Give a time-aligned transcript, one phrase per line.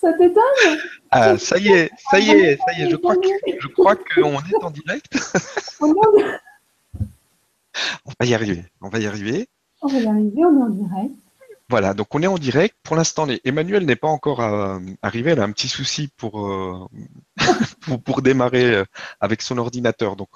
[0.00, 0.78] Ça t'étonne?
[1.10, 3.28] Ah, ça y est, ça y est, ça y est, je crois que,
[3.60, 5.06] je crois qu'on est en direct.
[5.80, 5.92] On
[8.18, 9.48] va y arriver, on va y arriver.
[9.82, 11.14] On va y arriver, on est en direct.
[11.68, 12.76] Voilà, donc on est en direct.
[12.82, 15.30] Pour l'instant, Emmanuel n'est pas encore euh, arrivé.
[15.30, 16.86] Elle a un petit souci pour, euh,
[18.04, 18.84] pour, démarrer euh,
[19.20, 20.16] avec son ordinateur.
[20.16, 20.30] Donc,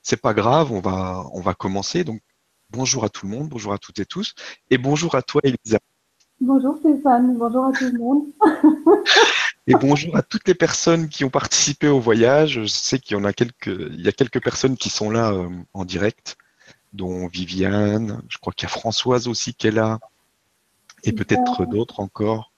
[0.00, 2.04] c'est pas grave, on va, on va commencer.
[2.04, 2.20] Donc,
[2.70, 4.34] bonjour à tout le monde, bonjour à toutes et tous.
[4.70, 5.78] Et bonjour à toi, Elisa.
[6.44, 8.24] Bonjour Stéphane, bonjour à tout le monde.
[9.68, 12.62] et bonjour à toutes les personnes qui ont participé au voyage.
[12.62, 15.32] Je sais qu'il y en a quelques, il y a quelques personnes qui sont là
[15.72, 16.36] en direct,
[16.94, 18.20] dont Viviane.
[18.28, 20.00] Je crois qu'il y a Françoise aussi qui est là
[21.04, 22.52] et peut-être d'autres encore.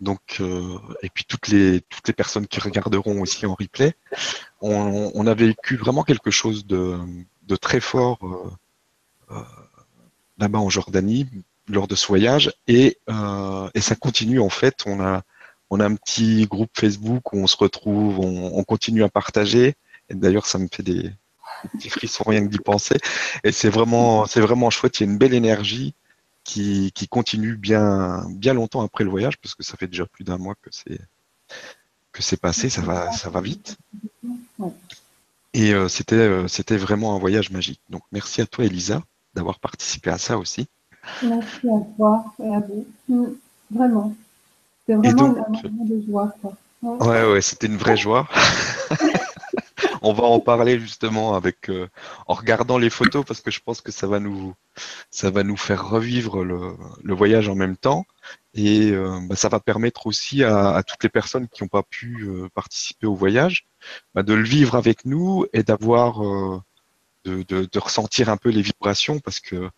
[0.00, 3.96] Donc, euh, et puis toutes les toutes les personnes qui regarderont aussi en replay,
[4.60, 6.96] on, a vécu vraiment quelque chose de,
[7.42, 9.42] de très fort euh, euh,
[10.38, 11.26] là-bas en Jordanie
[11.68, 12.98] lors de ce voyage, et,
[13.74, 14.84] et ça continue en fait.
[14.86, 15.22] On a
[15.70, 19.74] un petit groupe Facebook où on se retrouve, on, on continue à partager.
[20.10, 22.96] D'ailleurs, ça me fait des, des petits frissons rien que d'y penser.
[23.42, 25.00] Et c'est vraiment c'est vraiment chouette.
[25.00, 25.94] Il y a une belle énergie
[26.46, 30.38] qui, continue bien, bien longtemps après le voyage, parce que ça fait déjà plus d'un
[30.38, 31.00] mois que c'est
[32.12, 33.76] que c'est passé, ça va, ça va vite.
[35.52, 37.80] Et euh, c'était, euh, c'était vraiment un voyage magique.
[37.90, 39.02] Donc merci à toi, Elisa,
[39.34, 40.66] d'avoir participé à ça aussi.
[41.22, 42.86] Merci à toi et à vous.
[43.08, 43.26] Mm,
[43.70, 44.14] vraiment.
[44.80, 46.32] C'était vraiment un moment de joie.
[46.82, 48.28] Ouais, ouais, c'était une vraie joie.
[50.02, 51.88] on va en parler justement avec euh,
[52.26, 54.54] en regardant les photos parce que je pense que ça va nous
[55.10, 58.06] ça va nous faire revivre le, voyage en même temps
[58.54, 62.24] et euh, bah, ça va permettre aussi à, toutes les personnes qui n'ont pas pu
[62.24, 63.66] euh, participer au voyage
[64.14, 66.20] bah, de le vivre avec nous et d'avoir
[67.24, 69.68] de, ressentir un peu les vibrations parce que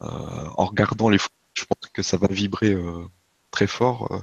[0.00, 2.76] en regardant les photos, je pense que ça va vibrer
[3.50, 4.22] très fort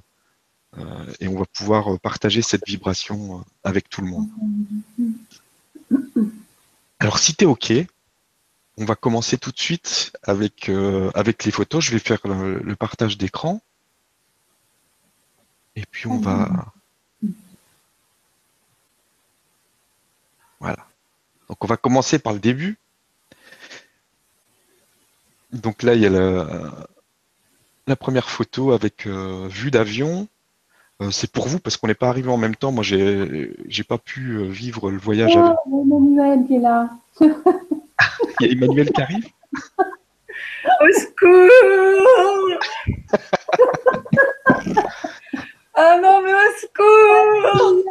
[1.19, 4.29] et on va pouvoir partager cette vibration avec tout le monde.
[6.99, 7.73] Alors, si tu OK,
[8.77, 11.83] on va commencer tout de suite avec, euh, avec les photos.
[11.83, 13.61] Je vais faire le, partage d'écran.
[15.75, 16.73] Et puis, on va...
[20.59, 20.88] Voilà.
[21.47, 22.77] Donc, on va commencer par le début.
[25.51, 26.09] Donc là, il y a
[27.88, 30.28] la, première photo avec euh, vue d'avion.
[31.01, 32.72] Euh, c'est pour vous parce qu'on n'est pas arrivé en même temps.
[32.72, 35.57] Moi, j'ai j'ai pas pu euh, vivre le voyage oh, avec.
[35.67, 36.89] Emmanuel qui est là.
[38.39, 39.25] Il y a Emmanuel qui arrive?
[40.81, 41.51] Au secours
[45.77, 47.83] Ah non, mais au secours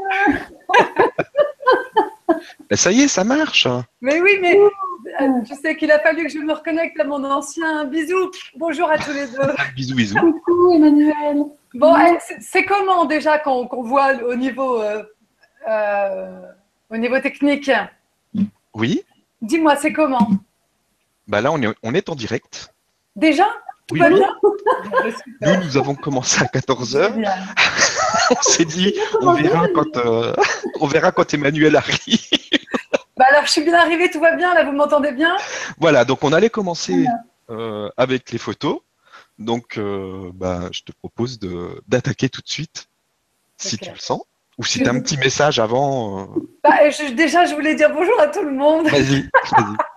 [2.70, 3.68] ben, Ça y est, ça marche.
[4.00, 4.58] Mais oui, mais
[5.44, 7.84] je sais qu'il a fallu que je me reconnecte à mon ancien.
[7.84, 8.30] Bisous.
[8.56, 9.54] Bonjour à tous les deux.
[9.76, 10.18] bisous, bisous.
[10.18, 11.44] Coucou Emmanuel.
[11.74, 15.02] Bon, eh, c'est comment déjà qu'on voit au niveau, euh,
[15.68, 16.40] euh,
[16.90, 17.70] au niveau technique?
[18.74, 19.02] Oui.
[19.42, 20.28] Dis-moi, c'est comment?
[21.26, 22.72] Bah Là, on est, on est en direct.
[23.16, 23.46] Déjà?
[23.86, 24.34] Tout va bien?
[25.42, 27.12] Nous, nous avons commencé à 14h.
[28.30, 30.34] on s'est dit, on verra, quand, euh,
[30.80, 32.28] on verra quand Emmanuel arrive.
[33.16, 35.36] Bah alors, je suis bien arrivée, tout va bien, là, vous m'entendez bien
[35.78, 37.06] Voilà, donc on allait commencer
[37.96, 38.80] avec les photos.
[39.38, 41.38] Donc, euh, bah, je te propose
[41.88, 42.88] d'attaquer tout de suite,
[43.56, 44.22] si tu le sens.
[44.56, 46.22] Ou si tu as un petit message avant.
[46.22, 46.26] Euh.
[46.62, 48.86] Bah, déjà, je voulais dire bonjour à tout le monde.
[48.86, 49.76] Vas-y, vas-y.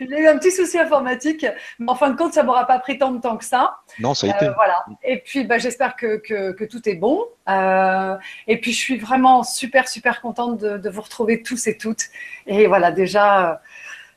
[0.00, 1.46] J'ai eu un petit souci informatique,
[1.78, 3.78] mais en fin de compte, ça m'aura pas pris tant de temps que ça.
[3.98, 4.46] Non, ça a été.
[4.46, 4.84] Euh, voilà.
[5.02, 7.24] Et puis, bah, j'espère que, que, tout est bon.
[7.48, 12.04] et puis, je suis vraiment super, super contente de, de, vous retrouver tous et toutes.
[12.46, 13.62] Et voilà, déjà,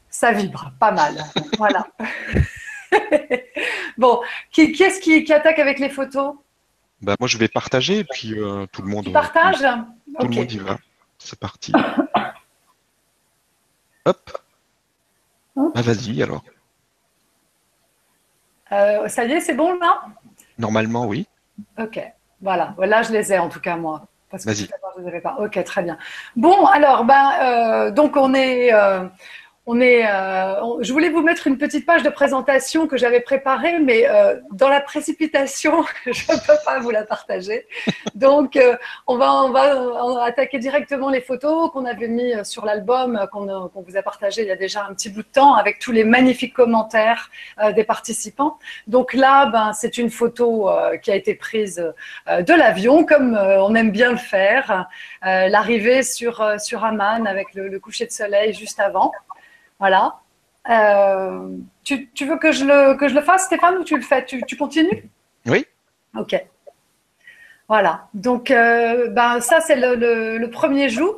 [0.09, 1.16] ça vibre pas mal.
[1.57, 1.88] voilà.
[3.97, 4.22] bon,
[4.52, 6.36] qui, est-ce qui, attaque avec les photos?
[7.02, 9.06] Bah, Moi, je vais partager et puis euh, tout le monde.
[9.06, 9.66] Tu partages?
[10.19, 10.78] Tout le monde y va.
[11.18, 11.72] C'est parti.
[14.06, 14.47] Hop.
[15.57, 16.44] Bah, vas-y alors.
[18.72, 20.01] Euh, ça y est, c'est bon là?
[20.59, 21.28] Normalement, oui.
[21.79, 22.00] Ok.
[22.41, 22.75] Voilà.
[22.78, 24.06] Là, je les ai en tout cas, moi.
[24.29, 24.68] Parce que je
[25.01, 25.38] ne les pas.
[25.39, 25.98] Ok, très bien.
[26.36, 28.71] Bon, alors, ben, euh, donc on est,
[29.75, 34.40] euh, je voulais vous mettre une petite page de présentation que j'avais préparée, mais euh,
[34.52, 37.68] dans la précipitation, je ne peux pas vous la partager.
[38.16, 38.78] Donc, euh,
[39.08, 43.98] on, va, on, va, attaquer directement les photos qu'on avait mis sur l'album, qu'on vous
[43.98, 46.54] a partagé il y a déjà un petit bout de temps, avec tous les magnifiques
[46.54, 47.30] commentaires
[47.75, 48.58] des participants.
[48.88, 50.70] Donc là, ben, c'est une photo
[51.02, 51.94] qui a été prise
[52.28, 54.88] de l'avion, comme on aime bien le faire.
[55.22, 59.12] L'arrivée sur, sur Amman avec le coucher de soleil juste avant.
[59.79, 60.19] Voilà.
[60.69, 64.25] Euh, tu, veux que je, le, que je le fasse, Stéphane, ou tu le fais?
[64.25, 65.09] Tu, continues?
[65.45, 65.65] Oui.
[66.15, 66.35] Ok.
[67.69, 71.18] Voilà, donc euh, ben, ça c'est le, premier jour.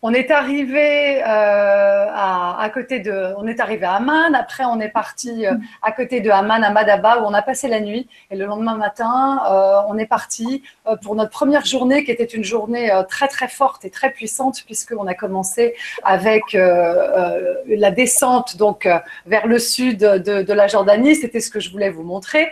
[0.00, 4.34] On est arrivé euh, à, côté de, on est arrivé à Amman.
[4.34, 5.52] Après, on est parti euh,
[5.82, 8.08] à côté de Amman à Madaba où on a passé la nuit.
[8.30, 9.42] Et le lendemain matin,
[9.86, 10.62] on est parti
[11.02, 15.06] pour notre première journée qui était une journée très très forte et très puissante puisqu'on
[15.06, 15.74] a commencé
[16.04, 18.88] avec la descente donc
[19.26, 21.16] vers le sud de, de la Jordanie.
[21.16, 22.50] C'était ce que je voulais vous montrer.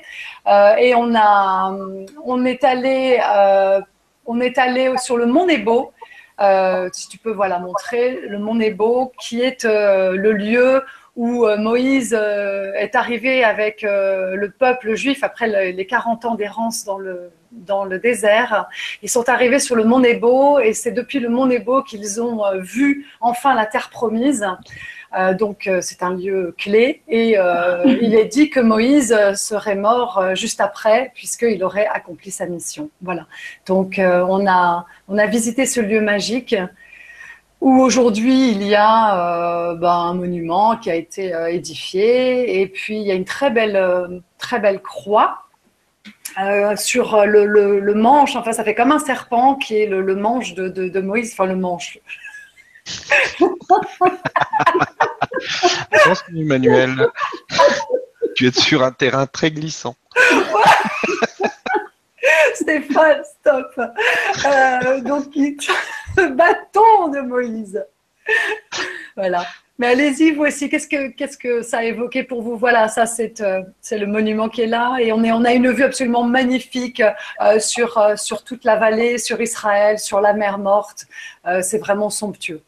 [0.78, 1.74] et on a,
[2.24, 3.80] on est allé euh,
[4.26, 5.92] on est allé sur le mont Nebo,
[6.40, 10.82] euh, si tu peux voilà montrer le mont Nebo, qui est euh, le lieu
[11.16, 17.30] où Moïse est arrivé avec le peuple juif après les 40 ans d'errance dans le,
[17.50, 18.68] dans le désert.
[19.02, 22.42] Ils sont arrivés sur le mont Nebo et c'est depuis le mont Nebo qu'ils ont
[22.60, 24.46] vu enfin la terre promise.
[25.18, 29.74] Euh, donc euh, c'est un lieu clé et euh, il est dit que Moïse serait
[29.74, 32.90] mort juste après puisqu'il aurait accompli sa mission.
[33.02, 33.26] Voilà.
[33.66, 36.54] Donc on a on a visité ce lieu magique
[37.60, 43.02] où aujourd'hui il y a ben, un monument qui a été édifié et puis il
[43.02, 45.42] y a une très belle très belle croix
[46.76, 50.68] sur le, le, manche, enfin ça fait comme un serpent qui est le, manche de,
[50.68, 51.98] de, de, Moïse, enfin le manche,
[56.36, 57.08] Emmanuel.
[58.34, 59.96] tu es sur un terrain très glissant.
[62.54, 63.80] Stéphane, stop.
[64.44, 65.26] Euh, donc,
[66.16, 67.84] bâton de Moïse.
[69.16, 69.44] Voilà.
[69.78, 72.58] Mais allez-y, vous aussi, qu'est-ce que, ça a évoqué pour vous?
[72.58, 74.98] Voilà, ça, c'est, euh, le monument qui est là.
[75.00, 77.02] Et on, a une vue absolument magnifique
[77.40, 81.06] euh, sur toute la vallée, sur Israël, sur la mer morte.
[81.62, 82.60] c'est vraiment somptueux.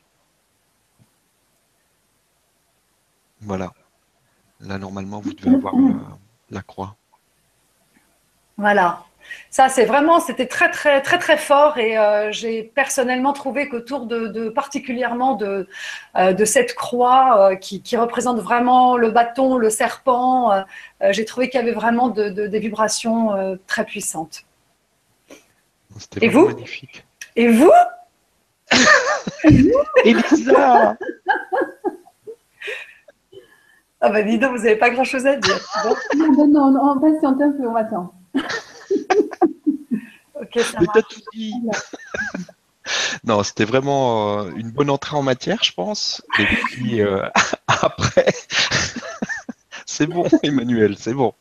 [3.42, 3.72] Voilà.
[4.60, 5.74] Là, normalement, vous devez avoir
[6.50, 6.96] la, croix.
[8.56, 9.04] Voilà.
[9.50, 14.06] Ça, c'est vraiment, c'était très, très, très, très fort et euh, j'ai personnellement trouvé qu'autour
[14.06, 15.68] de, particulièrement de,
[16.16, 20.64] euh, de cette croix euh, qui, représente vraiment le bâton, le serpent,
[21.10, 24.44] j'ai trouvé qu'il y avait vraiment des vibrations très puissantes.
[26.20, 26.48] Et vous?
[26.48, 27.04] magnifique.
[27.36, 27.72] Et vous?
[30.04, 30.96] Elisa
[34.04, 35.60] ah bah dis donc, vous n'avez pas grand-chose à dire.
[36.16, 38.12] non, non, non, on patiente un peu, on attend.
[40.34, 41.22] ok, ça marche.
[43.24, 46.20] non, c'était vraiment euh, une bonne entrée en matière, je pense.
[46.40, 47.22] Et puis euh,
[47.68, 48.34] après,
[49.86, 51.32] c'est bon, Emmanuel, c'est bon.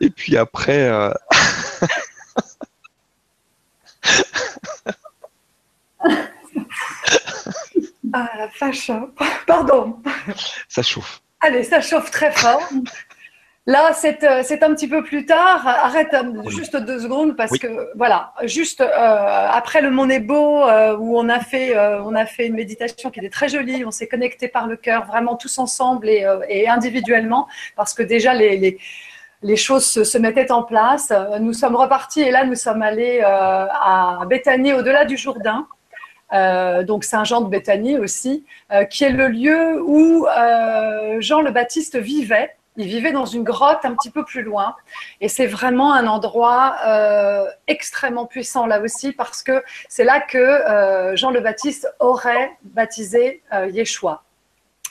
[0.00, 1.10] Et puis après, euh,
[9.46, 10.00] Pardon.
[10.68, 11.20] Ça chauffe.
[11.40, 12.62] Allez, ça chauffe très fort.
[13.66, 15.66] Là, c'est euh, un petit peu plus tard.
[15.66, 20.64] Arrête euh, juste deux secondes parce que voilà, juste euh, après le Mont Nebo
[20.98, 23.84] où on a fait on a fait une méditation qui était très jolie.
[23.86, 28.78] On s'est connecté par le cœur, vraiment tous ensemble et, individuellement parce que déjà les,
[29.42, 31.10] les choses se, mettaient en place.
[31.40, 35.66] Nous sommes repartis et là nous sommes allés à Béthanie au-delà du Jourdain.
[36.34, 41.50] Euh, donc Saint-Jean de Béthanie aussi, euh, qui est le lieu où euh, Jean le
[41.50, 42.56] Baptiste vivait.
[42.76, 44.74] Il vivait dans une grotte un petit peu plus loin.
[45.20, 46.76] Et c'est vraiment un endroit
[47.68, 54.24] extrêmement puissant là aussi, parce que c'est là que Jean le Baptiste aurait baptisé Yeshua.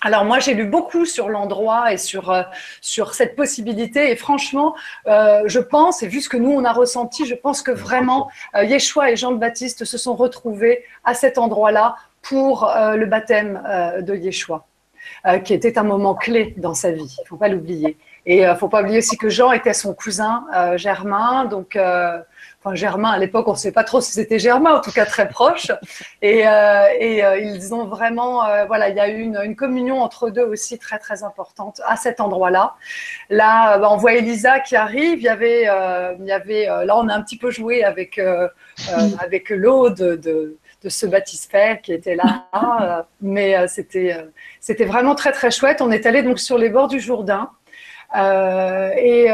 [0.06, 2.44] Alors moi, j'ai lu beaucoup sur l'endroit et sur, euh,
[2.82, 4.12] sur cette possibilité.
[4.12, 4.76] Et franchement,
[5.08, 8.30] euh, je pense, et vu ce que nous, on a ressenti, je pense que vraiment,
[8.54, 13.62] euh, Yeshua et Jean le Baptiste se sont retrouvés à cet endroit-là pour le baptême
[14.00, 14.66] de Yeshua,
[15.44, 17.18] qui était un moment clé dans sa vie.
[17.22, 17.98] Il faut pas l'oublier.
[18.26, 20.46] Et il faut pas oublier aussi que Jean était son cousin
[20.78, 21.44] Germain.
[21.44, 21.78] Donc
[22.64, 25.06] enfin Germain à l'époque, on ne sait pas trop si c'était Germain, en tout cas
[25.06, 25.72] très proche.
[26.22, 29.56] Et, euh, et euh, ils ont vraiment, euh, voilà, il y a eu une, une,
[29.58, 32.76] communion entre deux aussi très très importante à cet endroit-là.
[33.30, 35.20] Là, bah, on voit Elisa qui arrive.
[35.20, 35.64] Il y avait,
[36.20, 38.22] il y avait, là, on a un petit peu joué avec
[39.20, 44.16] avec l'eau de, de de ce baptisphère qui était là, mais c'était
[44.62, 45.82] c'était vraiment très très chouette.
[45.82, 47.50] On est allé donc sur les bords du Jourdain
[48.16, 49.28] et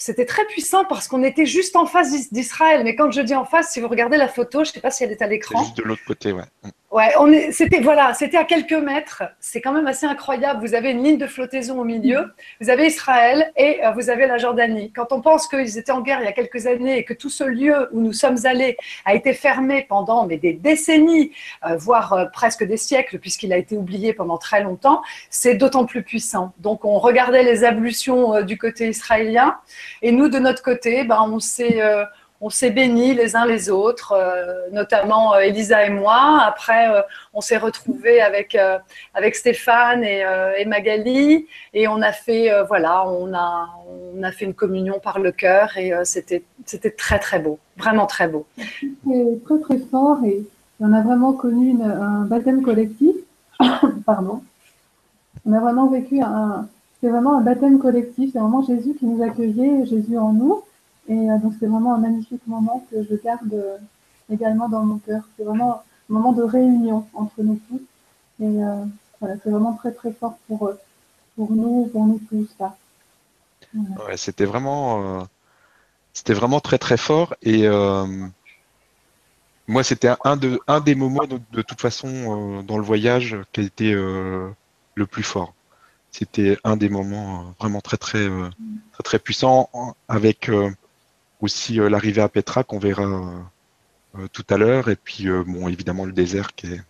[0.00, 2.82] c'était très puissant parce qu'on était juste en face d'Israël.
[2.84, 4.90] Mais quand je dis en face, si vous regardez la photo, je ne sais pas
[4.90, 5.62] si elle est à l'écran.
[5.62, 6.44] Juste de l'autre côté, ouais.
[6.90, 9.22] Ouais, on est, c'était voilà, c'était à quelques mètres.
[9.38, 10.66] C'est quand même assez incroyable.
[10.66, 12.34] Vous avez une ligne de flottaison au milieu.
[12.60, 14.90] Vous avez Israël et euh, vous avez la Jordanie.
[14.90, 17.30] Quand on pense qu'ils étaient en guerre il y a quelques années et que tout
[17.30, 21.30] ce lieu où nous sommes allés a été fermé pendant mais des décennies,
[21.64, 25.84] euh, voire euh, presque des siècles, puisqu'il a été oublié pendant très longtemps, c'est d'autant
[25.84, 26.52] plus puissant.
[26.58, 29.58] Donc on regardait les ablutions du côté israélien
[30.02, 31.80] et nous de notre côté, ben on s'est
[32.42, 36.40] on s'est bénis les uns les autres, euh, notamment euh, Elisa et moi.
[36.42, 37.02] Après, euh,
[37.34, 38.56] on s'est retrouvés avec,
[39.14, 40.24] avec Stéphane et,
[40.66, 43.68] Magali et on a fait, voilà, on a,
[44.14, 48.06] on a fait une communion par le cœur et c'était, c'était très très beau, vraiment
[48.06, 48.46] très beau.
[48.56, 50.42] C'était très très fort et
[50.80, 53.14] on a vraiment connu un baptême collectif.
[54.06, 54.42] Pardon.
[55.46, 56.68] On a vraiment vécu un,
[57.00, 58.30] c'est vraiment un baptême collectif.
[58.32, 60.62] C'est vraiment Jésus qui nous accueillait, Jésus en nous.
[61.08, 63.78] Et euh, donc c'est vraiment un magnifique moment que je garde euh,
[64.30, 65.22] également dans mon cœur.
[65.36, 67.82] C'est vraiment un moment de réunion entre nous tous.
[68.40, 68.84] Et euh,
[69.20, 70.72] voilà, c'est vraiment très très fort pour,
[71.36, 72.48] pour nous, pour nous tous.
[73.74, 75.28] Ouais, c'était vraiment,
[76.12, 77.34] c'était vraiment très très fort.
[77.42, 77.68] Et
[79.68, 83.64] moi, c'était un, de, un des moments de, toute façon dans le voyage qui a
[83.64, 85.54] été le plus fort.
[86.10, 88.26] C'était un des moments vraiment très très
[88.92, 89.68] très très puissant
[90.08, 90.50] avec
[91.40, 93.04] aussi euh, l'arrivée à Petra qu'on verra
[94.16, 96.82] euh, tout à l'heure, et puis euh, bon, évidemment le désert qui est,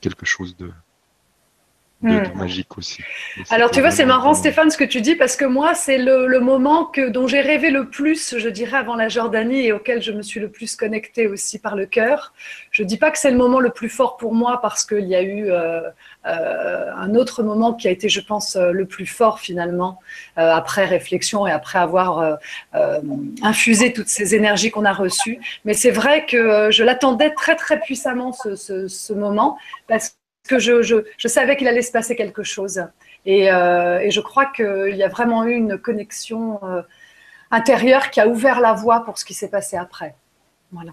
[0.00, 0.70] quelque chose de,
[2.02, 2.22] Hmm.
[2.34, 3.02] magique aussi.
[3.50, 6.40] Alors tu vois, c'est marrant Stéphane ce que tu dis parce que moi c'est le,
[6.40, 10.10] moment que, dont j'ai rêvé le plus, je dirais, avant la Jordanie et auquel je
[10.10, 12.32] me suis le plus connectée aussi par le cœur.
[12.70, 15.14] Je dis pas que c'est le moment le plus fort pour moi parce qu'il y
[15.14, 15.82] a eu euh,
[16.24, 20.00] euh, un autre moment qui a été, je pense, euh, le plus fort finalement
[20.36, 22.38] après réflexion et après avoir
[23.42, 25.38] infusé toutes ces énergies qu'on a reçues.
[25.66, 30.56] Mais c'est vrai que je l'attendais très très puissamment ce, ce, ce moment parce que
[30.56, 32.84] que je, je, savais qu'il allait se passer quelque chose.
[33.26, 36.82] Et, euh, et je crois qu'il y a vraiment eu une connexion euh,
[37.50, 40.14] intérieure qui a ouvert la voie pour ce qui s'est passé après.
[40.72, 40.92] Voilà.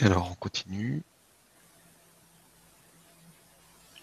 [0.00, 1.02] Alors, on continue.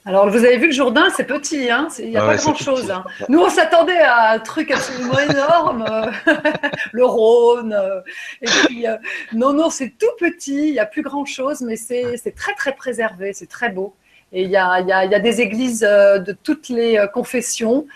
[0.08, 2.92] Alors, vous avez vu le Jourdain, c'est petit, hein il n'y a ah pas grand-chose.
[2.92, 3.04] Hein.
[3.28, 6.32] Nous, on s'attendait à un truc absolument énorme, euh,
[6.92, 7.74] le Rhône.
[7.74, 8.02] Euh,
[8.44, 8.98] et puis, euh,
[9.34, 13.34] non, non, c'est tout petit, il n'y a plus grand-chose, mais c'est très, très préservé,
[13.34, 13.96] c'est très beau.
[14.32, 17.88] Et il y a, y, a, y a, des églises de toutes les confessions.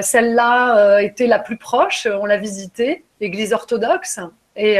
[0.00, 4.20] Celle-là était la plus proche, on l'a visitée, église orthodoxe.
[4.54, 4.78] Et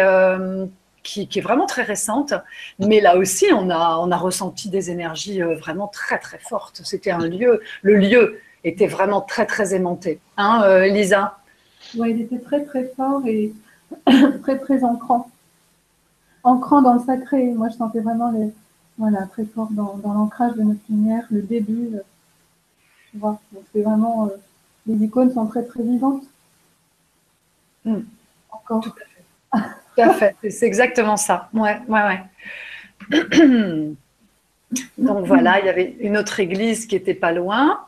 [1.09, 2.35] qui, est vraiment très récente.
[2.79, 6.83] Mais là aussi, on a, on a ressenti des énergies euh, vraiment très, très fortes.
[6.85, 10.21] C'était un lieu, le lieu était vraiment très, très aimanté.
[10.37, 11.39] Hein, euh, Lisa
[11.97, 13.53] Oui, il était très, très fort et
[14.43, 15.31] très, très ancrant.
[16.43, 17.45] Ancrant dans le sacré.
[17.53, 18.53] Moi, je sentais vraiment les,
[18.99, 21.91] voilà, très fort dans, l'ancrage de notre lumière, le début.
[21.95, 22.01] Euh,
[23.11, 23.41] tu vois,
[23.73, 24.29] c'est vraiment.
[24.87, 26.25] les icônes sont très, très vivantes.
[27.85, 28.01] Hmm.
[28.51, 28.83] Encore.
[28.83, 29.18] Tout à fait.
[30.49, 31.49] C'est exactement ça.
[31.53, 32.21] Ouais, ouais, ouais.
[34.99, 37.81] Donc voilà, il y avait une autre église qui était pas loin.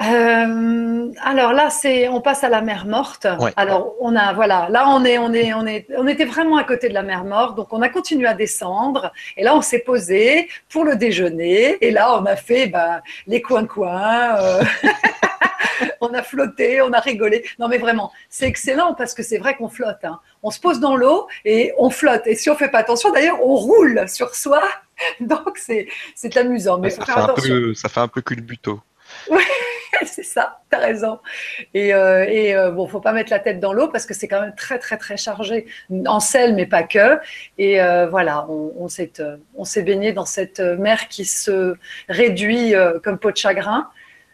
[0.00, 3.26] Euh, alors là, c'est, on passe à la mer morte.
[3.56, 6.64] Alors on a, voilà, là on est, on est, on est, on était vraiment à
[6.64, 9.12] côté de la mer morte, donc on a continué à descendre.
[9.36, 11.76] Et là, on s'est posé pour le déjeuner.
[11.84, 14.36] Et là, on a fait bah, les coins-coins.
[14.38, 14.62] Euh,
[16.00, 17.44] on a flotté, on a rigolé.
[17.58, 20.04] Non, mais vraiment, c'est excellent parce que c'est vrai qu'on flotte.
[20.04, 20.20] Hein.
[20.42, 22.26] On se pose dans l'eau et on flotte.
[22.26, 24.62] Et si on fait pas attention, d'ailleurs, on roule sur soi.
[25.20, 26.78] Donc, c'est, c'est amusant.
[26.78, 28.80] Mais ça, fait un peu, ça fait un peu culbuto.
[29.30, 29.42] Oui,
[30.06, 31.18] c'est ça, tu as raison.
[31.74, 34.28] Et, euh, et euh, bon, faut pas mettre la tête dans l'eau parce que c'est
[34.28, 35.66] quand même très, très, très chargé
[36.06, 37.18] en sel, mais pas que.
[37.58, 39.12] Et euh, voilà, on, on, s'est,
[39.56, 41.74] on s'est baigné dans cette mer qui se
[42.08, 43.88] réduit comme peau de chagrin,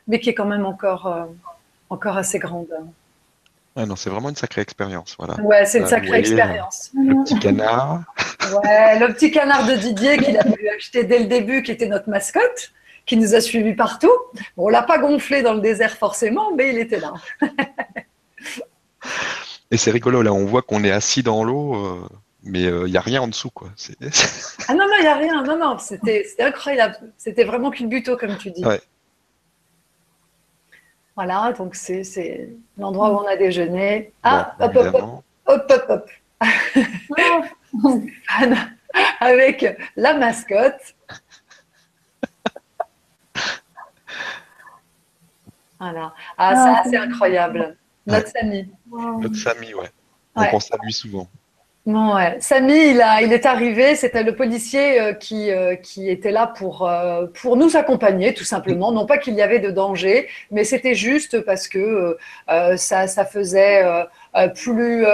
[0.09, 1.29] mais qui est quand même encore
[1.89, 2.69] encore assez grande.
[3.79, 5.17] Ah non, c'est vraiment une sacrée expérience.
[5.19, 5.35] Voilà.
[5.43, 6.91] Ouais, c'est une sacrée expérience.
[6.95, 8.03] Le petit canard.
[8.63, 11.89] Ouais, le petit canard de Didier qu'il a pu acheter dès le début, qui était
[11.89, 12.71] notre mascotte,
[13.07, 14.13] qui nous a suivis partout.
[14.57, 17.15] Bon, on l'a pas gonflé dans le désert forcément, mais il était là.
[19.71, 22.09] Et c'est rigolo, là, on voit qu'on est assis dans l'eau, euh,
[22.45, 23.69] mais il euh, n'y a rien en dessous, quoi.
[24.69, 25.43] ah non, non, il n'y a rien.
[25.43, 26.97] Non, non, c'était incroyable.
[27.17, 28.65] C'était vraiment qu'une buto, comme tu dis.
[28.65, 28.81] Ouais.
[31.17, 34.13] Voilà, donc c'est l'endroit où on a déjeuné.
[34.23, 36.11] Ah, hop, hop, hop, hop, hop, hop.
[39.21, 40.95] avec la mascotte.
[45.79, 46.15] Voilà.
[46.39, 47.77] Ah, ça, ah, c'est incroyable.
[48.07, 48.69] Notre Samy.
[48.93, 49.91] Notre Samy, ouais.
[50.37, 51.29] Donc on salue souvent.
[51.87, 52.37] Ouais.
[52.41, 56.49] Samy, il, a, il est arrivé, c'était le policier euh, qui, euh, qui était là
[56.49, 58.91] pour, euh, pour nous accompagner, tout simplement.
[58.91, 62.19] Non pas qu'il y avait de danger, mais c'était juste parce que
[62.49, 63.85] ça, ça faisait
[64.57, 65.07] plus,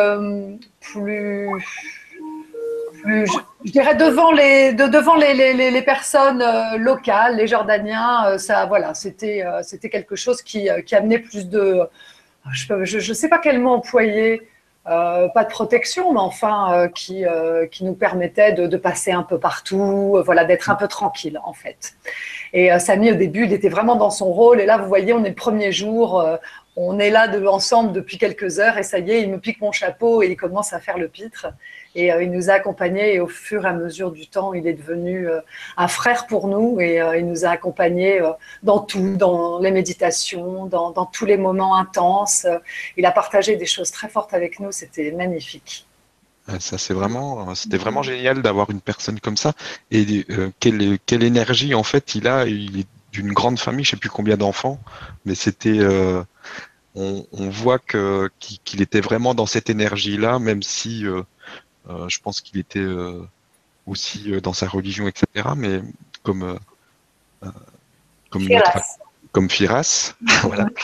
[0.81, 1.49] plus,
[3.05, 6.45] je, dirais devant les, de, devant les, les, les personnes
[6.79, 11.81] locales, les Jordaniens, ça, voilà, c'était, c'était quelque chose qui, qui amenait plus de,
[12.51, 14.43] je ne sais pas quel mot employer.
[14.89, 19.13] Euh, pas de protection, mais enfin euh, qui, euh, qui nous permettait de, de, passer
[19.13, 21.95] un peu partout, voilà, d'être un peu tranquille en fait.
[22.53, 24.61] Et Samy au début, il était vraiment dans son rôle.
[24.61, 26.27] Et là, vous voyez, on est le premier jour,
[26.77, 29.61] on est là de, ensemble depuis quelques heures, et ça y est, il me pique
[29.61, 31.49] mon chapeau et il commence à faire le pitre.
[31.95, 34.67] Et euh, il nous a accompagnés et au fur et à mesure du temps, il
[34.67, 35.41] est devenu euh,
[35.77, 38.21] un frère pour nous et euh, il nous a accompagnés
[38.63, 42.47] dans tout, dans les méditations, dans, tous les moments intenses.
[42.97, 45.87] Il a partagé des choses très fortes avec nous, c'était magnifique.
[46.59, 49.53] Ça, c'est vraiment, c'était vraiment génial d'avoir une personne comme ça.
[49.93, 50.25] Et
[50.59, 52.47] quelle, quelle, énergie, en fait, il a.
[53.13, 54.81] d'une grande famille, je sais plus combien d'enfants,
[55.25, 55.81] mais c'était,
[56.95, 61.07] on, on, voit que qu'il était vraiment dans cette énergie-là, même si
[61.89, 63.23] euh, je pense qu'il était euh,
[63.87, 65.51] aussi euh, dans sa religion, etc.
[65.57, 65.83] Mais
[66.23, 66.59] comme
[68.31, 68.99] comme Firas.
[69.33, 70.69] comme Firas, voilà.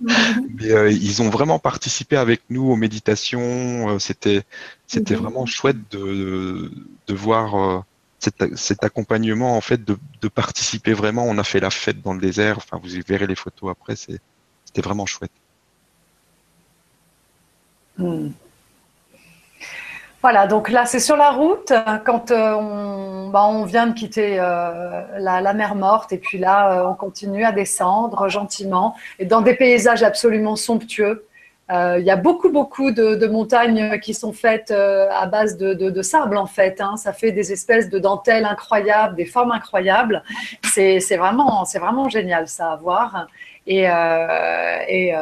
[0.00, 4.00] Mais ils ont vraiment participé avec nous aux méditations.
[4.00, 4.42] c'était
[4.88, 6.72] c'était vraiment chouette de,
[7.06, 7.84] de voir
[8.22, 11.24] cet, accompagnement en fait de, participer vraiment.
[11.26, 12.58] On a fait la fête dans le désert.
[12.58, 13.96] Enfin, vous verrez les photos après.
[13.96, 14.20] C'était
[14.82, 15.32] vraiment chouette.
[17.98, 18.30] Hmm.
[20.22, 21.72] Voilà, donc là, c'est sur la route
[22.06, 26.72] quand euh, on, bah, on, vient de quitter euh, la, mer morte et puis là,
[26.78, 31.26] euh, on continue à descendre gentiment et dans des paysages absolument somptueux.
[31.72, 36.46] Il y a beaucoup, beaucoup de, montagnes qui sont faites à base de, sable, en
[36.46, 36.80] fait.
[36.80, 36.96] Hein.
[36.96, 40.22] Ça fait des espèces de dentelles incroyables, des formes incroyables.
[40.62, 43.26] C'est vraiment, vraiment génial, ça, à voir.
[43.66, 45.14] Et, et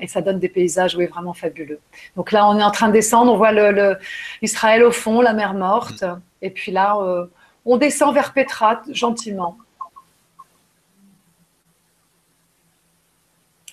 [0.00, 1.80] et ça donne des paysages oui, vraiment fabuleux.
[2.16, 3.96] Donc là, on est en train de descendre, on voit le,
[4.42, 6.04] Israël au fond, la mer morte.
[6.42, 7.26] Et puis là, euh,
[7.64, 9.56] on descend vers Petra gentiment.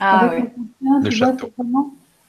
[0.04, 0.50] Ah oui.
[1.04, 1.52] Le château.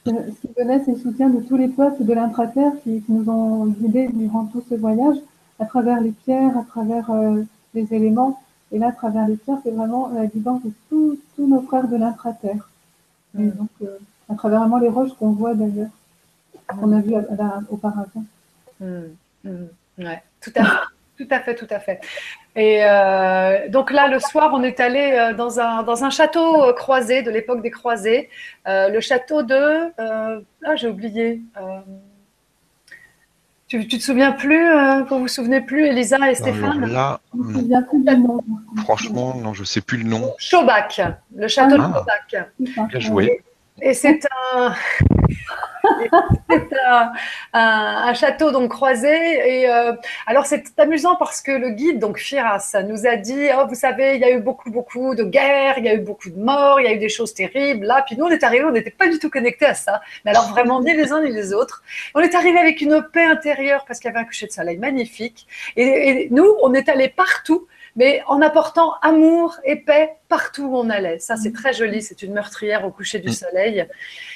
[0.05, 3.27] Ce qui venait, c'est le soutien de tous les peuples de l'intraterre qui, qui, nous
[3.29, 5.17] ont guidés durant tout ce voyage,
[5.59, 7.41] à travers les pierres, à travers euh,
[7.73, 8.39] les éléments.
[8.71, 11.95] Et là, à travers les pierres, c'est vraiment la guidance de tous nos frères de
[11.95, 12.69] l'intraterre.
[13.39, 13.97] Et donc, euh,
[14.29, 15.89] à travers vraiment les roches qu'on voit d'ailleurs,
[16.67, 17.15] qu'on a vu
[17.69, 18.25] auparavant.
[18.79, 18.85] Mmh,
[19.45, 19.49] mmh,
[19.99, 20.92] ouais, tout à fait.
[21.17, 22.01] Tout à fait, tout à fait.
[22.55, 26.73] Et euh, donc là, le soir, on est allé euh, dans un, dans un château
[26.73, 28.29] croisé de l'époque des croisés,
[28.65, 29.91] le château de...
[29.97, 31.41] ah, j'ai oublié.
[33.67, 34.69] Tu, ne te souviens plus,
[35.07, 36.85] vous vous souvenez plus, Elisa et Stéphane?
[36.91, 37.19] Là,
[38.83, 40.33] franchement, non, je sais plus le nom.
[40.37, 41.01] Chaubac,
[41.35, 42.03] le château de ah.
[42.29, 42.49] Chaubac.
[42.59, 43.43] Bien joué.
[43.81, 44.19] Et c'est
[44.53, 44.73] un,
[47.53, 49.09] un, château donc croisé.
[49.09, 49.93] Et euh,
[50.27, 54.15] alors c'est amusant parce que le guide donc Firas nous a dit oh vous savez
[54.15, 56.79] il y a eu beaucoup beaucoup de guerres, il y a eu beaucoup de morts,
[56.79, 58.03] il y a eu des choses terribles là.
[58.05, 60.01] Puis nous on est arrivés, on n'était pas du tout connectés à ça.
[60.23, 61.83] Mais alors vraiment ni les uns ni les autres.
[62.13, 64.77] On est arrivé avec une paix intérieure parce qu'il y avait un coucher de soleil
[64.77, 65.47] magnifique.
[65.75, 70.77] Et, et nous on est allés partout mais en apportant amour et paix partout où
[70.77, 71.19] on allait.
[71.19, 72.01] Ça, c'est très joli.
[72.01, 73.33] C'est une meurtrière au coucher du mm.
[73.33, 73.87] soleil.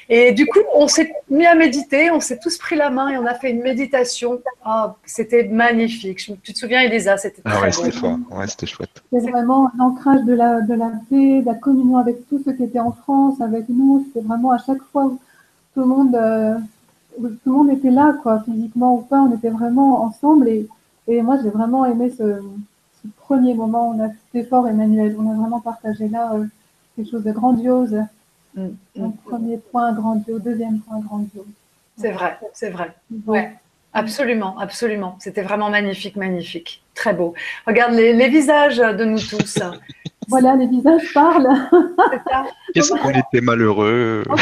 [0.09, 3.17] Et du coup, on s'est mis à méditer, on s'est tous pris la main et
[3.17, 4.39] on a fait une méditation.
[4.65, 6.19] Oh, c'était magnifique.
[6.43, 8.17] Tu te souviens, Elisa C'était ah ouais, c'était fort.
[8.31, 9.01] Ouais, c'était chouette.
[9.11, 12.53] C'était vraiment un ancrage de la, de la paix, de la communion avec tous ceux
[12.53, 14.05] qui étaient en France, avec nous.
[14.07, 15.19] C'était vraiment à chaque fois où
[15.73, 16.57] tout le monde, euh,
[17.17, 19.19] tout le monde était là, quoi, physiquement ou pas.
[19.19, 20.47] On était vraiment ensemble.
[20.47, 20.67] Et,
[21.07, 22.39] et moi, j'ai vraiment aimé ce
[23.17, 25.15] premier moment, on a fait fort, Emmanuel.
[25.19, 26.45] On a vraiment partagé là euh,
[26.95, 27.97] quelque chose de grandiose.
[28.55, 29.11] Mm, mm.
[29.25, 31.45] premier point grandiose, deuxième point grandiose.
[31.97, 32.93] C'est vrai, c'est vrai.
[33.25, 33.55] Ouais.
[33.93, 35.15] Absolument, absolument.
[35.19, 36.83] C'était vraiment magnifique, magnifique.
[36.93, 37.33] Très beau.
[37.65, 39.59] Regarde les, visages de nous tous.
[40.27, 41.49] voilà, les visages parlent.
[42.73, 44.23] Qu'est-ce qu'on était malheureux?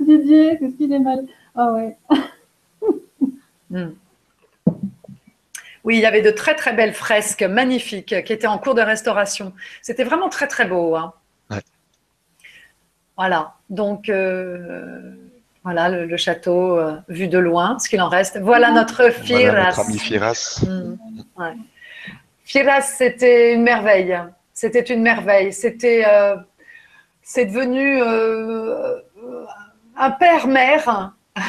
[0.00, 1.24] Didier, qu'est-ce qu'il est mal?
[1.54, 1.96] Ah ouais.
[3.70, 3.90] Mm.
[5.84, 8.80] Oui, il y avait de très très belles fresques magnifiques qui étaient en cours de
[8.80, 9.52] restauration.
[9.82, 10.96] C'était vraiment très très beau.
[10.96, 11.12] Hein.
[13.16, 15.14] Voilà, donc euh,
[15.62, 18.40] voilà le, château euh, vu de loin, ce qu'il en reste.
[18.40, 19.50] Voilà notre Firas.
[19.50, 20.64] Voilà notre ami Firas.
[20.66, 20.96] Mmh,
[22.44, 24.18] Firas, c'était une merveille.
[24.52, 25.52] C'était une merveille.
[25.52, 26.36] C'était, euh,
[27.22, 28.02] c'est devenu
[29.96, 31.12] un père-mère.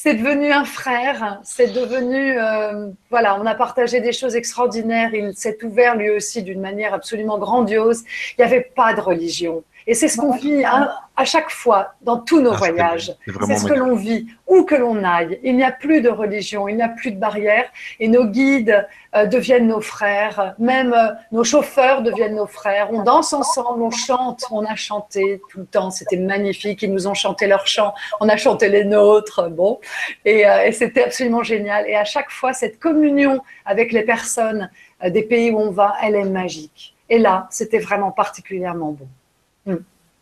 [0.00, 5.34] c'est devenu un frère, c'est devenu, euh, voilà, on a partagé des choses extraordinaires, il
[5.34, 8.04] s'est ouvert lui aussi d'une manière absolument grandiose.
[8.38, 9.64] Il n'y avait pas de religion.
[9.88, 13.14] Et c'est ce qu'on vit à, chaque fois dans tous nos ah, voyages.
[13.46, 15.40] C'est ce que l'on vit, où que l'on aille.
[15.42, 17.64] Il n'y a plus de religion, il n'y a plus de barrières.
[17.98, 22.90] Et nos guides euh, deviennent nos frères, même euh, nos chauffeurs deviennent nos frères.
[22.92, 25.90] On danse ensemble, on chante, on a chanté tout le temps.
[25.90, 26.82] C'était magnifique.
[26.82, 29.48] Ils nous ont chanté leurs chants, on a chanté les nôtres.
[29.48, 29.80] Bon,
[30.26, 31.88] et, euh, et c'était absolument génial.
[31.88, 34.70] Et à chaque fois, cette communion avec les personnes
[35.02, 36.94] des pays où on va, elle est magique.
[37.08, 39.08] Et là, c'était vraiment particulièrement bon.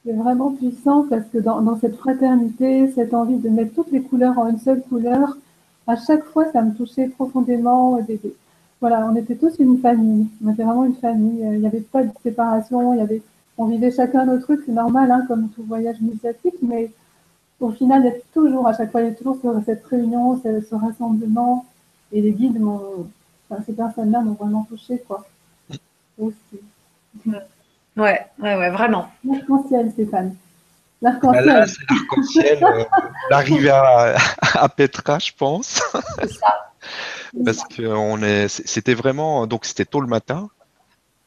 [0.04, 4.38] C'est vraiment puissant parce que dans, cette fraternité, cette envie de mettre toutes les couleurs
[4.38, 5.36] en une seule couleur,
[5.88, 7.98] à chaque fois, ça me touchait profondément.
[8.80, 10.28] Voilà, on était tous une famille.
[10.44, 11.40] On était vraiment une famille.
[11.40, 12.94] Il n'y avait pas de séparation.
[12.94, 13.22] Il y avait,
[13.58, 14.60] on vivait chacun nos trucs.
[14.64, 16.56] C'est normal, hein, comme tout voyage initiatique.
[16.62, 16.92] Mais
[17.58, 20.40] au final, il y a toujours, à chaque fois, il y a toujours cette réunion,
[20.40, 21.64] ce, rassemblement.
[22.12, 23.08] Et les guides m'ont,
[23.66, 25.26] ces personnes-là m'ont vraiment touché, quoi.
[26.18, 26.60] Aussi.
[27.96, 29.10] Ouais, ouais, ouais, vraiment.
[29.24, 30.36] L'arc-en-ciel, Stéphane.
[31.02, 31.46] L'arc-en-ciel.
[31.46, 32.64] Bah c'est l'arc-en-ciel.
[32.64, 32.84] Euh,
[33.30, 35.82] l'arrivée à, Petra, je pense.
[36.18, 36.72] C'est ça.
[37.44, 40.48] Parce que on est, c'était vraiment, donc c'était tôt le matin.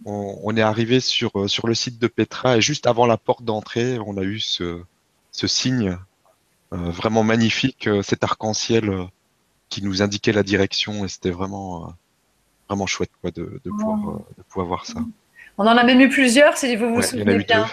[0.06, 4.00] On, est arrivé sur, sur le site de Petra et juste avant la porte d'entrée,
[4.00, 4.82] on a eu ce,
[5.32, 5.98] ce signe
[6.72, 9.08] euh, vraiment magnifique, euh, cet arc-en-ciel
[9.68, 11.94] qui nous indiquait la direction et c'était vraiment,
[12.70, 15.02] vraiment chouette quoi, de, de, pouvoir, de pouvoir voir ça.
[15.60, 17.68] On en a même eu plusieurs, si vous vous souvenez bien.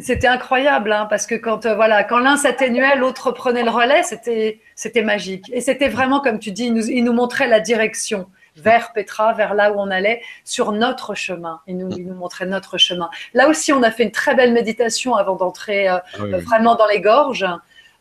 [0.00, 4.04] C'était incroyable, hein, parce que quand euh, voilà, quand l'un s'atténuait, l'autre prenait le relais,
[4.04, 5.50] c'était c'était magique.
[5.52, 9.32] Et c'était vraiment, comme tu dis, il nous, il nous, montrait la direction vers Petra,
[9.32, 11.60] vers là où on allait, sur notre chemin.
[11.66, 13.10] Il nous, il nous montrait notre chemin.
[13.34, 16.86] Là aussi, on a fait une très belle méditation avant d'entrer euh, ah vraiment dans
[16.86, 17.44] les gorges.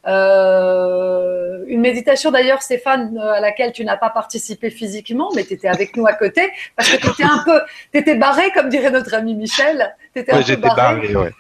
[0.08, 5.68] Euh, une méditation d'ailleurs, Stéphane, à laquelle tu n'as pas participé physiquement, mais tu étais
[5.68, 7.60] avec nous à côté, parce que tu étais un peu,
[7.92, 9.96] tu étais barré, comme dirait notre ami Michel.
[10.16, 10.76] Étais un peu barré.
[10.76, 11.32] barré ouais.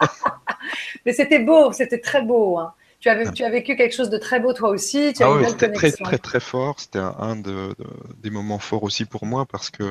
[1.06, 2.58] mais c'était beau, c'était très beau.
[2.58, 2.74] Hein.
[3.00, 3.14] Tu, as
[3.50, 5.14] vécu quelque chose de très beau toi aussi.
[5.14, 6.78] Tu ah oui, c'était très, très, très fort.
[6.78, 7.74] C'était un, de,
[8.22, 9.90] des moments forts aussi pour moi parce que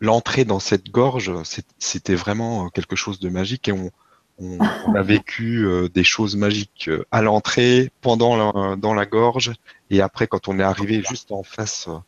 [0.00, 1.32] l'entrée dans cette gorge,
[1.78, 3.90] c'était vraiment quelque chose de magique et on,
[4.38, 4.58] on,
[4.94, 9.52] a vécu euh, des choses magiques euh, à l'entrée, pendant dans la gorge,
[9.90, 11.98] et après quand on est arrivé juste en face euh,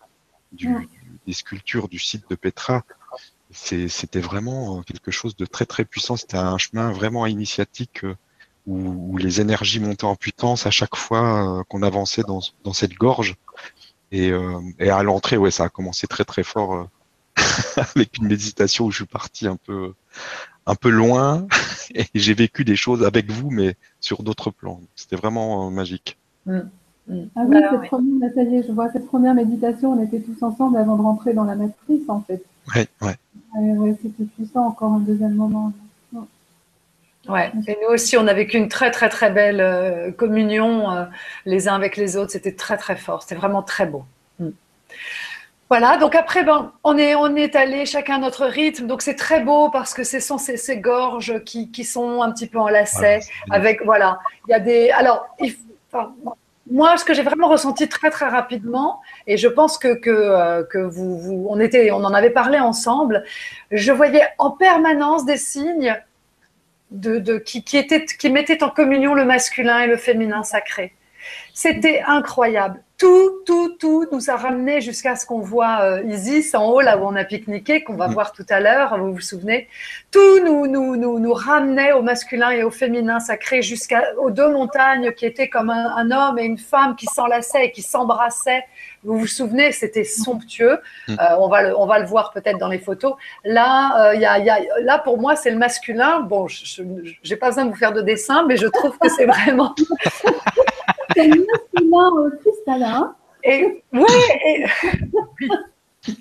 [0.52, 0.88] du,
[1.26, 2.84] des sculptures du site de Petra,
[3.50, 6.16] c'était vraiment quelque chose de très très puissant.
[6.16, 8.04] C'était un chemin vraiment initiatique
[8.66, 13.36] où, les énergies montaient en puissance à chaque fois qu'on avançait dans, dans, cette gorge.
[14.12, 14.32] Et,
[14.78, 16.88] et à l'entrée, ouais, ça a commencé très très fort
[17.76, 19.94] avec une méditation où je suis parti un peu
[20.68, 21.46] un peu loin
[21.94, 24.80] et j'ai vécu des choses avec vous, mais sur d'autres plans.
[24.94, 26.16] C'était vraiment euh, magique.
[26.46, 26.58] Mm.
[27.08, 27.22] Mm.
[27.34, 30.42] Ah oui, cette première, ça y est, je vois cette première méditation, on était tous
[30.42, 32.42] ensemble avant de rentrer dans la matrice, en fait.
[32.74, 33.16] Oui, ouais.
[33.56, 35.72] ouais C'était puissant encore un deuxième moment.
[37.28, 41.04] Ouais, et nous aussi, on a vécu une très très très belle euh, communion euh,
[41.44, 42.30] les uns avec les autres.
[42.32, 43.22] C'était très très fort.
[43.22, 44.04] C'était vraiment très beau.
[44.38, 44.48] Mm.
[45.70, 48.86] Voilà, donc après, ben, on est, on est allé chacun à notre rythme.
[48.86, 52.32] Donc c'est très beau parce que ce sont ces, ces gorges qui, qui, sont un
[52.32, 53.20] petit peu en lacet.
[53.50, 54.90] avec, voilà, il y a des.
[54.90, 55.26] Alors,
[56.70, 60.64] moi, ce que j'ai vraiment ressenti très très rapidement, et je pense que, que, euh,
[60.64, 63.24] que vous, vous, on, était, on en avait parlé ensemble,
[63.70, 65.96] je voyais en permanence des signes
[66.90, 70.94] de, de, qui, qui, étaient, qui mettaient en communion le masculin et le féminin sacré.
[71.52, 76.66] C'était incroyable tout, tout, tout nous a ramené jusqu'à ce qu'on voit euh, Isis en
[76.66, 78.12] haut, là où on a pique-niqué, qu'on va mm.
[78.12, 79.68] voir tout à l'heure, vous vous souvenez.
[80.10, 85.12] Tout nous, nous, nous, nous ramenait au masculin et au féminin sacré jusqu'aux deux montagnes
[85.12, 88.64] qui étaient comme un, homme et une femme qui s'enlaçaient et qui s'embrassaient.
[89.04, 90.80] Vous vous souvenez, c'était somptueux.
[91.06, 91.12] Mm.
[91.12, 93.14] Euh, on, va le, on va le voir peut-être dans les photos.
[93.44, 96.18] Là, euh, il y a, y a, là pour moi, c'est le masculin.
[96.20, 99.26] Bon, je n'ai pas besoin de vous faire de dessin, mais je trouve que c'est
[99.26, 99.72] vraiment.
[101.14, 103.14] c'est le masculin cristallin.
[103.44, 104.04] Et oui.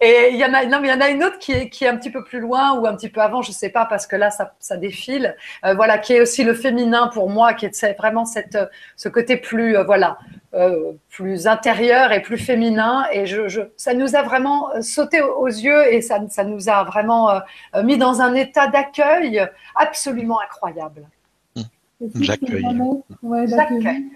[0.00, 1.68] Et il y en a, non, mais il y en a une autre qui est,
[1.68, 3.84] qui est un petit peu plus loin ou un petit peu avant, je sais pas,
[3.84, 5.36] parce que là, ça, ça défile.
[5.64, 8.56] Euh, voilà, qui est aussi le féminin pour moi, qui est vraiment cette,
[8.96, 10.18] ce côté plus, euh, voilà,
[10.54, 13.06] euh, plus intérieur et plus féminin.
[13.12, 17.40] Et je, ça nous a vraiment sauté aux yeux et ça, ça nous a vraiment
[17.82, 21.06] mis dans un état d'accueil absolument incroyable.
[22.14, 22.64] J'accueille.
[23.22, 24.10] Ouais, J'accueille.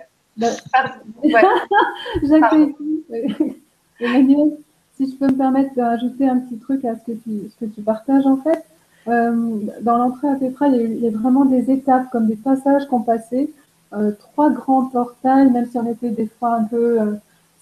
[2.22, 2.74] J'accueille.
[4.00, 4.56] Emmanuel,
[4.96, 7.64] si je peux me permettre de rajouter un petit truc à ce que tu, ce
[7.64, 8.64] que tu partages en fait.
[9.06, 13.50] dans l'entrée à Petra, il y, a, vraiment des étapes, comme des passages qu'on passait,
[14.18, 16.98] trois grands portails, même si on était des fois un peu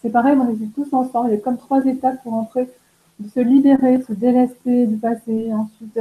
[0.02, 1.30] séparés, mais on était tous ensemble.
[1.30, 2.68] Il y a comme trois étapes pour entrer,
[3.18, 5.98] de se libérer, de se délester du passé, ensuite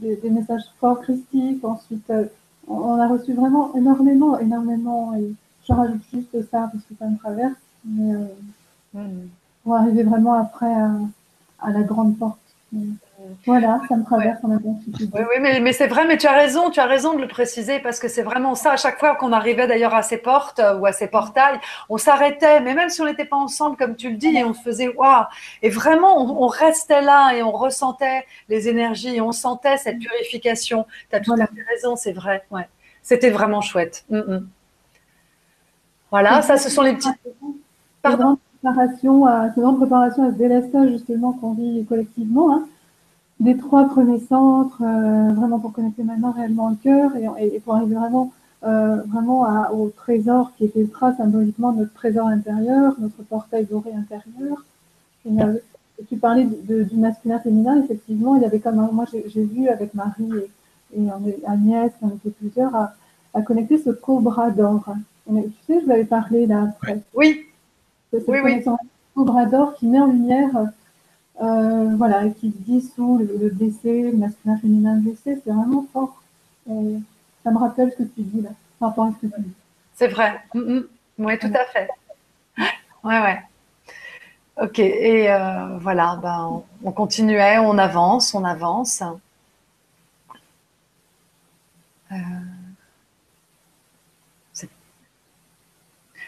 [0.00, 2.10] des, des, messages forts christiques, ensuite
[2.68, 5.32] on a reçu vraiment énormément, énormément, et
[5.66, 8.26] je rajoute juste ça parce que ça me traverse, mais euh,
[8.94, 9.28] mm.
[9.62, 10.72] pour arriver vraiment après
[11.60, 12.38] à, la grande porte.
[13.46, 14.78] Voilà, ça me traverse en même temps.
[14.98, 17.28] Oui, oui, mais, mais c'est vrai, mais tu as raison, tu as raison de le
[17.28, 18.72] préciser parce que c'est vraiment ça.
[18.72, 21.58] À chaque fois qu'on arrivait d'ailleurs à ces portes euh, ou à ces portails,
[21.88, 24.54] on s'arrêtait, mais même si on n'était pas ensemble, comme tu le dis, et on
[24.54, 25.24] faisait waouh,
[25.62, 30.86] et vraiment on, restait là et on ressentait les énergies et on sentait cette purification.
[31.10, 32.44] Tu as tout à fait raison, c'est vrai.
[32.50, 32.68] Ouais.
[33.02, 34.04] C'était vraiment chouette.
[34.10, 34.48] Mm, mm.
[36.10, 37.18] Voilà, ça, ce sont les petites.
[38.02, 38.38] Pardon.
[38.62, 42.54] Préparation à, préparation à ce délestage justement qu'on vit collectivement.
[42.54, 42.68] Hein
[43.44, 47.94] des trois premiers centres, euh, vraiment pour connecter maintenant réellement le cœur et, pour arriver
[47.94, 48.32] vraiment,
[48.64, 54.64] euh, vraiment au trésor qui était ultra symboliquement notre trésor intérieur, notre portail doré intérieur.
[55.26, 55.36] Et,
[56.08, 60.32] tu parlais du masculin féminin, effectivement, il y avait comme moi j'ai vu avec Marie
[60.96, 61.06] et,
[61.46, 64.92] Agnès, on était plusieurs, à, connecter ce cobra d'or.
[65.28, 65.34] Tu
[65.66, 67.00] sais, je vous avais parlé là après.
[67.14, 67.46] Oui.
[68.12, 68.64] oui, oui.
[69.14, 70.50] cobra d'or qui met en lumière
[71.42, 76.22] euh, voilà, qui dissout le, le, décès, le masculin, féminin, le décès, c'est vraiment fort.
[76.66, 79.52] ça me rappelle ce que tu dis là, par rapport à ce que tu dis.
[79.94, 80.40] C'est vrai.
[80.54, 80.84] Mm, mm.
[81.18, 81.88] Oui, tout à fait.
[83.04, 83.42] Ouais, ouais.
[84.62, 89.02] Ok, et euh, voilà, ben, on continuait, on avance, on avance.
[92.12, 92.14] Euh...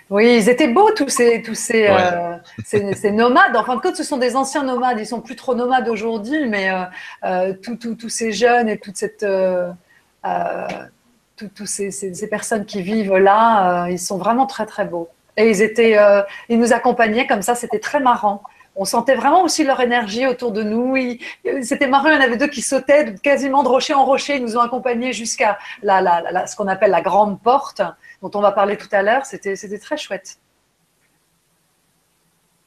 [0.09, 3.57] Oui, ils étaient beaux tous ces tous ces, euh, ces, nomades.
[3.57, 5.01] En fin de compte, ce sont des anciens nomades.
[5.01, 6.85] Ils sont plus trop nomades aujourd'hui, mais euh,
[7.25, 9.73] euh tous ces jeunes et toute cette euh,
[11.37, 15.09] tous ces, ces, personnes qui vivent là, ils sont vraiment très très beaux.
[15.37, 15.99] Et ils étaient,
[16.49, 17.55] ils nous accompagnaient comme ça.
[17.55, 18.43] C'était très marrant.
[18.79, 20.95] On sentait vraiment aussi leur énergie autour de nous.
[21.63, 24.37] C'était marrant, il y en avait deux qui sautaient quasiment de rocher en rocher.
[24.37, 27.81] Ils nous ont accompagnés jusqu'à la, la, la, ce qu'on appelle la grande porte
[28.23, 29.25] dont on va parler tout à l'heure.
[29.25, 30.39] C'était très chouette.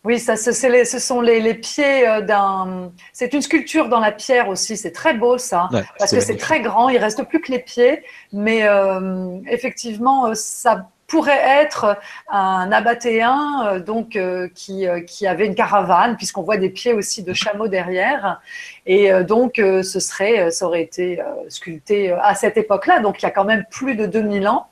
[0.06, 2.92] Oui, ça, ce sont les, pieds euh, d'un.
[3.12, 4.78] C'est une sculpture dans la pierre aussi.
[4.78, 6.88] C'est très beau ça, parce que c'est très grand.
[6.88, 11.98] Il reste plus que les pieds, mais euh, effectivement, euh, ça pourrait être
[12.30, 14.18] un abatéen donc
[14.56, 18.40] qui, qui avait une caravane, puisqu'on voit des pieds aussi de chameau derrière,
[18.86, 23.00] et donc ce serait, ça aurait été sculpté à cette époque-là.
[23.00, 24.68] Donc il y a quand même plus de 2000 ans.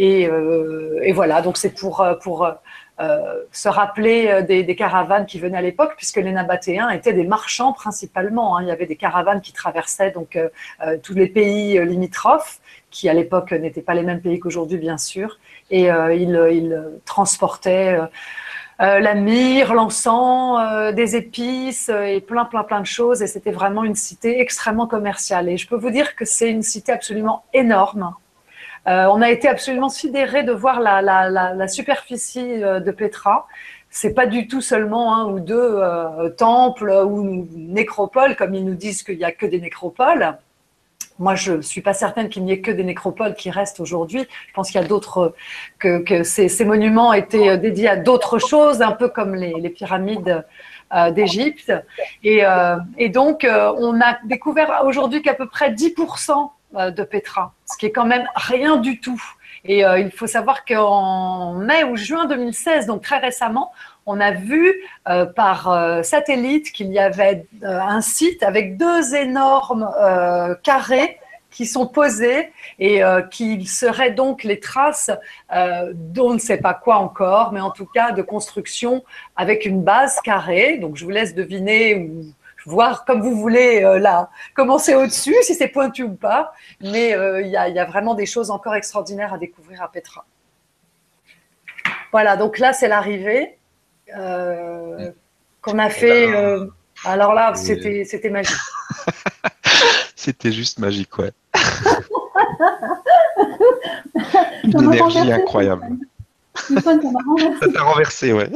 [0.00, 2.46] Euh, et, voilà, donc c'est pour, euh, pour
[3.00, 7.72] euh, se rappeler des, caravanes qui venaient à l'époque, puisque les Nabatéens étaient des marchands
[7.72, 8.56] principalement.
[8.56, 8.62] Hein.
[8.62, 10.38] Il y avait des caravanes qui traversaient donc
[11.02, 15.38] tous les pays limitrophes, qui à l'époque n'étaient pas les mêmes pays qu'aujourd'hui, bien sûr,
[15.70, 17.98] et ils, transportaient
[18.78, 23.22] la myrrhe, l'encens, des épices et plein, plein, plein de choses.
[23.22, 25.48] Et c'était vraiment une cité extrêmement commerciale.
[25.48, 28.14] Et je peux vous dire que c'est une cité absolument énorme.
[28.88, 33.46] Euh, on a été absolument sidérés de voir la, superficie euh, de Petra.
[33.90, 38.74] C'est pas du tout seulement un ou deux euh, temples ou nécropoles, comme ils nous
[38.74, 40.38] disent qu'il n'y a que des nécropoles.
[41.20, 44.26] Moi, je ne suis pas certaine qu'il n'y ait que des nécropoles qui restent aujourd'hui.
[44.48, 45.34] Je pense qu'il y a d'autres,
[45.78, 50.44] que, ces, monuments étaient dédiés à d'autres choses, un peu comme les, pyramides
[51.12, 51.72] d'Égypte.
[52.24, 52.42] Et,
[53.10, 57.90] donc, on a découvert aujourd'hui qu'à peu près 10% euh, de Petra, ce qui est
[57.90, 59.20] quand même rien du tout.
[59.64, 63.72] Et euh, il faut savoir qu'en mai ou juin 2016, donc très récemment,
[64.06, 64.74] on a vu
[65.08, 69.88] euh, par satellite qu'il y avait un site avec deux énormes
[70.62, 71.18] carrés
[71.50, 75.10] qui sont posés et qui seraient donc les traces
[75.92, 79.04] d'on ne sait pas quoi encore, mais en tout cas de construction
[79.36, 80.78] avec une base carrée.
[80.78, 82.10] Donc je vous laisse deviner
[82.70, 86.54] voir comme vous voulez euh, là, commencer au-dessus, si c'est pointu ou pas.
[86.80, 90.24] Mais euh, il y, a, vraiment des choses encore extraordinaires à découvrir à Petra.
[92.12, 93.58] Voilà, donc là, c'est l'arrivée
[94.16, 95.10] euh,
[95.60, 96.32] qu'on a fait.
[97.04, 98.56] alors là, c'était magique.
[100.16, 101.32] c'était juste magique, ouais.
[104.64, 105.86] Une énergie incroyable.
[106.54, 106.96] Ça
[107.72, 108.50] t'a renversé, ouais.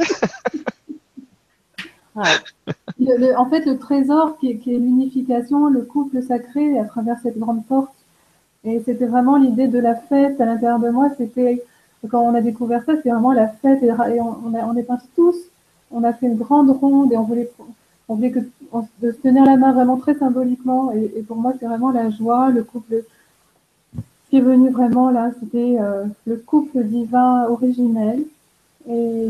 [2.15, 7.91] En fait, le trésor qui est, l'unification, le couple sacré à travers cette grande porte.
[8.63, 11.09] Et c'était vraiment l'idée de la fête à l'intérieur de moi.
[11.17, 11.63] C'était
[12.09, 13.83] quand on a découvert ça, c'est vraiment la fête.
[13.83, 15.35] Et, on, on, est tous.
[15.91, 17.49] On a fait une grande ronde et on voulait
[18.07, 20.91] on voulait que, de se tenir la main vraiment très symboliquement.
[20.91, 23.03] Et, pour moi, c'est vraiment la joie, le couple.
[23.95, 28.23] Ce qui est venu vraiment là, c'était euh, le couple divin originel.
[28.89, 29.29] Et,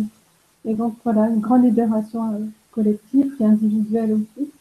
[0.66, 2.40] et, donc voilà, une grande libération euh,
[2.76, 4.52] collective et individuelle aussi.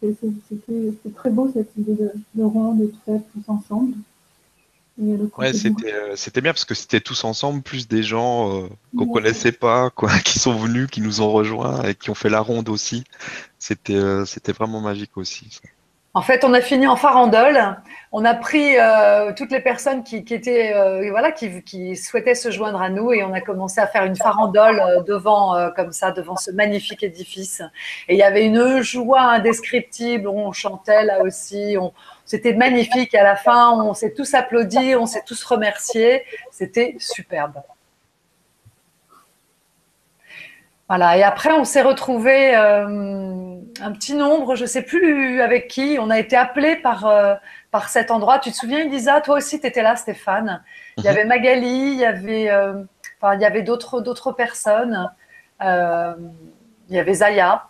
[0.00, 3.94] C'était très beau cette idée de, de ronde et de fête tous ensemble.
[5.00, 9.12] Ouais, euh, c'était bien parce que c'était tous ensemble, plus des gens euh, qu'on ne
[9.12, 12.40] connaissait pas, quoi, qui sont venus, qui nous ont rejoints et qui ont fait la
[12.40, 13.04] ronde aussi.
[13.60, 15.60] C'était euh, c'était vraiment magique aussi.
[16.18, 17.76] En fait, on a fini en farandole.
[18.10, 18.74] On a pris
[19.36, 20.74] toutes les personnes qui, étaient
[21.10, 25.04] voilà qui, souhaitaient se joindre à nous et on a commencé à faire une farandole
[25.06, 27.62] devant comme ça devant ce magnifique édifice.
[28.08, 30.26] Et il y avait une joie indescriptible.
[30.26, 31.76] On chantait là aussi.
[31.80, 31.92] On,
[32.24, 33.14] c'était magnifique.
[33.14, 36.24] À la fin, on s'est tous applaudis, on s'est tous remerciés.
[36.50, 37.62] C'était superbe.
[40.88, 41.18] Voilà.
[41.18, 45.98] Et après, on s'est retrouvé euh, un petit nombre, je ne sais plus avec qui.
[46.00, 47.34] On a été appelé par, euh,
[47.70, 48.38] par cet endroit.
[48.38, 49.20] Tu te souviens, Elisa?
[49.20, 50.62] Toi aussi, tu étais là, Stéphane.
[50.96, 51.12] Il y mhm.
[51.12, 52.82] avait Magali, il y avait, euh,
[53.20, 55.10] enfin, il y avait d'autres, d'autres personnes.
[55.60, 55.66] il
[56.90, 57.68] y avait Zaya.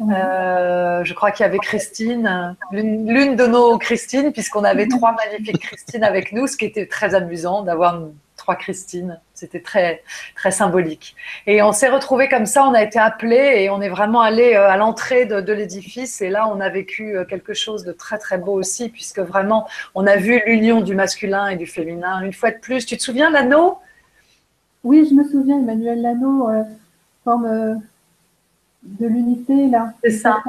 [0.00, 5.60] Euh, je crois qu'il y avait Christine, l'une de nos Christines, puisqu'on avait trois magnifiques
[5.60, 8.02] Christines avec nous, ce qui était très amusant d'avoir
[8.46, 9.18] trois Christines.
[9.34, 10.02] C'était très,
[10.36, 11.16] très symbolique.
[11.46, 14.54] Et on s'est retrouvés comme ça, on a été appelés et on est vraiment allé
[14.54, 16.22] euh, à l'entrée de, l'édifice.
[16.22, 19.66] Et là, on a vécu euh, quelque chose de très, très beau aussi, puisque vraiment,
[19.96, 22.22] on a vu l'union du masculin et du féminin.
[22.22, 23.78] Une fois de plus, tu te souviens l'anneau
[24.84, 26.48] Oui, je me souviens, Emmanuel Lano,
[27.24, 27.82] comme
[28.86, 29.92] de l'unité là.
[30.02, 30.42] C'est ça.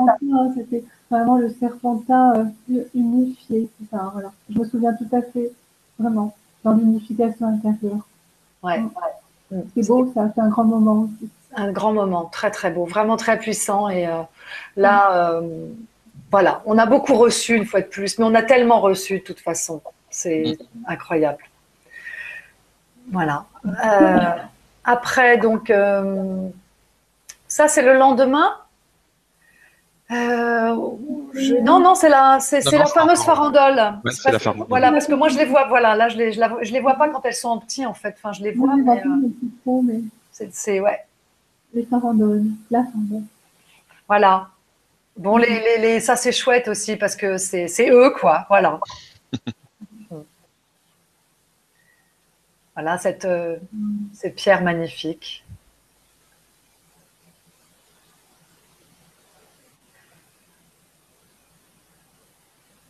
[0.55, 3.69] C'était vraiment le serpentin euh, unifié.
[3.91, 4.31] Ça, voilà.
[4.49, 5.51] Je me souviens tout à fait,
[5.99, 6.35] vraiment,
[6.67, 8.07] dans l'unification intérieure.
[8.63, 8.79] Ouais.
[9.51, 9.61] Mm.
[9.75, 11.29] C'est beau, ça, c'est un grand moment aussi.
[11.55, 13.89] Un grand moment, très très beau, vraiment très puissant.
[13.89, 14.21] Et euh,
[14.75, 15.67] là, euh,
[16.29, 19.23] voilà, on a beaucoup reçu une fois de plus, mais on a tellement reçu de
[19.23, 19.81] toute façon.
[20.09, 21.43] C'est incroyable.
[23.11, 23.45] Voilà.
[24.83, 25.71] après, donc,
[27.47, 28.55] ça, c'est le lendemain
[30.11, 30.75] euh,
[31.63, 33.99] Non, non, c'est la, c'est, la fameuse farandole.
[34.09, 34.67] c'est la farandole.
[34.69, 37.09] Voilà, parce que moi, je les vois, voilà, là, je les, je, les vois pas
[37.09, 38.15] quand elles sont en petit, en fait.
[38.17, 39.01] Enfin, je les vois, mais,
[39.67, 41.05] euh, c'est, ouais.
[41.73, 43.23] Les farandoles, la farandole.
[44.07, 44.49] Voilà.
[45.17, 48.45] Bon, les, les, les, ça, c'est chouette aussi, parce que c'est, c'est eux, quoi.
[48.49, 48.79] Voilà.
[52.75, 53.57] voilà, cette, euh,
[54.13, 55.43] ces pierres magnifiques.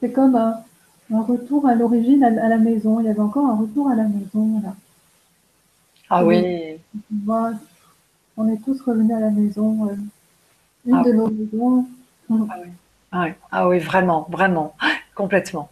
[0.07, 3.01] C'est comme un, retour à l'origine, à, la maison.
[3.01, 4.61] Il y avait encore un retour à la maison.
[6.09, 6.77] Ah oui.
[8.37, 9.89] On est tous revenus à la maison.
[9.89, 9.95] Euh,
[10.85, 11.87] une ah de nos maisons.
[12.31, 13.31] Ah oui.
[13.51, 13.79] Ah, oui.
[13.79, 14.75] vraiment, vraiment,
[15.15, 15.69] complètement.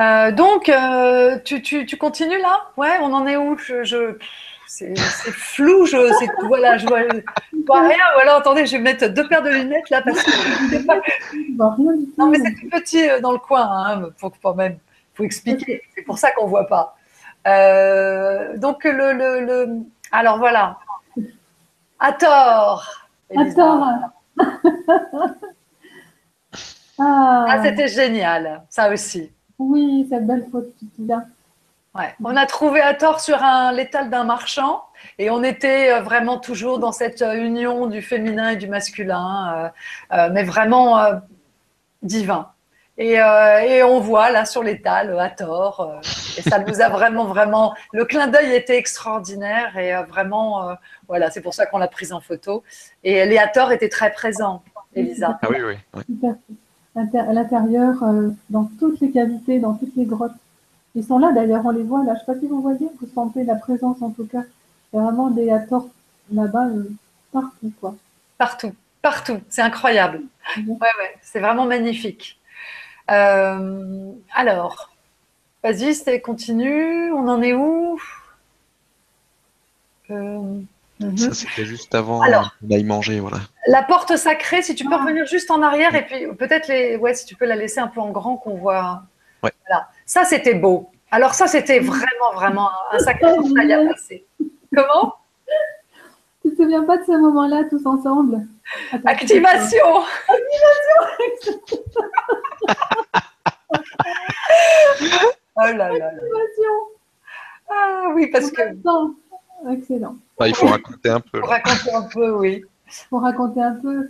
[0.00, 2.62] Euh, donc, euh, tu, tu, continues là?
[2.78, 3.58] Ouais, on en est où?
[3.58, 4.16] Je
[4.66, 5.96] c'est flou, je,
[6.46, 7.00] voilà, je vois,
[7.66, 7.96] vois, rien.
[8.16, 11.00] Ou alors, attendez, je vais mettre deux paires de lunettes là parce que pas...
[12.18, 14.78] Non, mais c'est tout petit euh, dans le coin, hein, faut quand même,
[15.14, 15.82] faut expliquer.
[15.94, 16.96] C'est pour ça qu'on voit pas.
[17.46, 19.68] Euh, donc le, le, le,
[20.10, 20.78] alors voilà,
[21.98, 22.84] à tort.
[23.36, 23.88] À tort.
[26.98, 29.30] ah, ah c'était génial, ça aussi.
[29.58, 31.24] Oui, cette belle photo, là.
[32.22, 34.82] On a trouvé à tort sur un l'étal d'un marchand
[35.18, 39.72] et on était euh, vraiment toujours dans cette euh, union du féminin et du masculin,
[40.12, 40.98] euh, mais vraiment
[42.02, 42.50] divin.
[42.98, 43.20] Et,
[43.82, 46.00] on voit là sur l'étal à tort,
[46.38, 47.74] et ça nous a vraiment, vraiment.
[47.92, 52.20] Le clin d'œil était extraordinaire et vraiment, voilà, c'est pour ça qu'on l'a prise en
[52.20, 52.62] photo.
[53.04, 54.62] Et Léator était très présent,
[54.94, 55.38] Elisa.
[55.42, 56.30] Ah oui, oui.
[56.94, 57.96] À l'intérieur,
[58.48, 60.32] dans toutes les cavités, dans toutes les grottes.
[60.96, 62.14] Ils sont là d'ailleurs, on les voit là.
[62.14, 64.42] Je ne sais pas si vous voyez, vous sentez la présence en tout cas.
[64.92, 65.88] Il y a vraiment des ators
[66.32, 66.88] là-bas euh,
[67.30, 67.72] partout.
[67.78, 67.94] Quoi.
[68.38, 69.38] Partout, partout.
[69.50, 70.22] C'est incroyable.
[70.56, 70.70] Mhm.
[70.70, 72.40] Ouais, ouais, c'est vraiment magnifique.
[73.10, 74.90] Euh, alors,
[75.62, 77.12] vas-y, continue.
[77.12, 78.00] On en est où?
[80.10, 80.60] Euh,
[81.00, 81.18] mhm.
[81.18, 82.22] Ça, c'était juste avant
[82.62, 83.38] d'aller manger, voilà.
[83.66, 87.12] La porte sacrée, si tu peux revenir juste en arrière et puis peut-être les, ouais,
[87.12, 89.02] si tu peux la laisser un peu en grand qu'on voit.
[89.42, 89.52] Ouais.
[89.68, 89.90] Voilà.
[90.06, 90.88] Ça, c'était beau.
[91.10, 94.24] Alors ça, c'était vraiment, vraiment un sacré travail à passer.
[94.74, 95.14] Comment?
[96.42, 98.46] Tu te souviens pas de ce moment-là, tous ensemble?
[99.04, 101.56] Activation Activation
[105.56, 106.74] Oh là là Activation
[107.68, 108.62] Ah oui, parce que...
[109.72, 110.16] Excellent.
[110.44, 111.38] il faut raconter un peu.
[111.38, 112.64] Il faut raconter un peu, oui.
[113.10, 114.08] Pour raconter un peu.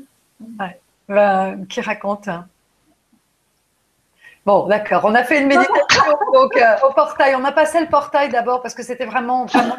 [1.09, 2.47] Ben, qui raconte hein
[4.47, 5.03] Bon, d'accord.
[5.05, 7.35] On a fait une méditation donc, euh, au portail.
[7.35, 9.77] On a passé le portail d'abord parce que c'était vraiment, vraiment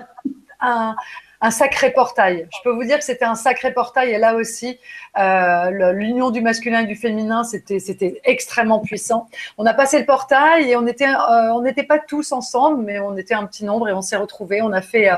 [0.59, 0.93] un,
[1.39, 2.49] un sacré portail.
[2.51, 4.77] Je peux vous dire que c'était un sacré portail et là aussi,
[5.17, 9.29] euh, l'union du masculin et du féminin, c'était extrêmement puissant.
[9.57, 12.99] On a passé le portail et on était euh, on n'était pas tous ensemble, mais
[12.99, 14.61] on était un petit nombre et on s'est retrouvés.
[14.61, 15.09] On a fait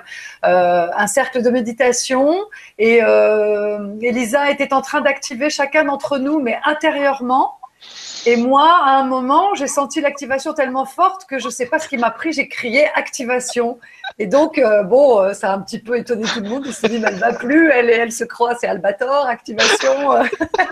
[0.43, 2.38] un cercle de méditation
[2.78, 3.00] et
[4.00, 7.59] Elisa était en train d'activer chacun d'entre nous, mais intérieurement.
[8.26, 11.80] Et moi, à un moment, j'ai senti l'activation tellement forte que je ne sais pas
[11.80, 13.80] ce qui m'a pris, j'ai crié activation.
[14.17, 16.63] Et donc, euh, bon, euh, ça a un petit peu étonné tout le monde.
[16.65, 20.22] Ils se dit, elle va plus, elle, elle se croit, c'est Albator, activation.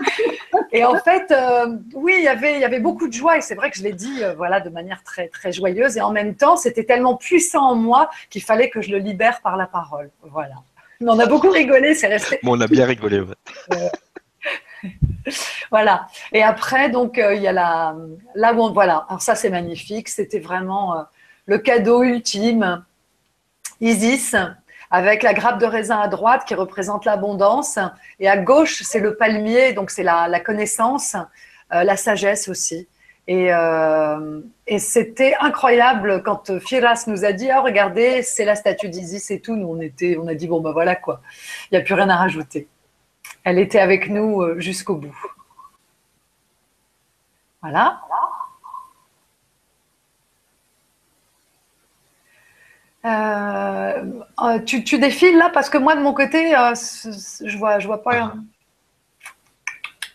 [0.72, 3.38] et en fait, euh, oui, il y avait, il y avait beaucoup de joie.
[3.38, 5.96] Et c'est vrai que je l'ai dit, voilà, de manière très, très joyeuse.
[5.96, 9.40] Et en même temps, c'était tellement puissant en moi qu'il fallait que je le libère
[9.40, 10.10] par la parole.
[10.22, 10.54] Voilà.
[11.00, 12.40] Mais on a beaucoup rigolé, c'est resté.
[12.42, 13.20] Bon, on a bien rigolé.
[13.20, 13.90] Ouais.
[15.70, 16.06] voilà.
[16.32, 17.96] Et après, donc, euh, il y a la,
[18.34, 19.06] là où on, voilà.
[19.08, 20.08] Alors ça, c'est magnifique.
[20.08, 21.02] C'était vraiment euh,
[21.46, 22.84] le cadeau ultime.
[23.80, 24.34] Isis,
[24.90, 27.78] avec la grappe de raisin à droite qui représente l'abondance,
[28.18, 31.14] et à gauche, c'est le palmier, donc c'est la, connaissance,
[31.72, 32.88] euh, la sagesse aussi.
[33.28, 33.50] Et,
[34.66, 39.38] et c'était incroyable quand Firas nous a dit, ah, regardez, c'est la statue d'Isis et
[39.38, 39.54] tout.
[39.54, 41.20] Nous, on était, on a dit, bon, ben voilà quoi.
[41.70, 42.66] Il n'y a plus rien à rajouter.
[43.44, 45.16] Elle était avec nous euh, jusqu'au bout.
[47.62, 48.00] Voilà.
[53.04, 54.04] Euh,
[54.42, 58.34] euh, tu, défiles là parce que moi de mon côté, je vois, je vois pas.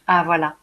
[0.06, 0.56] Ah voilà.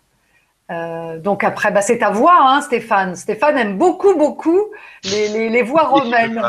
[1.18, 3.16] donc après, bah, c'est ta voix, hein, Stéphane.
[3.16, 4.60] Stéphane aime beaucoup, beaucoup
[5.04, 6.42] les, voix romaines.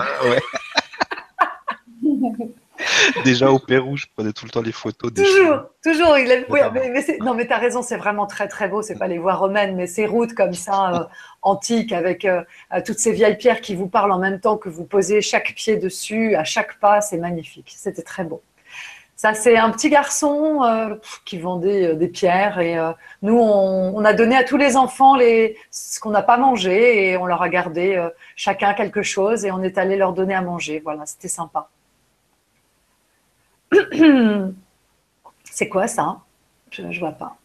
[3.26, 5.12] Déjà au Pérou, je prenais tout le temps les photos.
[5.12, 6.18] Des toujours, toujours.
[6.18, 8.82] Il mais, non, mais tu as raison, c'est vraiment très très beau.
[8.82, 11.04] C'est pas les voies romaines, mais ces routes comme ça, euh,
[11.42, 12.44] antiques, avec euh,
[12.86, 15.78] toutes ces vieilles pierres qui vous parlent en même temps que vous posez chaque pied
[15.78, 17.74] dessus, à chaque pas, c'est magnifique.
[17.76, 18.42] C'était très beau.
[19.16, 22.76] Ça, c'est un petit garçon euh, qui vendait des pierres et
[23.22, 27.18] nous, on, a donné à tous les enfants les, ce qu'on n'a pas mangé et
[27.18, 28.04] on leur a gardé
[28.36, 30.82] chacun quelque chose et on est allé leur donner à manger.
[30.84, 31.70] Voilà, c'était sympa.
[35.44, 36.20] C'est quoi ça?
[36.72, 37.38] Je ne vois pas.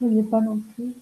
[0.00, 0.94] Je ne pas non plus.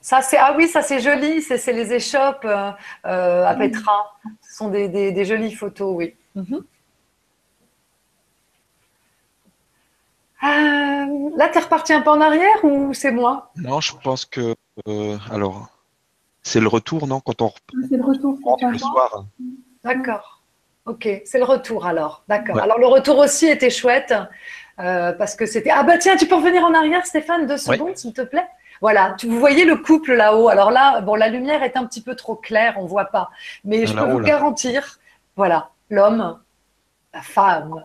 [0.00, 1.42] Ça, c'est ah oui, ça c'est joli.
[1.42, 2.70] C'est les échoppes euh,
[3.06, 4.16] euh, à Petra.
[4.40, 6.14] Ce sont des, jolies photos, oui.
[6.34, 6.64] Mhm.
[10.44, 13.50] Euh, là, tu es reparti un peu en arrière ou c'est moi?
[13.56, 14.54] Non, je pense que
[15.30, 15.68] alors
[16.42, 17.52] c'est le retour, non Quand on
[17.90, 19.26] c'est le retour le soir.
[19.82, 20.37] D'accord.
[20.88, 22.22] Ok, c'est le retour alors.
[22.28, 22.58] D'accord.
[22.58, 24.14] Alors le retour aussi était chouette
[24.80, 25.70] euh, parce que c'était.
[25.70, 28.46] Ah bah tiens, tu peux revenir en arrière, Stéphane, deux secondes, s'il te plaît.
[28.80, 30.48] Voilà, vous voyez le couple là-haut.
[30.48, 33.28] Alors là, bon, la lumière est un petit peu trop claire, on voit pas.
[33.64, 34.98] Mais je peux vous garantir,
[35.36, 36.38] voilà, l'homme,
[37.12, 37.82] la femme,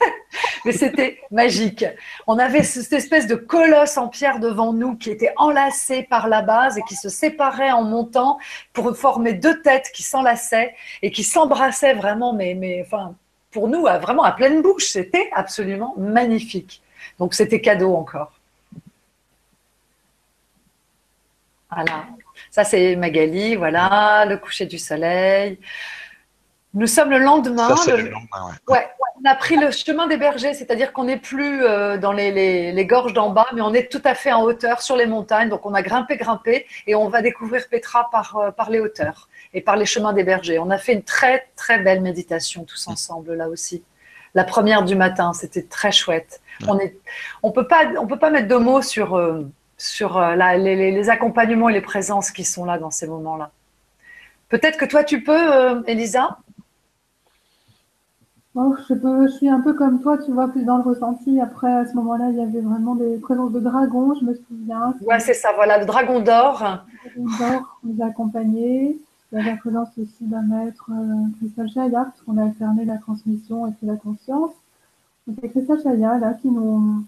[0.64, 1.84] Mais c'était magique.
[2.26, 6.42] On avait cette espèce de colosse en pierre devant nous qui était enlacé par la
[6.42, 8.38] base et qui se séparait en montant
[8.72, 13.14] pour former deux têtes qui s'enlaçaient et qui s'embrassaient vraiment, mais, mais enfin,
[13.50, 14.86] pour nous, vraiment à pleine bouche.
[14.86, 16.82] C'était absolument magnifique.
[17.18, 18.32] Donc c'était cadeau encore.
[21.70, 22.06] Voilà.
[22.50, 25.58] Ça, c'est Magali, voilà, le coucher du soleil.
[26.72, 27.68] Nous sommes le lendemain.
[27.86, 28.86] le lendemain ouais.
[29.20, 33.12] on a pris le chemin des bergers, c'est-à-dire qu'on n'est plus euh, dans les, gorges
[33.12, 35.48] d'en bas, mais on est tout à fait en hauteur sur les montagnes.
[35.48, 39.28] Donc on a grimpé, grimpé, et on va découvrir Petra par, euh, par les hauteurs
[39.52, 40.60] et par les chemins des bergers.
[40.60, 43.82] On a fait une très très belle méditation tous ensemble là aussi.
[44.34, 46.40] La première du matin, c'était très chouette.
[46.68, 46.96] On est,
[47.42, 49.42] on peut pas, on peut pas mettre de mots sur euh,
[49.76, 53.50] sur les, les accompagnements et les présences qui sont là dans ces moments-là.
[54.50, 56.38] Peut-être que toi tu peux, Elisa?
[58.56, 61.40] Oh, je, peux, je suis un peu comme toi, tu vois, plus dans le ressenti.
[61.40, 64.92] Après, à ce moment-là, il y avait vraiment des présences de dragons, je me souviens.
[65.02, 66.64] Ouais, c'est ça, voilà, le dragon d'or.
[67.16, 68.98] Le dragon d'or nous a accompagnés.
[69.30, 72.84] Il y avait la présence aussi d'un maître, euh, Christophe Chaya, parce qu'on a alterné
[72.84, 74.50] la transmission et puis la conscience.
[75.40, 77.04] C'est Christophe Chaya, là, qui nous,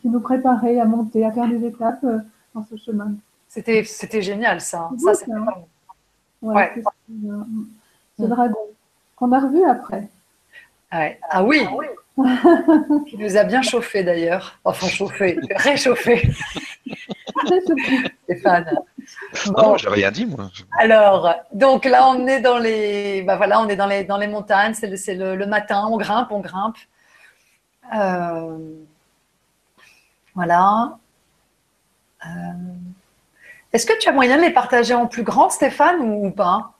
[0.00, 2.18] qui nous préparait à monter, à faire des étapes euh,
[2.54, 3.14] dans ce chemin.
[3.48, 4.90] C'était, c'était génial, ça.
[4.98, 5.46] Ça, c'est hein.
[6.42, 8.58] ouais, C'est, ce dragon
[9.16, 10.08] qu'on a revu après.
[11.30, 11.66] Ah oui,
[13.08, 14.58] qui nous a bien chauffé d'ailleurs.
[14.64, 16.30] Enfin, chauffé, réchauffé.
[18.24, 18.78] Stéphane.
[19.56, 20.50] Non, j'ai rien dit moi.
[20.78, 24.28] Alors, donc là, on est dans les, bah voilà, on est dans les dans les
[24.28, 24.74] montagnes.
[24.74, 26.76] C'est le, le, matin, on grimpe, on grimpe.
[27.94, 28.58] Euh,
[30.34, 30.96] Voilà.
[32.24, 32.28] Euh,
[33.72, 36.72] est-ce que tu as moyen de les partager en plus grand, Stéphane, ou pas?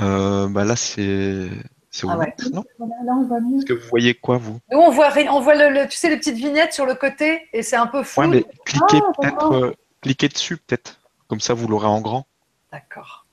[0.00, 1.48] Euh, bah Là, c'est
[1.90, 2.34] c'est Ah ouais.
[2.52, 2.64] non?
[2.78, 3.58] Là, on voit mieux.
[3.58, 4.58] Est-ce que vous voyez quoi, vous?
[4.70, 6.94] Nous, on voit, rien- on voit le, le- tu sais, les petites vignettes sur le
[6.94, 8.22] côté et c'est un peu flou.
[8.22, 11.00] Ouais, mais cliquez Ah, peut-être, euh, cliquez dessus peut-être.
[11.28, 12.26] Comme ça, vous l'aurez en grand.
[12.72, 13.26] D'accord.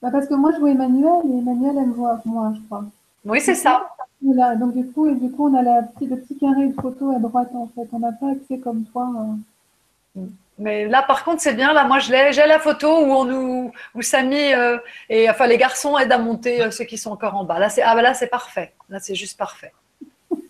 [0.00, 2.84] Bah, parce que moi, je vois Emmanuel et Emmanuel, elle me voit moi, je crois.
[3.24, 3.94] Oui, c'est ça.
[4.20, 7.14] Voilà, donc du coup, et du coup, on a la le petit carré de photo
[7.14, 7.88] à droite, en fait.
[7.92, 9.08] On n'a pas accès comme toi.
[10.16, 10.22] euh.
[10.58, 11.72] Mais là, par contre, c'est bien.
[11.72, 12.32] Là, moi, je l'ai.
[12.32, 14.78] J'ai la photo où on nous, où Samy euh,
[15.08, 17.58] et enfin les garçons aident à monter euh, ceux qui sont encore en bas.
[17.58, 18.74] Là, c'est ah bah là, c'est parfait.
[18.88, 19.72] Là, c'est juste parfait.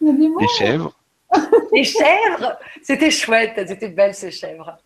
[0.00, 0.94] Les chèvres.
[1.72, 3.54] Les chèvres, c'était chouette.
[3.56, 4.76] Elles étaient belles ces chèvres.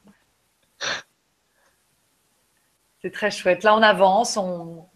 [3.02, 3.64] C'est très chouette.
[3.64, 4.36] Là, on avance.
[4.36, 4.86] On,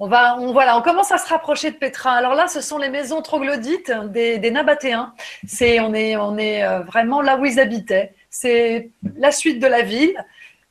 [0.00, 2.12] on va, on voilà, on commence à se rapprocher de Petra.
[2.12, 5.12] Alors là, ce sont les maisons troglodytes des, des Nabatéens.
[5.46, 8.14] C'est, on est, on est euh, vraiment là où ils habitaient.
[8.30, 10.14] C'est la suite de la ville.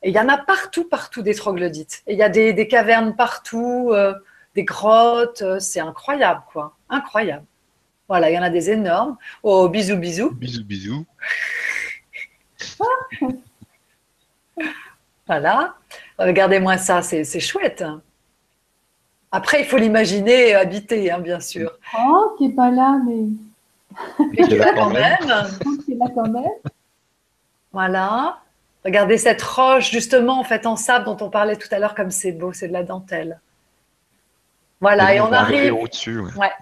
[0.02, 2.02] Et il y en a partout, partout des troglodytes.
[2.06, 4.14] Et il y a des, des cavernes partout, euh,
[4.54, 5.42] des grottes.
[5.42, 6.76] euh, C'est incroyable, quoi.
[6.88, 7.44] Incroyable.
[8.08, 9.18] Voilà, il y en a des énormes.
[9.42, 10.30] Oh, bisous, bisous.
[10.30, 11.04] Bisous, bisous.
[15.26, 15.74] Voilà.
[16.18, 17.84] Regardez-moi ça, c'est c'est chouette.
[19.30, 21.78] Après, il faut l'imaginer habité, hein, bien sûr.
[21.98, 23.26] Oh, qui est pas là, mais
[24.32, 25.16] Mais tu l'as quand même.
[25.84, 26.44] qui est là quand même.
[27.72, 28.38] Voilà.
[28.84, 32.10] Regardez cette roche, justement, en fait, en sable dont on parlait tout à l'heure, comme
[32.10, 33.40] c'est beau, c'est de la dentelle.
[34.80, 35.74] Voilà, et on arrive.
[35.74, 36.20] au-dessus.
[36.20, 36.52] ouais.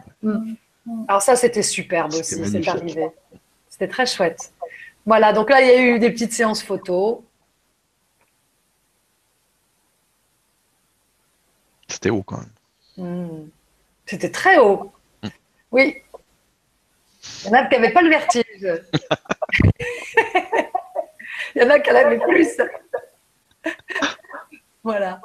[1.08, 3.08] Alors ça, c'était superbe aussi, c'est arrivé.
[3.68, 4.52] C'était très chouette.
[5.04, 7.18] Voilà, donc là, il y a eu des petites séances photos.
[11.88, 12.52] C'était haut quand même.
[12.96, 13.48] Hmm.
[14.06, 14.92] C'était très haut.
[15.70, 16.02] Oui.
[17.44, 18.44] Il y en a qui n'avaient pas le vertige.
[21.54, 22.60] Il y en a qui en avaient plus.
[24.82, 25.20] voilà.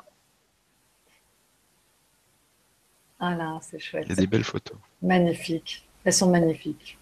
[3.19, 4.05] Voilà, c'est chouette.
[4.07, 4.77] Il y a des belles photos.
[5.01, 5.87] Magnifiques.
[6.03, 6.97] Elles sont magnifiques.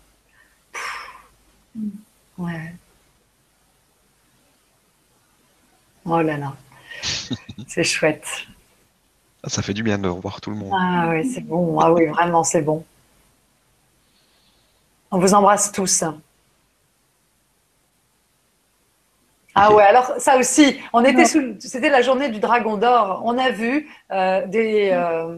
[2.38, 2.74] Ouais.
[6.05, 6.55] Oh là là.
[7.68, 8.28] C'est chouette.
[9.46, 10.74] Ça fait du bien de revoir tout le monde.
[10.74, 11.80] Ah oui, c'est bon.
[11.80, 12.84] Ah oui, vraiment, c'est bon.
[15.12, 16.04] On vous embrasse tous.
[19.56, 23.24] Ah ouais, alors ça aussi, on était sous, c'était la journée du Dragon d'Or.
[23.26, 25.38] On a vu euh, des, euh,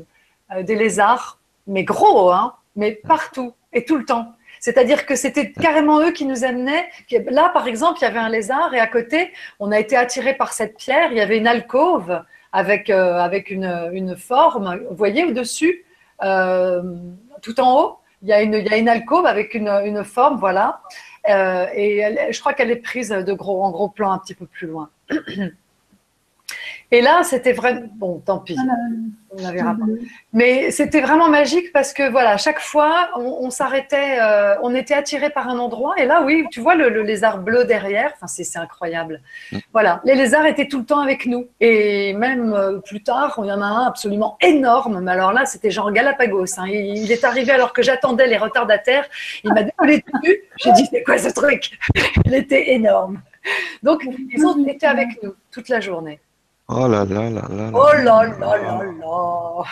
[0.51, 4.33] euh, des lézards, mais gros, hein, mais partout et tout le temps.
[4.59, 6.87] C'est-à-dire que c'était carrément eux qui nous amenaient.
[7.29, 10.35] Là, par exemple, il y avait un lézard et à côté, on a été attiré
[10.35, 11.11] par cette pierre.
[11.11, 12.21] Il y avait une alcôve
[12.51, 14.79] avec, euh, avec une, une forme.
[14.89, 15.85] Vous voyez au-dessus,
[16.23, 16.81] euh,
[17.41, 20.03] tout en haut, il y a une, il y a une alcôve avec une, une
[20.03, 20.81] forme, voilà.
[21.29, 24.45] Euh, et je crois qu'elle est prise de gros, en gros plan un petit peu
[24.45, 24.89] plus loin.
[26.91, 27.81] Et là, c'était vraiment.
[27.95, 28.73] Bon, tant pis, Voilà.
[29.37, 29.85] on la verra pas.
[30.33, 34.93] Mais c'était vraiment magique parce que voilà, chaque fois, on, on s'arrêtait, euh, on était
[34.93, 35.95] attiré par un endroit.
[35.97, 38.11] Et là, oui, tu vois le, le lézard bleu derrière.
[38.15, 39.21] Enfin, c'est c'est incroyable.
[39.53, 39.57] Mm.
[39.71, 41.47] Voilà, les lézards étaient tout le temps avec nous.
[41.61, 44.99] Et même euh, plus tard, il y en a un absolument énorme.
[45.01, 46.59] Mais alors là, c'était genre Galapagos.
[46.59, 46.65] hein.
[46.67, 49.05] Il, il est arrivé alors que j'attendais les retardataires.
[49.45, 50.41] Il m'a décollé dessus.
[50.57, 51.79] J'ai dit, c'est quoi ce truc?
[52.25, 53.21] Il était énorme.
[53.81, 56.19] Donc, ils ont été avec nous toute la journée.
[56.73, 57.47] Oh là là là là.
[57.49, 59.63] là Oh là là là là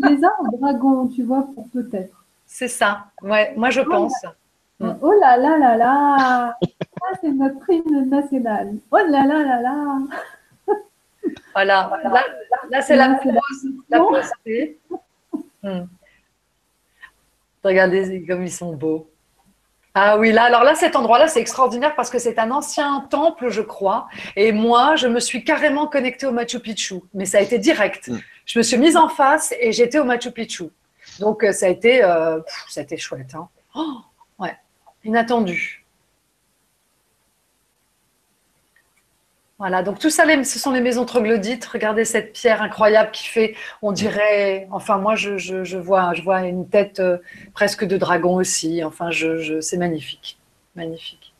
[0.00, 2.24] Les arbres dragons, tu vois, pour peut-être.
[2.46, 3.06] C'est ça.
[3.22, 4.12] Ouais, moi je pense.
[4.80, 4.90] Mm.
[5.00, 8.74] Oh là là là là Ça, c'est notre hymne national.
[8.90, 9.98] Oh là là là là
[11.54, 12.00] Voilà.
[12.04, 12.24] Là,
[12.70, 13.66] là, c'est la Là, c'est la- pause.
[13.88, 14.30] La pause.
[15.62, 15.84] Hmm.
[17.62, 19.08] Regardez comme ils sont beaux.
[19.96, 23.48] Ah oui, là, alors là, cet endroit-là, c'est extraordinaire parce que c'est un ancien temple,
[23.48, 24.08] je crois.
[24.34, 26.96] Et moi, je me suis carrément connectée au Machu Picchu.
[27.14, 28.08] Mais ça a été direct.
[28.08, 28.18] Mm.
[28.44, 30.64] Je me suis mise en face et j'étais au Machu Picchu.
[31.20, 33.34] Donc, euh, ça a été, euh, pff, ça a été chouette.
[33.34, 33.48] hein.
[33.76, 33.98] Oh,
[34.40, 34.56] ouais,
[35.04, 35.83] inattendu.
[39.58, 41.64] Voilà, donc tout ça, ce sont les maisons troglodytes.
[41.66, 46.22] Regardez cette pierre incroyable qui fait, on dirait, enfin moi je, je, je vois, je
[46.22, 47.18] vois une tête euh,
[47.54, 48.82] presque de dragon aussi.
[48.82, 50.38] Enfin, je, je, c'est magnifique,
[50.74, 51.34] magnifique.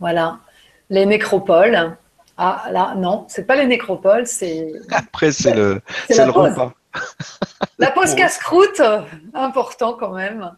[0.00, 0.40] Voilà,
[0.88, 1.96] les nécropoles.
[2.38, 6.72] Ah là, non, c'est pas les nécropoles, c'est Après, c'est le, c'est le repas.
[7.78, 8.80] La pause casse-croûte,
[9.34, 10.56] important quand même.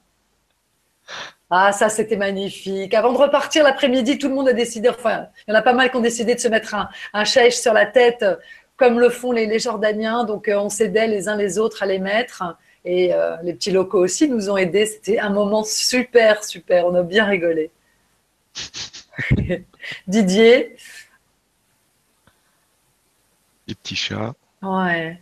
[1.56, 2.94] Ah, ça, c'était magnifique.
[2.94, 5.72] Avant de repartir l'après-midi, tout le monde a décidé, enfin, il y en a pas
[5.72, 8.34] mal qui ont décidé de se mettre un, un chèche sur la tête, euh,
[8.76, 10.24] comme le font les, les Jordaniens.
[10.24, 12.42] Donc, euh, on s'aidait les uns les autres à les mettre.
[12.84, 14.84] Et les petits locaux aussi nous ont aidés.
[14.84, 16.86] C'était un moment super, super.
[16.86, 17.70] On a bien rigolé.
[20.08, 20.76] Didier?
[23.68, 24.34] Les petits chats.
[24.60, 25.18] Ouais.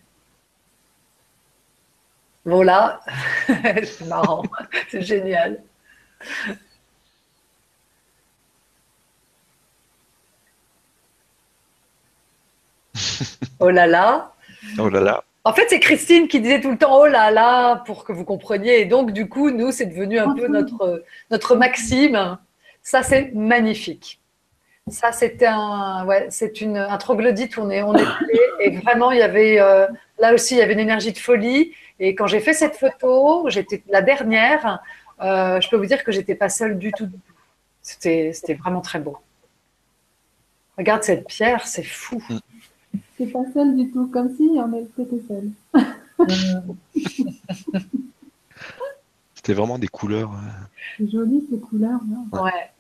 [2.44, 3.00] Voilà,
[3.46, 4.42] c'est marrant,
[4.88, 5.62] c'est génial.
[13.60, 14.32] Oh là là.
[14.78, 15.24] Oh là là.
[15.44, 18.24] En fait, c'est Christine qui disait tout le temps oh là là pour que vous
[18.24, 18.80] compreniez.
[18.80, 22.38] Et donc, du coup, nous, c'est devenu un peu notre, notre maxime.
[22.82, 24.20] Ça, c'est magnifique.
[24.88, 28.04] Ça, c'était un, ouais, c'est une, un troglodyte où on est, on est
[28.60, 29.86] et vraiment, il y avait, euh,
[30.18, 31.72] là aussi, il y avait une énergie de folie.
[32.00, 34.80] Et quand j'ai fait cette photo, j'étais la dernière,
[35.22, 37.08] euh, je peux vous dire que j'étais pas seule du tout.
[37.82, 39.18] C'était, c'était vraiment très beau.
[40.78, 42.22] Regarde cette pierre, c'est fou.
[42.28, 42.38] Mm.
[43.18, 45.50] C'est pas seule du tout, comme si on était seule.
[49.34, 50.30] C'était vraiment des couleurs.
[50.96, 52.00] C'est joli ces couleurs.
[52.32, 52.42] Là.
[52.42, 52.70] Ouais.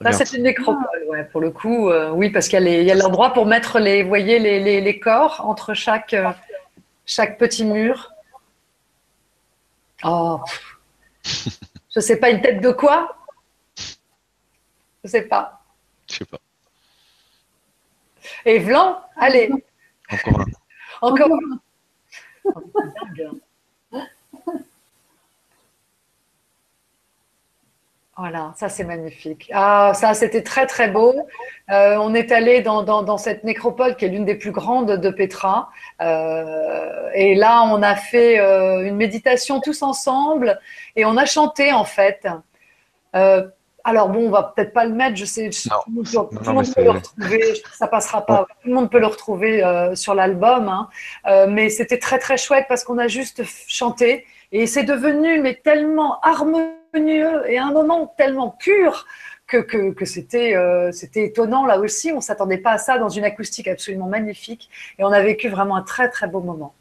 [0.00, 1.88] Là, c'est une nécropole, ouais, pour le coup.
[1.88, 5.42] Euh, oui, parce qu'il y a l'endroit pour mettre les, voyez, les, les, les corps
[5.44, 6.30] entre chaque, euh,
[7.04, 8.12] chaque petit mur.
[10.04, 10.40] Oh,
[11.94, 13.16] je sais pas, une tête de quoi?
[15.04, 15.60] Je sais pas.
[16.10, 16.38] Je sais pas.
[18.44, 19.50] Et Vlan, allez.
[20.10, 20.46] Encore un.
[21.02, 21.60] Encore un.
[28.18, 29.48] Voilà, ça c'est magnifique.
[29.54, 31.14] Ah, ça c'était très très beau.
[31.70, 35.10] Euh, on est allé dans, dans, cette nécropole qui est l'une des plus grandes de
[35.10, 35.70] Petra.
[36.02, 40.58] Euh, et là, on a fait euh, une méditation tous ensemble
[40.96, 42.26] et on a chanté en fait.
[43.12, 46.90] alors bon, on va peut-être pas le mettre, je sais, tout le monde peut le
[46.90, 49.62] retrouver, ça passera pas, tout le monde peut le retrouver
[49.94, 51.46] sur l'album, hein.
[51.48, 56.20] mais c'était très très chouette parce qu'on a juste chanté et c'est devenu mais tellement
[56.20, 59.06] harmonieux et un moment tellement pur
[59.46, 62.12] que, que, c'était euh, c'était étonnant là aussi.
[62.12, 65.48] On ne s'attendait pas à ça dans une acoustique absolument magnifique et on a vécu
[65.48, 66.74] vraiment un très très beau moment.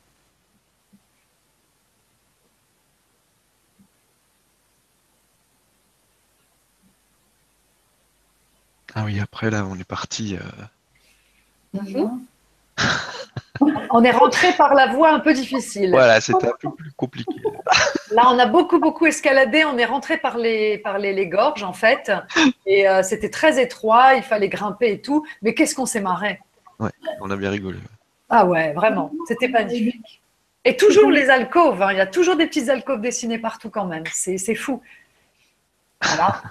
[8.95, 10.37] Ah oui, après là, on est parti.
[11.73, 11.81] Euh...
[13.91, 15.91] on est rentré par la voie un peu difficile.
[15.91, 17.35] Voilà, c'était un peu plus compliqué.
[18.11, 19.65] Là, on a beaucoup, beaucoup escaladé.
[19.65, 22.11] On est rentré par les, par les, gorges, en fait.
[22.65, 24.15] Et euh, c'était très étroit.
[24.15, 25.25] Il fallait grimper et tout.
[25.41, 26.39] Mais qu'est-ce qu'on s'est marré
[26.79, 27.79] Ouais, on a bien rigolé.
[28.29, 29.11] Ah ouais, vraiment.
[29.27, 30.21] C'était magnifique.
[30.63, 31.81] Et toujours les alcôves.
[31.81, 31.93] Hein.
[31.93, 34.03] Il y a toujours des petites alcôves dessinées partout quand même.
[34.11, 34.81] C'est fou.
[36.01, 36.41] Voilà.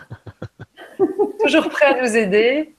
[1.43, 2.76] toujours prêt à nous aider.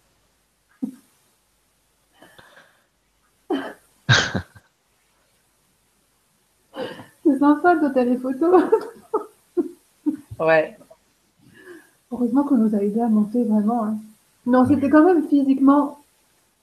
[7.23, 8.63] C'est sympa de t'as les photos.
[10.39, 10.77] ouais.
[12.11, 13.83] Heureusement qu'on nous a aidé à monter vraiment.
[13.85, 13.97] Hein.
[14.45, 15.99] Non, c'était quand même physiquement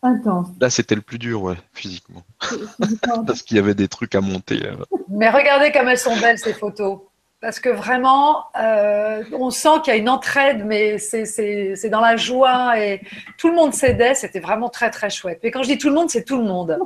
[0.03, 0.49] intense.
[0.61, 2.23] Là, c'était le plus dur, ouais, physiquement.
[3.27, 4.63] Parce qu'il y avait des trucs à monter.
[5.09, 7.01] Mais regardez comme elles sont belles, ces photos.
[7.45, 12.17] Parce que vraiment, euh, on sent qu'il y a une entraide, mais c'est dans la
[12.17, 13.03] joie et
[13.37, 14.15] tout le monde s'aidait.
[14.15, 15.41] C'était vraiment très, très chouette.
[15.43, 16.79] Et quand je dis tout le monde, c'est tout le monde.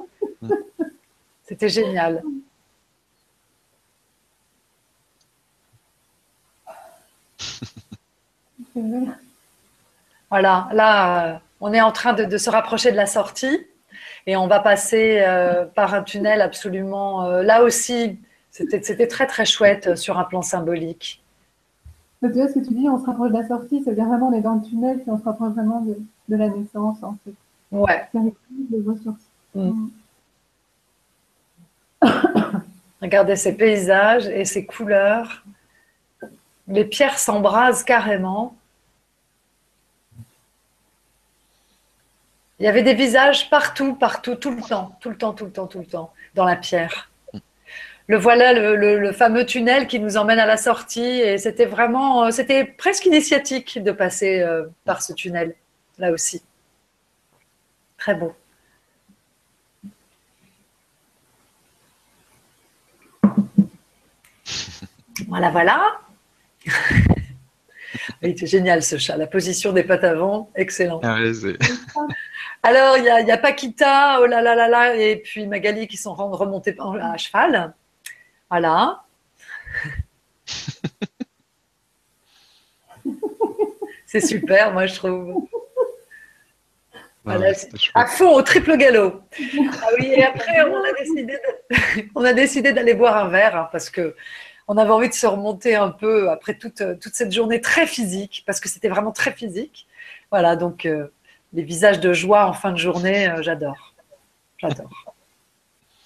[1.45, 2.25] C'était génial.
[10.31, 13.65] Voilà, là, on est en train de, se rapprocher de la sortie
[14.27, 17.25] et on va passer euh, par un tunnel absolument.
[17.25, 18.19] Euh, là aussi,
[18.59, 21.23] c'était très très chouette sur un plan symbolique.
[22.21, 24.33] tu vois ce que tu dis, on se rapproche de la sortie, c'est-à-dire vraiment on
[24.33, 25.97] est dans le tunnel et on se rapproche vraiment de,
[26.29, 27.35] la naissance en fait.
[27.71, 28.09] Ouais.
[29.55, 29.89] Mm.
[33.03, 35.45] Regardez ces paysages et ces couleurs.
[36.67, 38.57] Les pierres s'embrasent carrément.
[42.59, 45.53] Il y avait des visages partout, partout, tout le temps, tout le temps, tout le
[45.53, 47.09] temps, tout le temps, dans la pierre.
[48.09, 52.31] Le voilà, le, fameux tunnel qui nous emmène à la sortie, et c'était vraiment, euh,
[52.31, 55.55] c'était presque initiatique de passer euh, par ce tunnel,
[55.99, 56.43] là aussi.
[57.99, 58.35] Très beau.
[65.27, 66.01] Voilà, voilà.
[68.23, 69.17] c'est génial ce chat.
[69.17, 71.01] La position des pattes avant, excellent.
[71.03, 71.19] Ah
[72.63, 75.89] Alors, il y a, y a, Paquita, oh là là là là, et puis Magali
[75.89, 77.75] qui sont remontées à cheval.
[78.51, 79.03] Voilà.
[84.07, 85.49] c'est super, moi je trouve.
[87.95, 89.23] à fond, au triple galop.
[89.83, 91.41] Ah oui, et après, on a décidé de
[92.15, 94.17] on a décidé d'aller boire un verre hein, parce que
[94.69, 98.45] on avait envie de se remonter un peu après toute, toute cette journée très physique,
[98.47, 99.87] parce que c'était vraiment très physique.
[100.31, 101.09] Voilà, donc euh,
[101.55, 103.95] les visages de joie en fin de journée, euh, j'adore.
[104.59, 105.08] J'adore.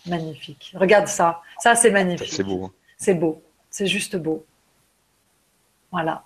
[0.07, 0.74] Magnifique.
[0.74, 1.42] Regarde ça.
[1.59, 2.32] Ça, c'est magnifique.
[2.32, 2.64] C'est beau.
[2.64, 2.72] Hein.
[2.96, 3.42] C'est beau.
[3.70, 4.44] C'est juste beau.
[5.90, 6.24] Voilà.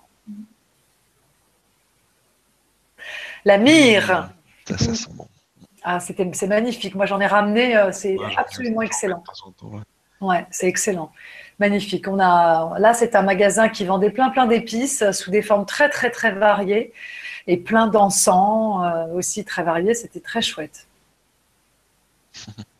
[3.45, 4.29] La myrrhe.
[4.65, 5.27] Ça, ça sent bon.
[5.83, 6.95] Ah, c'est magnifique.
[6.95, 7.77] Moi, j'en ai ramené.
[7.77, 9.23] Euh, c'est absolument excellent.
[10.19, 11.11] Ouais, c'est excellent.
[11.59, 12.07] Magnifique.
[12.07, 15.89] On a, là, c'est un magasin qui vendait plein, plein d'épices sous des formes très,
[15.89, 16.93] très, très variées
[17.45, 19.93] et plein d'encens euh, aussi très variés.
[19.93, 20.87] C'était très chouette.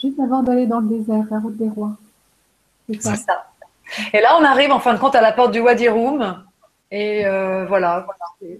[0.00, 1.92] Juste avant d'aller dans le désert, la route des rois.
[2.88, 3.16] C'est ça.
[3.16, 3.46] ça.
[4.12, 6.44] Et là, on arrive en fin de compte à la porte du Wadi Rum.
[6.90, 8.06] Et euh, voilà,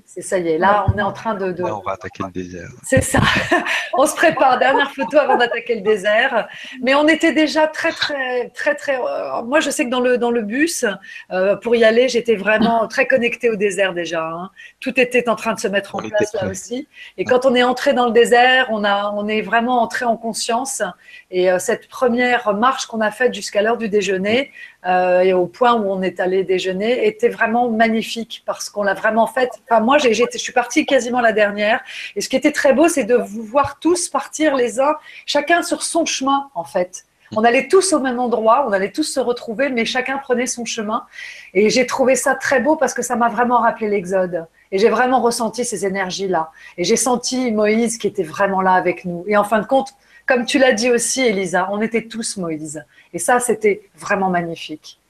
[0.04, 0.58] c'est ça y est.
[0.58, 1.54] Là, on est en train de.
[1.62, 2.68] on va attaquer le désert.
[2.82, 3.20] C'est ça.
[3.94, 4.58] on se prépare.
[4.58, 6.48] Dernière photo avant d'attaquer le désert.
[6.82, 8.98] Mais on était déjà très, très, très, très.
[8.98, 10.84] Euh, moi, je sais que dans le dans le bus,
[11.30, 14.26] euh, pour y aller, j'étais vraiment très connectée au désert déjà.
[14.26, 14.50] Hein.
[14.80, 16.88] Tout était en train de se mettre en place là aussi.
[17.18, 20.16] Et quand on est entré dans le désert, on a, on est vraiment entré en
[20.16, 20.82] conscience.
[21.30, 24.50] Et cette première marche qu'on a faite jusqu'à l'heure du déjeuner,
[24.86, 28.13] euh, et au point où on est allé déjeuner était vraiment magnifique
[28.44, 29.50] parce qu'on l'a vraiment fait.
[29.68, 31.80] Enfin, moi, je suis partie quasiment la dernière.
[32.16, 34.94] Et ce qui était très beau, c'est de vous voir tous partir les uns,
[35.26, 37.04] chacun sur son chemin, en fait.
[37.36, 40.64] On allait tous au même endroit, on allait tous se retrouver, mais chacun prenait son
[40.64, 41.04] chemin.
[41.52, 44.46] Et j'ai trouvé ça très beau parce que ça m'a vraiment rappelé l'Exode.
[44.70, 46.50] Et j'ai vraiment ressenti ces énergies-là.
[46.78, 49.24] Et j'ai senti Moïse qui était vraiment là avec nous.
[49.26, 49.94] Et en fin de compte,
[50.26, 52.84] comme tu l'as dit aussi, Elisa, on était tous Moïse.
[53.12, 55.00] Et ça, c'était vraiment magnifique.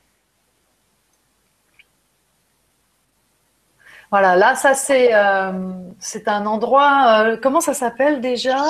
[4.15, 5.51] Voilà, là, ça, c'est euh,
[6.27, 7.25] un endroit.
[7.25, 8.63] Euh, comment ça s'appelle déjà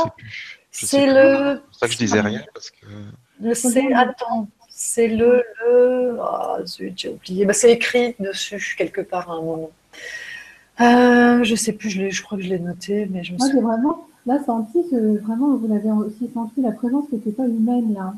[0.70, 1.60] C'est le.
[1.70, 2.42] C'est ça que je disais rien.
[2.54, 2.86] Parce que...
[3.42, 5.44] Le Attends, c'est le.
[5.60, 6.16] le...
[6.18, 6.56] Oh,
[6.96, 7.44] j'ai oublié.
[7.44, 9.70] Bah, c'est écrit dessus, quelque part, à un moment.
[10.80, 13.48] Euh, je sais plus, je, je crois que je l'ai noté, mais je me Moi,
[13.52, 17.44] j'ai vraiment là senti que vraiment, vous l'avez aussi senti, la présence qui n'était pas
[17.44, 18.14] humaine là.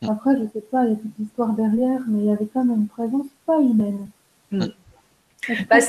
[0.00, 0.12] Mm.
[0.12, 2.64] Après, je sais pas, il y a toute l'histoire derrière, mais il y avait quand
[2.64, 4.06] même une présence pas humaine.
[4.52, 4.66] Mm.
[5.68, 5.80] Bah,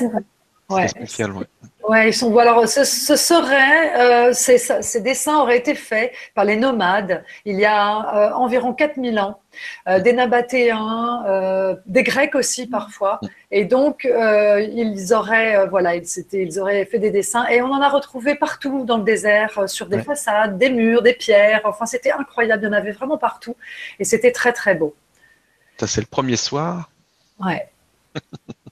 [0.74, 0.88] ouais.
[0.88, 1.46] spécial, ouais.
[1.88, 2.36] Ouais, ils sont.
[2.38, 7.66] Alors, ce, serait, euh, ces, ces, dessins auraient été faits par les nomades il y
[7.66, 9.42] a euh, environ 4000 ans,
[9.90, 13.20] euh, des Nabatéens, euh, des Grecs aussi parfois,
[13.52, 17.90] et donc ils auraient, voilà, ils, ils auraient fait des dessins, et on en a
[17.90, 21.62] retrouvé partout dans le désert, sur des façades, des murs, des pierres.
[21.66, 23.58] Enfin, c'était incroyable, il y en avait vraiment partout,
[24.00, 24.96] et c'était très très beau.
[25.78, 26.90] Ça, c'est le premier soir.
[27.44, 27.70] Ouais.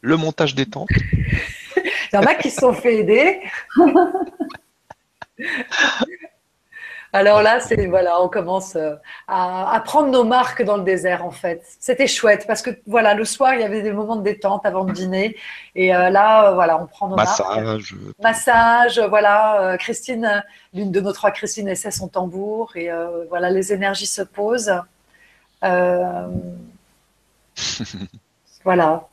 [0.00, 0.88] le montage des tentes.
[1.76, 3.40] Il y en a qui se sont fait aider.
[7.12, 8.94] Alors là, c'est voilà, on commence euh,
[9.28, 11.62] à, prendre nos marques dans le désert en fait.
[11.80, 14.84] C'était chouette parce que voilà, le soir il y avait des moments de détente avant
[14.84, 15.34] de dîner
[15.74, 19.76] et euh, là, euh, voilà, on prend nos massage, massage, voilà.
[19.78, 20.44] Christine,
[20.74, 22.90] l'une de nos trois Christine essaie son tambour et
[23.30, 24.74] voilà, les énergies se posent.
[28.64, 29.08] voilà.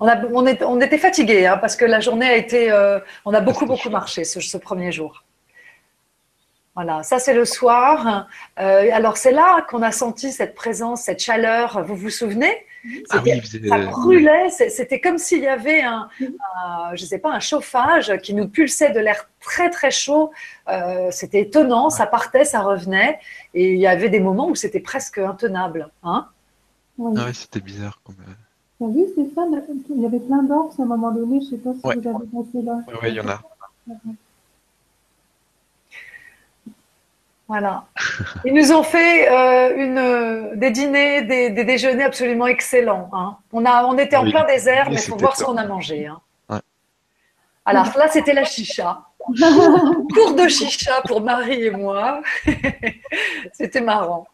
[0.00, 2.72] On, a, on, est, on était fatigués hein, parce que la journée a été.
[3.24, 5.24] on a beaucoup, beaucoup marché ce, premier jour.
[6.74, 8.28] Voilà, ça c'est le soir.
[8.58, 11.84] Euh, alors c'est là qu'on a senti cette présence, cette chaleur.
[11.84, 12.66] Vous vous souvenez?
[13.10, 13.22] Ah
[13.68, 14.48] Ça brûlait.
[14.48, 16.08] C'était comme s'il y avait un,
[16.94, 20.30] je sais pas, un chauffage qui nous pulsait de l'air très très chaud.
[20.68, 21.90] Euh, c'était étonnant.
[21.90, 23.18] Ça partait, ça revenait,
[23.52, 25.90] et il y avait des moments où c'était presque intenable.
[26.02, 26.28] Hein
[26.98, 27.20] oui.
[27.20, 28.00] Ah c'était bizarre.
[28.04, 28.16] Comme...
[28.80, 29.62] Tu as vu Stéphane?
[29.90, 31.40] Il y avait plein d'orques à un moment donné.
[31.42, 32.78] Je sais pas si vous avez pensé là.
[33.02, 33.42] Oui, il y en a.
[37.46, 37.84] Voilà.
[38.46, 43.10] Ils nous ont fait euh, une, des dîners, des, déjeuners absolument excellents.
[43.12, 43.36] Hein.
[43.52, 46.06] On, a, on était en plein désert, mais il faut voir ce qu'on a mangé.
[46.06, 46.20] Hein.
[47.66, 49.02] Alors là, c'était la chicha.
[49.28, 52.22] Cours de chicha pour Marie et moi.
[53.52, 54.26] c'était marrant.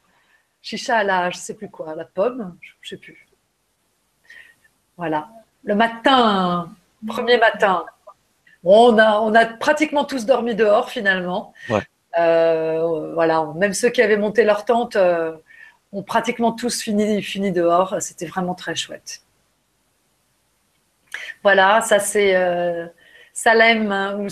[0.62, 3.25] Chicha à la, je sais plus quoi, la pomme, je sais plus.
[4.96, 5.28] Voilà.
[5.64, 6.70] Le matin,
[7.06, 7.84] premier matin.
[8.64, 11.52] on, a, on a pratiquement tous dormi dehors finalement.
[11.68, 11.82] Ouais.
[12.18, 15.36] Euh, voilà, même ceux qui avaient monté leur tente euh,
[15.92, 17.96] ont pratiquement tous fini, fini dehors.
[18.00, 19.22] C'était vraiment très chouette.
[21.42, 22.86] Voilà, ça c'est euh,
[23.38, 24.28] Salem, ou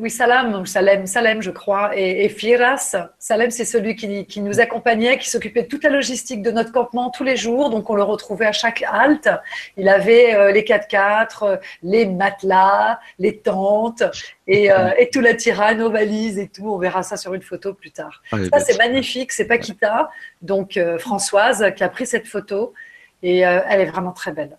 [0.00, 2.96] oui, Salam, ou Salem, Salem, je crois, et, Firas.
[3.16, 6.72] Salem, c'est celui qui, qui, nous accompagnait, qui s'occupait de toute la logistique de notre
[6.72, 7.70] campement tous les jours.
[7.70, 9.28] Donc, on le retrouvait à chaque halte.
[9.76, 14.02] Il avait euh, les 4x4, euh, les matelas, les tentes
[14.48, 16.68] et, euh, et tout l'attirail, nos valises et tout.
[16.68, 18.24] On verra ça sur une photo plus tard.
[18.32, 19.30] Ah, ça, c'est magnifique.
[19.30, 20.10] C'est Paquita,
[20.42, 22.74] donc Françoise, qui a pris cette photo.
[23.22, 24.58] Et elle est vraiment très belle.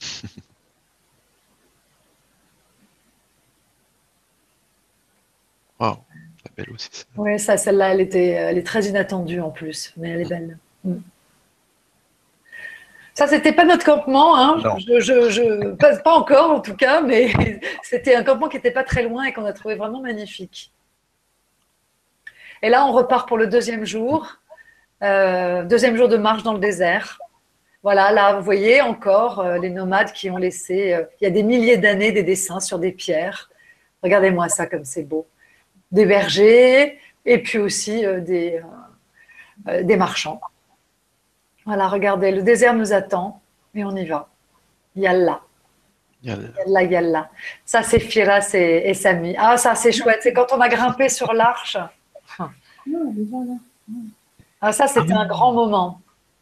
[5.80, 5.96] wow,
[6.56, 7.04] belle aussi.
[7.16, 10.58] Oui, ça, celle-là, elle, était, elle est très inattendue en plus, mais elle est belle.
[10.84, 10.98] Mm.
[13.14, 14.58] Ça, c'était pas notre campement, hein.
[14.78, 17.32] Je, je, pas, encore en tout cas, mais
[17.82, 20.72] c'était un campement qui n'était pas très loin et qu'on a trouvé vraiment magnifique.
[22.62, 24.36] Et là, on repart pour le deuxième jour,
[25.02, 27.18] euh, deuxième jour de marche dans le désert.
[27.82, 31.30] Voilà, là, vous voyez encore euh, les nomades qui ont laissé, euh, il y a
[31.30, 33.50] des milliers d'années, des dessins sur des pierres.
[34.02, 35.26] Regardez-moi ça comme c'est beau.
[35.90, 38.60] Des bergers et puis aussi euh, des,
[39.82, 40.40] des marchands.
[41.64, 43.40] Voilà, regardez, le désert nous attend
[43.74, 44.28] et on y va.
[44.94, 45.40] Yalla.
[46.22, 47.30] Yalla, yalla.
[47.64, 49.34] Ça, c'est Firas et, et, Sami.
[49.38, 50.20] Ah, ça, c'est chouette.
[50.22, 51.78] C'est quand on a grimpé sur l'arche.
[54.60, 56.00] Ah, ça, c'était un grand moment.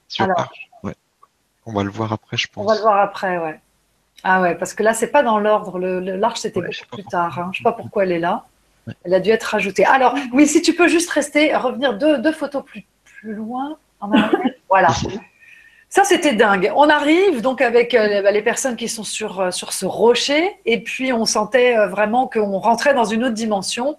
[0.08, 0.67] Sur l'arche.
[1.68, 2.64] On va le voir après, je pense.
[2.64, 3.60] On va le voir après, ouais.
[4.24, 5.78] Ah ouais, parce que là, c'est pas dans l'ordre.
[5.78, 7.38] L'arche, c'était beaucoup plus tard.
[7.38, 7.50] Hein.
[7.52, 8.46] Je sais pas pourquoi elle est là.
[9.04, 9.84] Elle a dû être rajoutée.
[9.84, 13.76] Alors, oui, si tu peux juste rester, revenir deux, photos plus, plus loin.
[14.70, 14.88] voilà.
[15.90, 16.72] Ça, c'était dingue.
[16.74, 20.56] On arrive donc avec euh, bah, les personnes qui sont sur, euh, sur ce rocher,
[20.64, 23.98] et puis on sentait euh, vraiment qu'on rentrait dans une autre dimension.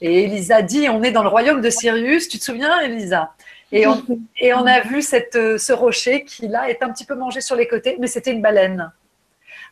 [0.00, 2.28] Et Elisa dit on est dans le royaume de Sirius.
[2.28, 3.32] Tu te souviens, Elisa?
[3.74, 4.02] Et on,
[4.40, 7.40] et on a vu cette, euh, ce rocher qui, là, est un petit peu mangé
[7.40, 8.92] sur les côtés, mais c'était une baleine.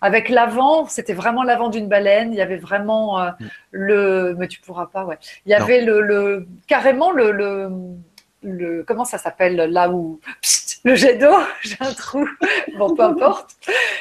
[0.01, 2.33] Avec l'avant, c'était vraiment l'avant d'une baleine.
[2.33, 3.47] Il y avait vraiment euh, mm.
[3.71, 4.35] le.
[4.39, 5.19] Mais tu pourras pas, ouais.
[5.47, 7.71] Il y avait le, le, carrément le, le,
[8.43, 10.21] le, comment ça s'appelle là où
[10.85, 12.29] le jet d'eau, j'ai un trou,
[12.77, 13.57] bon peu importe.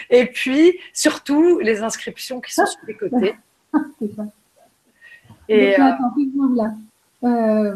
[0.10, 3.36] Et puis surtout les inscriptions qui sont sur les côtés.
[5.50, 5.92] Et euh.
[7.24, 7.76] Euh,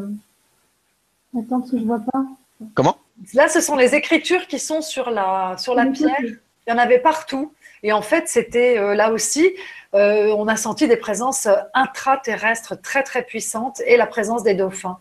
[1.38, 2.26] Attends, parce que je vois pas.
[2.74, 2.98] Comment?
[3.34, 6.16] Là, ce sont les écritures qui sont sur la, sur la pierre.
[6.22, 7.54] Il y en avait partout.
[7.84, 9.46] Et en fait, c'était euh, là aussi,
[9.94, 14.98] euh, on a senti des présences intraterrestres très très puissantes et la présence des dauphins.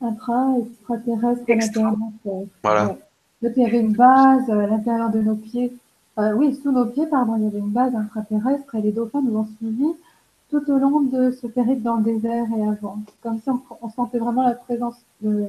[0.00, 1.94] Intra, extraterrestre, Extra.
[2.62, 2.96] Voilà.
[3.42, 5.72] il y avait une base à l'intérieur de nos pieds.
[6.18, 9.20] Euh, oui, sous nos pieds, pardon, il y avait une base intraterrestre et les dauphins
[9.22, 9.94] nous ont suivis
[10.60, 12.98] tout au long de ce périple dans le désert et avant.
[13.22, 15.48] Comme si on, sentait vraiment la présence de,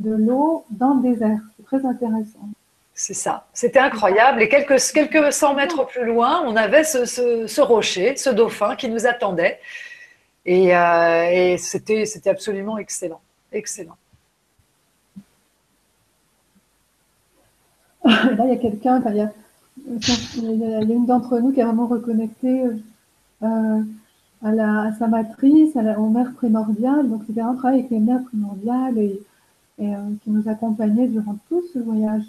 [0.00, 1.40] l'eau dans le désert.
[1.56, 2.48] C'est très intéressant.
[2.94, 4.42] C'est ça, c'était incroyable.
[4.42, 9.06] Et quelques, quelques cent mètres plus loin, on avait ce, rocher, ce dauphin qui nous
[9.06, 9.58] attendait.
[10.46, 13.20] Et, euh, c'était, c'était absolument excellent.
[13.50, 13.96] Excellent.
[18.04, 19.32] Là, il y a quelqu'un, il y a,
[20.82, 22.64] une d'entre nous qui est vraiment reconnectée.
[23.42, 23.82] Euh,
[24.44, 27.08] à, sa matrice, à la, aux mères primordiales.
[27.08, 29.20] Donc, c'était un travail avec les mères primordiales et,
[29.80, 32.22] euh, qui nous accompagnaient durant tout ce voyage.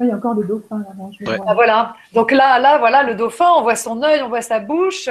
[0.00, 1.36] il y a encore des dauphins là.
[1.46, 1.94] Ah, voilà.
[2.12, 5.08] Donc là, là, voilà, le dauphin, on voit son œil, on voit sa bouche.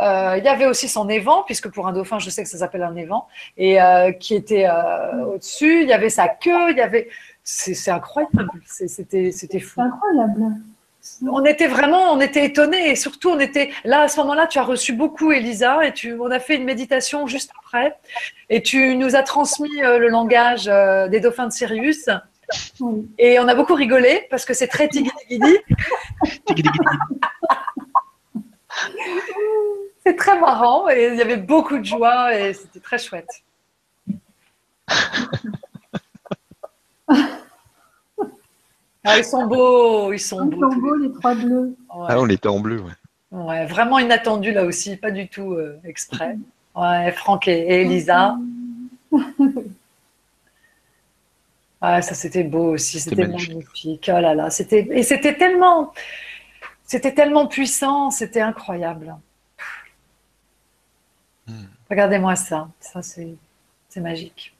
[0.00, 2.58] Euh, il y avait aussi son évent, puisque pour un dauphin, je sais que ça
[2.58, 4.68] s'appelle un évent, et euh, qui était
[5.26, 5.82] au-dessus.
[5.82, 7.08] Il y avait sa queue, il y avait.
[7.42, 8.50] C'est incroyable.
[8.66, 9.74] C'était fou.
[9.76, 10.54] C'est incroyable
[11.26, 14.46] on était vraiment, on était étonnés et surtout on était là à ce moment-là.
[14.46, 17.96] Tu as reçu beaucoup, Elisa, et tu, on a fait une méditation juste après,
[18.50, 22.08] et tu nous as transmis euh, le langage euh, des dauphins de Sirius.
[23.18, 25.10] Et on a beaucoup rigolé parce que c'est très tigidi
[30.04, 33.42] c'est très marrant et il y avait beaucoup de joie et c'était très chouette.
[39.04, 40.56] Ah, ils sont beaux, ils sont beaux.
[40.56, 41.76] Ils sont beaux, les trois bleus.
[41.90, 42.92] Ah, on était en bleu, ouais.
[43.30, 46.38] Ouais, vraiment inattendu là aussi, pas du tout euh, exprès.
[46.74, 48.36] Ouais, Franck et, Elisa.
[51.86, 54.10] Ah, ça c'était beau aussi, c'était magnifique.
[54.10, 55.92] Oh là là, c'était et c'était tellement,
[56.86, 59.14] c'était tellement puissant, c'était incroyable.
[61.46, 61.66] Hmm.
[61.90, 63.36] Regardez-moi ça, ça c'est
[63.96, 64.53] magique.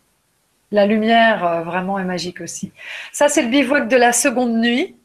[0.71, 2.73] La lumière, euh, vraiment, est magique aussi.
[3.13, 4.97] Ça, c'est le bivouac de la seconde nuit.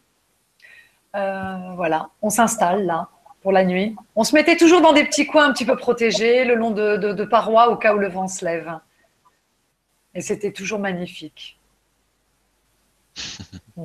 [1.15, 3.09] Euh, voilà, on s'installe là
[3.41, 3.95] pour la nuit.
[4.15, 7.23] On se mettait toujours dans des petits coins un petit peu protégés, le long de,
[7.25, 8.79] parois, au cas où le vent se lève.
[10.13, 11.57] Et c'était toujours magnifique.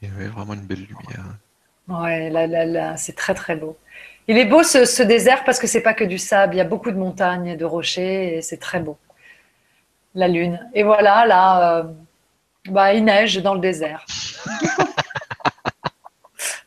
[0.00, 1.38] Il y avait vraiment une belle lumière.
[1.88, 3.76] Ouais, là, là, là, c'est très très beau.
[4.28, 6.60] Il est beau ce, ce désert parce que c'est pas que du sable, il y
[6.60, 8.96] a beaucoup de montagnes et de rochers et c'est très beau.
[10.14, 10.60] La lune.
[10.74, 11.84] Et voilà, là, euh,
[12.66, 14.04] bah, il neige dans le désert.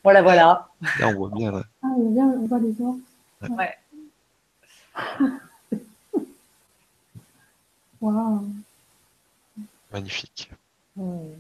[0.03, 0.67] voilà, voilà.
[0.99, 1.51] Là, on voit bien.
[1.51, 1.63] Là.
[1.83, 2.99] Ah, on voit, on voit les ours.
[3.49, 3.77] Ouais.
[8.01, 8.45] Waouh.
[9.93, 10.49] Magnifique.
[10.95, 11.33] Hmm.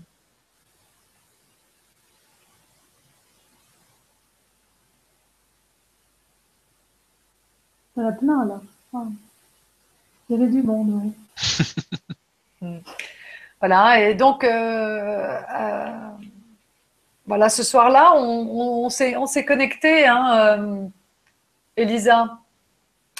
[7.95, 8.61] Il y en a plein là.
[8.93, 9.03] Ah.
[10.29, 11.13] Il y avait du monde,
[12.61, 12.75] ouais.
[13.61, 16.09] Voilà, et donc, euh, euh,
[17.25, 20.87] voilà, ce soir-là, on, on s'est on s'est connecté, hein, euh,
[21.77, 22.37] Elisa.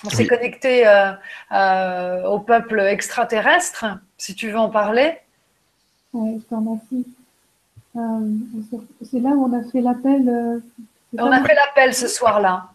[0.05, 0.28] On s'est Oui.
[0.28, 1.13] connecté euh,
[1.51, 3.86] euh, au peuple extraterrestre,
[4.17, 5.17] si tu veux en parler.
[6.13, 7.07] Ouais, je te remercie.
[7.95, 10.28] Euh, c'est- là où on a fait l'appel.
[10.30, 10.59] euh,
[11.17, 12.69] On a fait l'appel ce soir-là.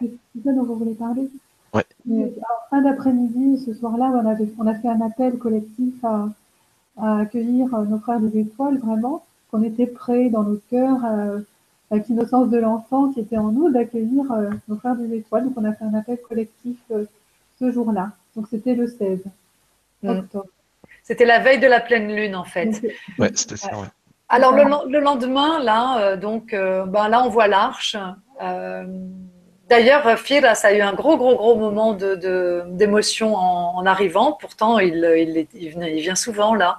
[0.00, 1.28] C'est ça dont vous voulez parler?
[1.72, 1.84] Ouais.
[2.06, 6.28] Mais, en fin d'après-midi, ce soir-là, on, avait- on a fait un appel collectif à,
[7.00, 11.40] à accueillir euh, nos frères des étoiles, vraiment, qu'on était prêts dans nos cœurs, euh,
[11.90, 15.44] avec l'innocence de l'enfant qui était en nous, d'accueillir euh, nos frères des étoiles.
[15.44, 17.04] Donc on a fait un appel collectif euh,
[17.58, 18.10] ce jour-là.
[18.36, 19.20] Donc c'était le 16
[20.02, 20.08] Mm.
[20.10, 20.46] octobre.
[21.02, 22.66] C'était la veille de la pleine lune, en fait.
[22.66, 23.86] Donc, Ouais, c'était ça, ouais.
[24.28, 27.96] Alors le, len- le lendemain, là, euh, donc, euh, ben là, on voit l'arche.
[29.68, 34.32] D'ailleurs, Fir, ça a eu un gros, gros, gros moment d'émotion en, arrivant.
[34.32, 36.78] Pourtant, il, vient souvent là.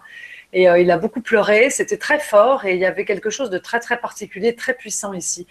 [0.55, 3.49] Et euh, il a beaucoup pleuré, c'était très fort et il y avait quelque chose
[3.49, 5.47] de très très particulier, très puissant ici.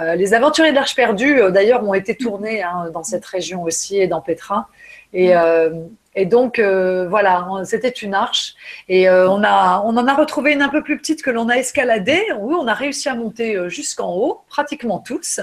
[0.00, 3.62] Euh, les aventuriers de l'Arche perdue, euh, d'ailleurs, ont été tournés hein, dans cette région
[3.64, 4.68] aussi et dans Petra.
[5.12, 5.70] Et, euh,
[6.14, 8.54] et donc, euh, voilà, c'était une arche.
[8.88, 11.48] Et euh, on, a, on en a retrouvé une un peu plus petite que l'on
[11.48, 12.24] a escaladée.
[12.38, 15.40] Oui, on a réussi à monter jusqu'en haut, pratiquement tous.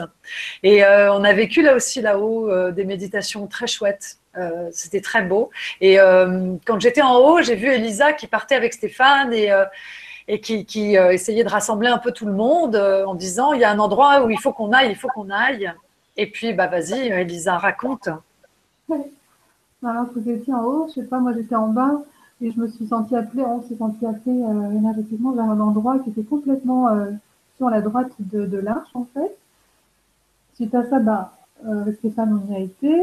[0.63, 4.17] Et on a vécu là aussi là-haut des méditations très chouettes.
[4.35, 5.51] Euh, C'était très beau.
[5.79, 9.65] Et euh, quand j'étais en haut, j'ai vu Elisa qui partait avec Stéphane et, euh,
[10.27, 13.63] et qui, qui essayait de rassembler un peu tout le monde en disant il y
[13.63, 15.71] a un endroit où il faut qu'on aille, il faut qu'on aille.
[16.17, 18.09] Et puis, bah vas-y, Elisa, raconte.
[19.83, 22.01] Alors que vous en haut, je sais pas, moi j'étais en bas
[22.41, 25.99] et je me suis sentie appelée, on s'est senti appelé euh, énergétiquement vers un endroit
[25.99, 27.11] qui était complètement euh,
[27.57, 29.37] sur la droite de, l'arche en fait.
[30.55, 31.33] Suite à ça, bah,
[31.65, 33.01] euh, avec Stéphane on y a été.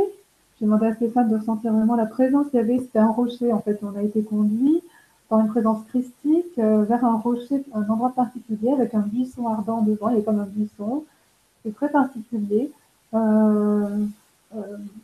[0.59, 2.47] J'ai demandé à Stéphane de ressentir vraiment la présence.
[2.53, 3.79] Il y avait, c'était un rocher en fait.
[3.83, 4.83] On a été conduit
[5.29, 9.83] par une présence christique euh, vers un rocher, un endroit particulier avec un buisson ardent
[9.83, 10.09] devant.
[10.09, 11.05] Il y avait comme un buisson.
[11.63, 12.71] C'est très particulier.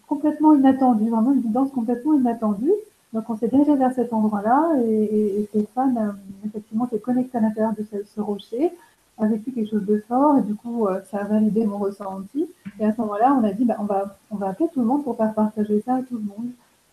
[0.07, 2.73] Complètement inattendu, vraiment une guidance complètement inattendue.
[3.13, 7.39] Donc on s'est dirigé vers cet endroit-là et, et, et Stéphane euh, effectivement s'est connecté
[7.39, 8.73] à l'intérieur de ce, ce, rocher,
[9.19, 12.47] a vécu quelque chose de fort et du coup euh, ça a validé mon ressenti.
[12.79, 14.87] Et à ce moment-là, on a dit bah, on va on va appeler tout le
[14.87, 16.51] monde pour faire partager ça à tout le monde.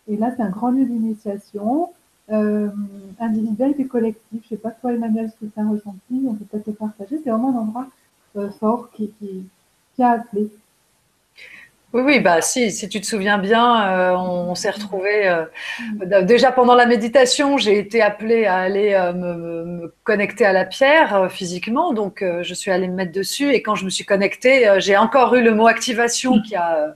[0.08, 1.90] Et là c'est un grand lieu d'initiation,
[2.30, 2.70] euh,
[3.20, 4.42] individuel et collectif.
[4.44, 7.20] Je sais pas toi Emmanuel ce que tu as ressenti, on peut peut-être le partager.
[7.22, 7.86] C'est vraiment un endroit
[8.36, 9.44] euh, fort qui, qui,
[9.94, 10.50] qui a appelé.
[11.94, 15.28] Oui, oui, bah si, si tu te souviens bien, euh, on, on s'est retrouvés.
[15.28, 20.52] Euh, déjà pendant la méditation, j'ai été appelée à aller euh, me, me, connecter à
[20.52, 23.52] la pierre euh, physiquement, donc euh, je suis allée me mettre dessus.
[23.52, 26.76] Et quand je me suis connectée, euh, j'ai encore eu le mot activation qui a
[26.78, 26.88] euh,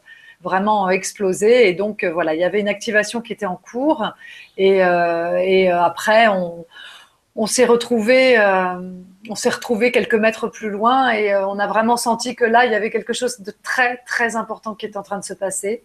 [0.42, 1.68] vraiment explosé.
[1.68, 4.05] Et donc voilà, il y avait une activation qui était en cours.
[4.57, 6.66] Et, euh, et après, on,
[7.36, 8.36] on s'est retrouvés
[9.29, 12.66] on s'est retrouvé quelques mètres plus loin et euh, on a vraiment senti que là,
[12.66, 15.35] il y avait quelque chose de très, très important qui est en train de se
[15.35, 15.83] passer.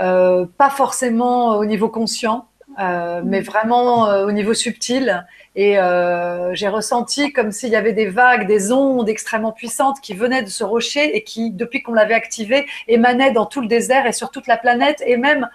[0.00, 2.48] Euh, pas forcément au niveau conscient,
[2.80, 5.24] euh, mais vraiment au niveau subtil.
[5.56, 10.14] Et euh, j'ai ressenti comme s'il y avait des vagues, des ondes extrêmement puissantes qui
[10.14, 14.06] venaient de ce rocher et qui, depuis qu'on l'avait activé, émanaient dans tout le désert
[14.06, 15.48] et sur toute la planète et même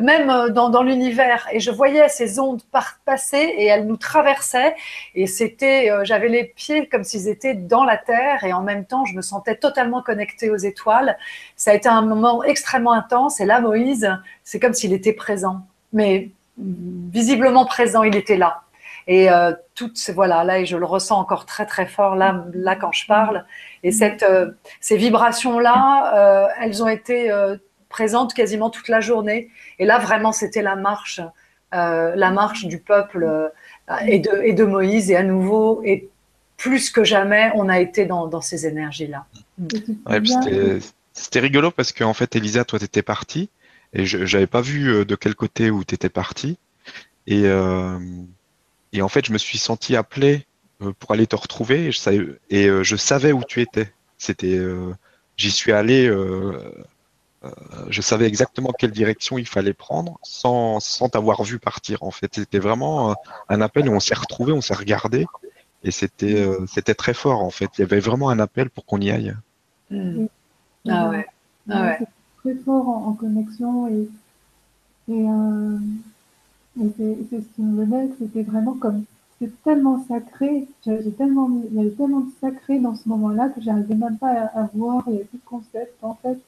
[0.00, 1.46] même euh, dans, dans l'univers.
[1.52, 2.62] Et je voyais ces ondes
[3.04, 4.74] passer et elles nous traversaient.
[5.14, 8.84] Et c'était, euh, j'avais les pieds comme s'ils étaient dans la terre et en même
[8.84, 11.16] temps, je me sentais totalement connectée aux étoiles.
[11.56, 13.40] Ça a été un moment extrêmement intense.
[13.40, 14.10] Et là, Moïse,
[14.44, 15.60] c'est comme s'il était présent,
[15.92, 18.62] mais visiblement présent, il était là.
[19.06, 22.76] Et euh, toutes voilà, là, et je le ressens encore très, très fort là, là
[22.76, 23.44] quand je parle.
[23.82, 24.24] Et cette,
[24.80, 27.32] ces vibrations-là, euh, elles ont été
[27.90, 29.50] présente quasiment toute la journée.
[29.78, 31.20] Et là, vraiment, c'était la marche,
[31.74, 33.48] euh, la marche du peuple euh,
[34.06, 35.10] et, de, et, de, Moïse.
[35.10, 36.08] Et à nouveau, et
[36.56, 39.26] plus que jamais, on a été dans, dans ces énergies-là.
[40.06, 40.22] Ouais,
[41.12, 43.50] c'était rigolo parce qu'en fait, Elisa, toi, tu étais partie.
[43.92, 46.56] Et je n'avais pas vu euh, de quel côté où tu étais partie.
[47.26, 47.98] Et, euh,
[48.92, 50.46] et en fait, je me suis senti appelé
[50.98, 53.92] pour aller te retrouver et je savais, et, je savais où tu étais.
[54.16, 54.58] C'était,
[55.40, 56.58] j'y suis allé euh,
[57.88, 62.02] je savais exactement quelle direction il fallait prendre sans, sans t'avoir vu partir.
[62.02, 63.14] En fait, c'était vraiment euh,
[63.48, 65.26] un appel où on s'est retrouvé, on s'est regardé
[65.82, 67.42] et c'était euh, c'était très fort.
[67.42, 69.34] En fait, il y avait vraiment un appel pour qu'on y aille.
[69.90, 70.26] Hmm.
[70.88, 71.26] Ah ouais.
[71.70, 71.98] Ah ouais.
[72.38, 74.08] Très fort en, connexion et,
[75.08, 75.26] et,
[76.96, 79.04] c'est ce qui me venait, c'était vraiment comme
[79.38, 83.60] c'est tellement sacré, j'ai tellement, il y avait tellement de sacré dans ce moment-là que
[83.60, 86.38] j'arrivais même pas à, à voir, il y avait plus de concept en fait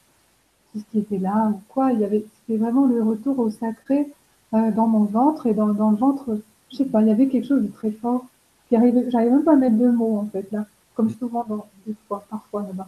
[0.79, 1.91] ce qui était là ou quoi.
[1.91, 4.07] Il y avait, c'était vraiment le retour au sacré
[4.53, 6.39] euh, dans mon ventre et dans, dans, le ventre,
[6.71, 8.25] je sais pas, il y avait quelque chose de très fort
[8.69, 10.65] qui arrivait, j'arrivais même pas à mettre de mots en fait là,
[10.95, 12.87] comme souvent dans, des fois, parfois là-bas.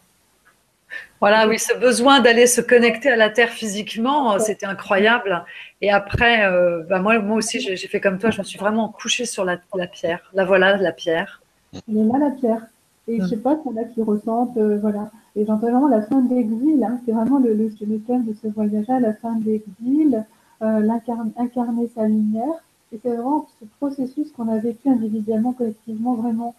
[1.19, 5.43] Voilà, oui, ce besoin d'aller se connecter à la terre physiquement, euh, c'était incroyable.
[5.81, 8.89] Et après, euh, bah moi, moi aussi, j'ai fait comme toi, je me suis vraiment
[8.89, 10.19] couchée sur la, la pierre.
[10.33, 11.41] La voilà, la pierre.
[11.73, 12.61] Elle est là, la pierre.
[13.07, 15.11] Et je sais pas en a qui ressentent, voilà.
[15.35, 18.33] Et j'entends vraiment la fin de l'exil, hein, c'est vraiment le, le, le, thème de
[18.33, 20.25] ce voyage-là, la fin de l'exil,
[20.61, 20.89] euh,
[21.37, 22.63] incarner sa lumière.
[22.93, 26.55] Et c'est vraiment ce processus qu'on a vécu individuellement, collectivement, vraiment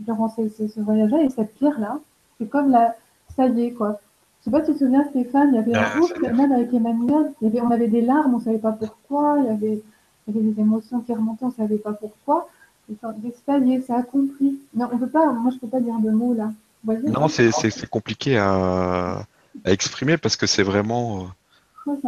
[0.00, 1.22] durant ce, ce, ce voyage-là.
[1.22, 1.98] Et cette pierre-là,
[2.38, 2.94] c'est comme la,
[3.34, 3.98] ça y est, quoi.
[4.40, 6.72] Je sais pas si tu te souviens, Stéphane, il y avait un groupe, même avec
[6.72, 9.82] Emmanuel, il y avait, on avait des larmes, on savait pas pourquoi, il y avait,
[10.26, 12.48] il y avait des émotions qui remontaient, on savait pas pourquoi.
[12.90, 14.60] Y est, c'est accompli.
[14.74, 16.50] Non, on peut pas, moi je peux pas dire de mots là.
[16.84, 19.26] Non, c'est compliqué à,
[19.64, 21.28] exprimer parce que c'est vraiment.
[21.86, 21.98] Oh,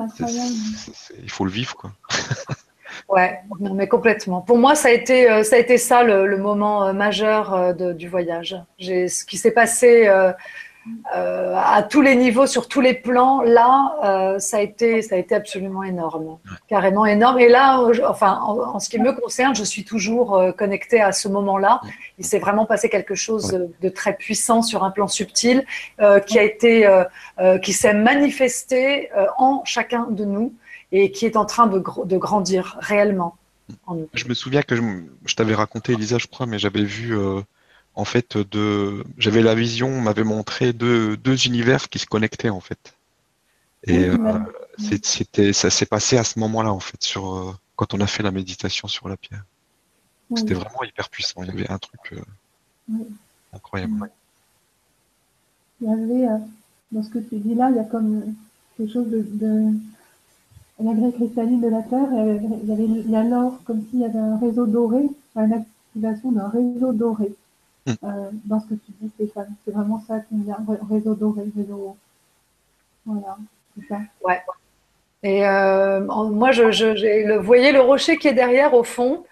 [1.22, 1.93] il faut le vivre, quoi.
[3.09, 4.41] ouais, mais complètement.
[4.41, 7.93] Pour moi, ça a été euh, ça, a été ça le, moment euh, majeur euh,
[7.93, 8.57] du voyage.
[8.78, 10.33] Ce qui s'est passé euh,
[11.12, 15.18] à tous les niveaux, sur tous les plans, là, euh, ça, a été, ça a
[15.18, 17.39] été absolument énorme, carrément énorme.
[17.39, 21.28] Et là, enfin, en, ce qui me concerne, je suis toujours euh, connectée à ce
[21.28, 21.80] moment-là.
[22.18, 25.64] Il s'est vraiment passé quelque chose de très puissant sur un plan subtil
[26.26, 27.03] qui a été,
[27.62, 30.55] qui s'est manifesté en chacun de nous
[30.93, 33.37] et qui est en train de, de grandir réellement
[33.87, 34.09] en nous.
[34.14, 34.83] Je me souviens que je,
[35.24, 37.16] je t'avais raconté, Elisa, je crois, mais j'avais vu
[37.95, 42.49] en fait, de, j'avais la vision, on m'avait montré deux, deux univers qui se connectaient
[42.49, 42.95] en fait.
[43.84, 44.38] Et euh,
[44.78, 48.22] c'était, ça s'est passé à ce moment-là en fait, sur euh, quand on a fait
[48.22, 49.45] la méditation sur la pierre.
[50.34, 51.43] C'était vraiment hyper puissant.
[51.43, 52.95] Il y avait un truc euh,
[53.53, 54.11] incroyable.
[55.80, 56.40] Il y avait
[56.93, 58.34] dans ce que tu dis là, il y a comme
[58.78, 59.72] quelque chose de, de
[60.82, 62.09] la grille cristalline de la terre.
[62.12, 65.05] Il y avait, il y a l'or comme s'il y avait un réseau doré,
[65.36, 67.34] une activation d'un réseau doré.
[67.87, 67.93] Mm.
[68.05, 69.55] euh, dans ce que tu dis, Stéphane.
[69.64, 70.59] C'est vraiment ça qui me vient.
[70.91, 71.97] Réseau doré, réseau.
[73.05, 73.37] Voilà,
[73.76, 73.99] c'est ça.
[74.24, 74.41] Ouais.
[75.22, 79.24] Et euh, moi, je, je le, vous voyez le rocher qui est derrière au fond.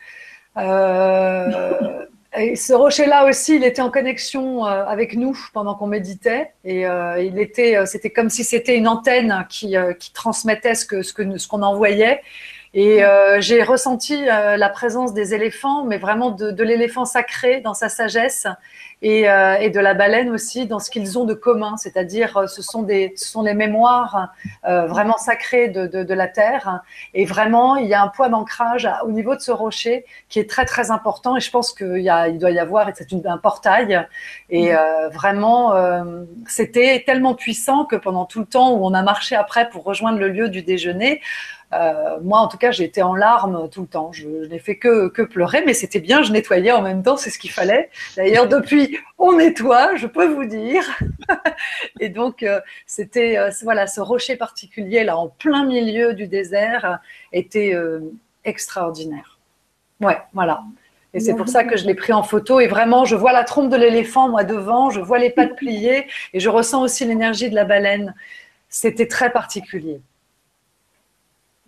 [0.56, 6.52] Euh, et ce rocher-là aussi, il était en connexion avec nous pendant qu'on méditait.
[6.64, 11.02] Et euh, il était, c'était comme si c'était une antenne qui, qui transmettait ce que
[11.02, 12.22] ce que ce qu'on envoyait.
[12.72, 17.60] Et euh, j'ai ressenti euh, la présence des éléphants, mais vraiment de, de l'éléphant sacré
[17.60, 18.46] dans sa sagesse
[19.02, 22.46] et, euh, et, de la baleine aussi dans ce qu'ils ont de commun, c'est-à-dire euh,
[22.46, 24.28] ce sont des, ce sont les mémoires
[24.68, 26.82] euh, vraiment sacrées de, de, de, la terre.
[27.14, 30.48] Et vraiment, il y a un point d'ancrage au niveau de ce rocher qui est
[30.48, 31.36] très très important.
[31.36, 34.06] Et je pense qu'il y a, il doit y avoir, c'est un portail.
[34.50, 35.74] Et euh, vraiment,
[36.46, 40.18] c'était tellement puissant que pendant tout le temps où on a marché après pour rejoindre
[40.18, 41.20] le lieu du déjeuner,
[41.72, 44.12] moi, en tout cas, j'ai été en larmes tout le temps.
[44.12, 47.30] Je, n'ai fait que, que pleurer, mais c'était bien, je nettoyais en même temps, c'est
[47.30, 47.90] ce qu'il fallait.
[48.16, 50.84] D'ailleurs, depuis, on nettoie, je peux vous dire.
[52.00, 56.98] Et donc, euh, c'était, euh, voilà, ce rocher particulier, là, en plein milieu du désert,
[57.32, 57.74] était
[58.44, 59.38] extraordinaire.
[60.00, 60.62] Ouais, voilà.
[61.12, 62.60] Et c'est pour ça que je l'ai pris en photo.
[62.60, 66.06] Et vraiment, je vois la trompe de l'éléphant, moi, devant, je vois les pattes pliées,
[66.32, 68.14] et je ressens aussi l'énergie de la baleine.
[68.68, 70.00] C'était très particulier.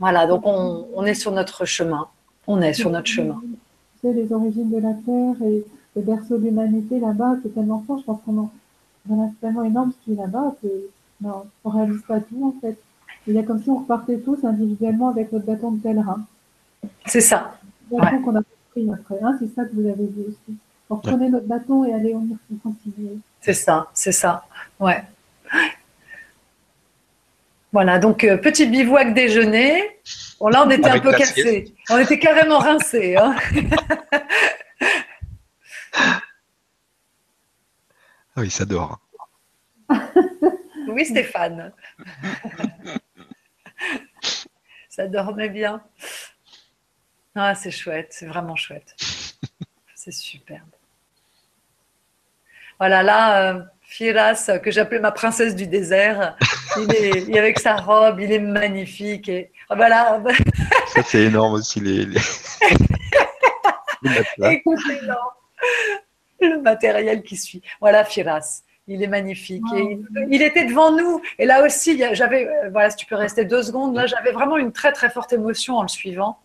[0.02, 2.08] Voilà, donc on, est sur notre chemin.
[2.48, 3.40] On est sur notre chemin.
[4.02, 5.64] C'est les origines de la Terre et
[5.94, 8.00] le berceau de l'humanité là-bas, c'est tellement fort.
[8.00, 8.50] Je pense qu'on
[9.22, 10.66] a, tellement énorme ce qui est là-bas que
[11.20, 12.76] non, on ne réalise pas tout en fait.
[13.28, 16.26] Il y a comme si on repartait tous individuellement avec notre bâton de pèlerin.
[17.06, 17.52] C'est ça.
[17.88, 18.00] Ouais.
[18.24, 18.42] qu'on a
[18.72, 19.20] pris après.
[19.22, 20.58] Hein, c'est ça que vous avez vu aussi.
[20.90, 23.20] On reprenait notre bâton et allez, on y continue.
[23.40, 24.42] C'est ça, c'est ça.
[24.80, 25.04] Ouais.
[27.72, 29.98] Voilà, donc euh, petit bivouac déjeuner.
[30.38, 31.74] Bon, là, on était un peu cassé.
[31.88, 33.16] On était carrément rincés.
[33.16, 33.34] Hein.
[35.94, 36.20] ah
[38.36, 39.00] oui, ça dort.
[40.88, 41.72] oui, Stéphane.
[44.90, 45.82] ça dormait bien.
[47.34, 48.94] Ah, c'est chouette, c'est vraiment chouette.
[49.94, 50.68] c'est superbe.
[52.78, 56.36] Voilà, là, euh, Firas, que j'appelais ma princesse du désert,
[56.78, 56.94] il
[57.34, 59.28] est, avec sa robe, il est magnifique.
[59.28, 60.22] Et, voilà.
[60.88, 62.06] Ça, c'est énorme aussi, les,
[66.40, 67.62] le matériel qui suit.
[67.80, 68.62] Voilà, Firas.
[68.88, 69.62] Il est magnifique.
[70.28, 71.22] il, était devant nous.
[71.38, 74.58] Et là aussi, j'avais, euh, voilà, si tu peux rester deux secondes, là, j'avais vraiment
[74.58, 76.40] une très, très forte émotion en le suivant.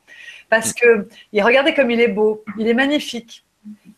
[0.50, 2.44] Parce que, il regardait comme il est beau.
[2.60, 3.44] Il est magnifique.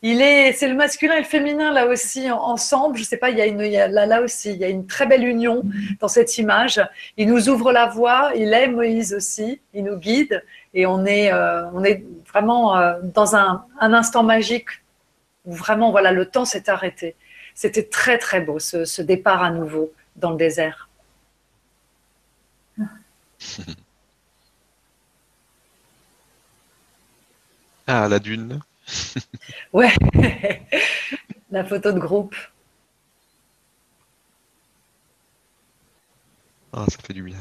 [0.01, 2.97] Il est, c'est le masculin et le féminin là aussi ensemble.
[2.97, 3.41] Je sais pas, il y
[3.77, 5.63] a là, là, aussi, il y a une très belle union
[5.99, 6.81] dans cette image.
[7.17, 8.31] Il nous ouvre la voie.
[8.35, 9.59] Il est Moïse aussi.
[9.73, 10.41] Il nous guide
[10.73, 14.69] et on est, euh, on est vraiment euh, dans un, instant magique
[15.45, 17.15] où vraiment, voilà, le temps s'est arrêté.
[17.53, 20.87] C'était très très beau ce, départ à nouveau dans le désert.
[27.87, 28.61] Ah, la dune.
[29.73, 29.93] ouais,
[31.51, 32.35] la photo de groupe.
[36.73, 37.39] Ah, ça fait du bien.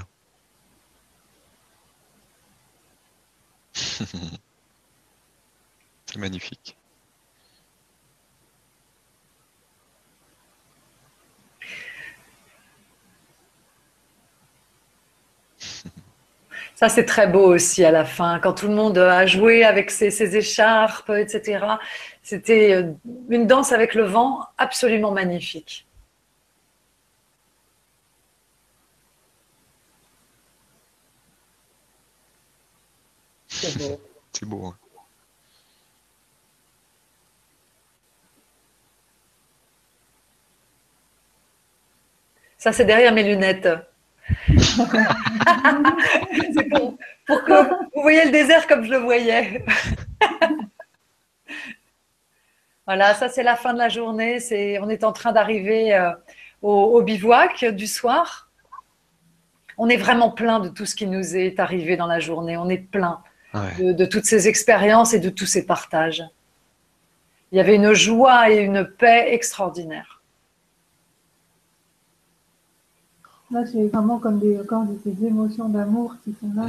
[6.07, 6.78] C'est magnifique.
[16.79, 19.91] Ça, c'est très beau aussi à la fin, quand tout le monde a joué avec
[19.91, 21.67] ses, écharpes, etc.
[22.23, 22.93] C'était euh,
[23.31, 25.89] une danse avec le vent absolument magnifique.
[33.49, 34.01] C'est beau.
[34.33, 34.67] C'est beau.
[34.67, 34.77] Hein.
[42.57, 43.69] Ça, c'est derrière mes lunettes.
[47.27, 49.65] Pour, que vous voyez le désert comme je le voyais.
[52.87, 54.41] voilà, ça c'est la fin de la journée.
[54.41, 56.11] C'est, on est en train d'arriver euh,
[56.63, 58.51] au, bivouac du soir.
[59.77, 62.57] On est vraiment plein de tout ce qui nous est arrivé dans la journée.
[62.57, 63.23] On est plein
[63.79, 66.23] de toutes ces expériences et de tous ces partages.
[67.51, 70.18] Il y avait une joie et une paix extraordinaires.
[73.51, 74.85] Là, c'est vraiment comme des, encore
[75.25, 76.69] émotions d'amour qui sont là,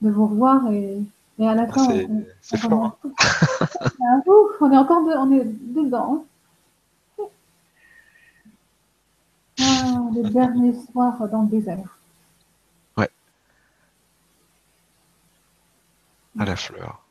[0.00, 0.98] de vous revoir et,
[1.38, 1.86] et à la fin,
[2.40, 2.92] c'est on, on,
[4.60, 6.24] on, est encore on est dedans.
[9.60, 11.98] Ah, le dernier soir dans le désert.
[12.96, 13.10] Ouais.
[16.38, 17.01] À la fleur.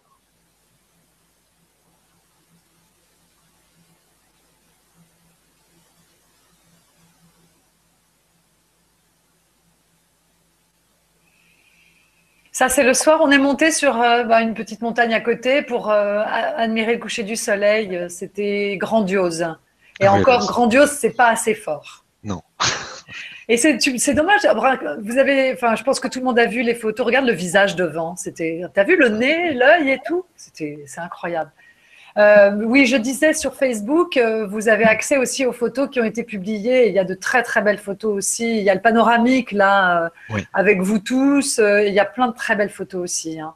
[12.61, 13.21] Ça, c'est le soir.
[13.23, 16.99] On est monté sur euh, bah, une petite montagne à côté pour euh, admirer le
[16.99, 18.05] coucher du soleil.
[18.07, 19.47] C'était grandiose.
[19.99, 22.05] Et ah encore, grandiose, c'est pas assez fort.
[22.23, 22.43] Non.
[23.49, 24.41] Et c'est dommage.
[25.01, 27.03] Vous avez, enfin, je pense que tout le monde a vu les photos.
[27.03, 28.15] Regarde le visage devant.
[28.15, 30.23] C'était, t'as vu le nez, l'œil et tout?
[30.35, 31.49] C'était, c'est incroyable.
[32.17, 36.05] Euh, oui, je disais sur Facebook, euh, vous avez accès aussi aux photos qui ont
[36.05, 36.89] été publiées.
[36.89, 38.57] Il y a de très très belles photos aussi.
[38.57, 41.59] Il y a le panoramique là, euh, avec vous tous.
[41.59, 43.39] il y a plein de très belles photos aussi.
[43.39, 43.55] Hein.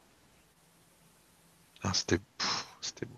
[1.82, 3.16] Ah, c'était beau.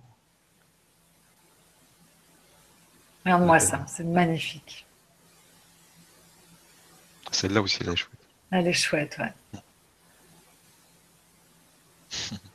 [3.24, 4.86] Regarde-moi ça, c'est magnifique.
[7.30, 8.18] Celle-là aussi, elle est chouette.
[8.50, 9.60] Elle est chouette, ouais.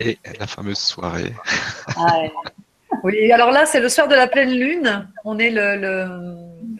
[0.00, 1.32] Et la fameuse soirée.
[3.02, 5.08] Oui, alors là, c'est le soir de la pleine lune.
[5.24, 5.76] On est le,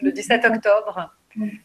[0.01, 1.11] le, 17 octobre.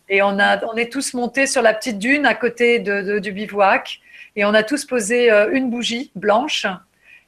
[0.08, 3.32] Et on, a, on est tous montés sur la petite dune à côté de, du
[3.32, 4.00] bivouac.
[4.36, 6.66] Et on a tous posé euh, une bougie blanche.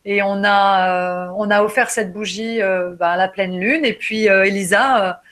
[0.04, 3.84] Et on a, euh, on a offert cette bougie euh, bah, à la pleine lune.
[3.84, 5.22] Et puis, Elisa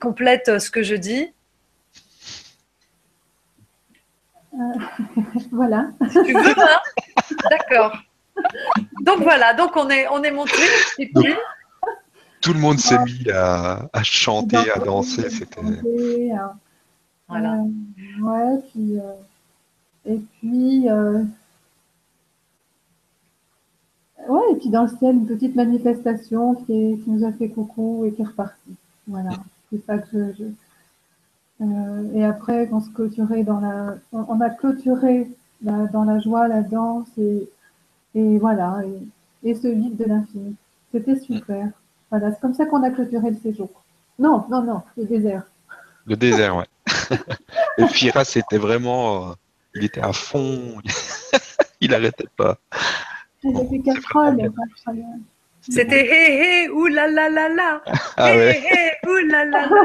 [0.00, 1.32] complète ce que je dis.
[5.52, 5.88] voilà.
[6.10, 6.80] tu veux, hein
[7.50, 7.96] D'accord.
[9.02, 10.52] Donc voilà, donc on est, on est monté.
[12.40, 15.30] tout le monde s'est mis à, chanter, à danser.
[15.30, 15.60] C'était.
[17.28, 17.54] Voilà.
[17.54, 19.14] Euh, ouais, puis, euh,
[20.06, 20.88] et puis.
[20.88, 21.22] Euh,
[24.28, 28.04] ouais, et puis dans le ciel, une petite manifestation qui, qui nous a fait coucou
[28.06, 28.76] et qui est repartie.
[29.06, 29.30] Voilà,
[29.70, 30.52] c'est ça que je, euh,
[32.14, 35.28] et après, on se clôturait dans la, on, a clôturé
[35.60, 37.48] dans la joie, la danse et,
[38.14, 40.56] et voilà, et, et, ce vide de l'infini.
[40.92, 41.68] C'était super.
[42.10, 43.70] Voilà, c'est comme ça qu'on a clôturé le séjour.
[44.18, 45.44] Non, non, non, le désert.
[46.06, 46.66] Le désert, ouais.
[47.78, 49.30] Et Fira, c'était vraiment.
[49.30, 49.34] Euh,
[49.74, 50.76] il était à fond.
[51.80, 52.58] il n'arrêtait pas.
[55.68, 57.82] C'était hé hé, oulala la la
[58.16, 59.82] ah Hé hé, oulala la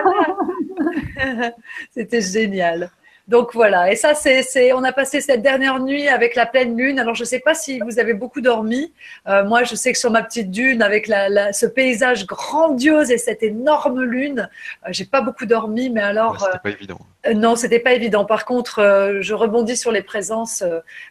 [1.25, 1.51] la.
[1.93, 2.89] C'était génial.
[3.27, 6.97] Donc voilà, et ça, c'est, on a passé cette dernière nuit avec la pleine lune.
[6.97, 8.93] Alors je ne sais pas si vous avez beaucoup dormi.
[9.27, 13.17] Euh, moi, je sais que sur ma petite dune, avec la, ce paysage grandiose et
[13.17, 14.49] cette énorme lune,
[14.85, 16.39] euh, j'ai pas beaucoup dormi, mais alors.
[16.39, 16.99] c'était pas évident.
[17.25, 18.23] Euh, non, c'était pas évident.
[18.23, 20.63] Par contre, je rebondis sur les présences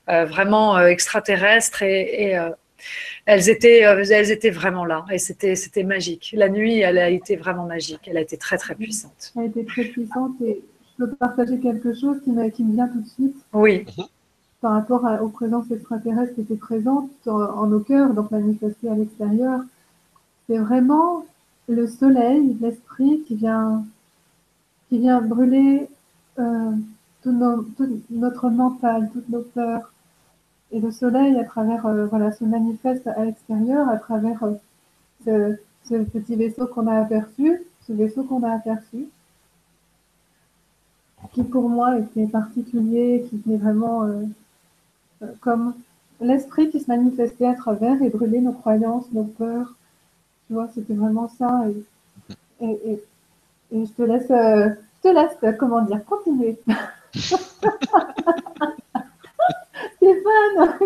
[0.06, 2.38] vraiment extraterrestres et, et
[3.24, 6.34] elles étaient, elles étaient vraiment là et c'était, c'était magique.
[6.36, 8.00] La nuit, elle a été vraiment magique.
[8.06, 9.32] Elle a été très très puissante.
[9.36, 10.62] Elle a été très puissante et
[10.98, 13.36] je peux partager quelque chose qui, qui me vient tout de suite.
[13.52, 13.84] Oui.
[14.60, 19.60] Par rapport aux présences extraterrestres qui étaient présentes en, nos cœurs, donc manifestées à l'extérieur.
[20.48, 21.26] C'est vraiment
[21.68, 23.84] le soleil, l'esprit qui vient,
[24.88, 25.88] qui vient brûler
[26.38, 26.72] euh,
[27.22, 27.32] tout,
[28.10, 29.92] notre mental, toutes nos peurs.
[30.72, 34.42] Et le soleil, à travers, euh, voilà, se manifeste à l'extérieur, à travers
[35.28, 39.08] euh, ce, petit vaisseau qu'on a aperçu, ce vaisseau qu'on a aperçu
[41.32, 44.22] qui pour moi était particulier, qui venait vraiment euh,
[45.40, 45.74] comme
[46.20, 49.74] l'esprit qui se manifestait à travers et brûlait nos croyances, nos peurs.
[50.46, 51.64] Tu vois, c'était vraiment ça.
[52.60, 53.02] Et, et,
[53.72, 56.58] je te laisse, je te laisse, comment dire, continuer.
[59.96, 60.78] Stéphane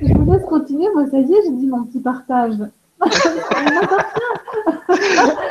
[0.00, 0.88] Je vous laisse continuer.
[0.94, 2.54] Moi, ça y est, j'ai dit mon petit partage.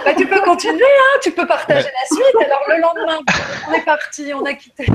[0.06, 2.46] Bah, tu peux continuer, hein, tu peux partager la suite.
[2.46, 3.20] Alors le lendemain,
[3.68, 4.86] on est parti, on a quitté,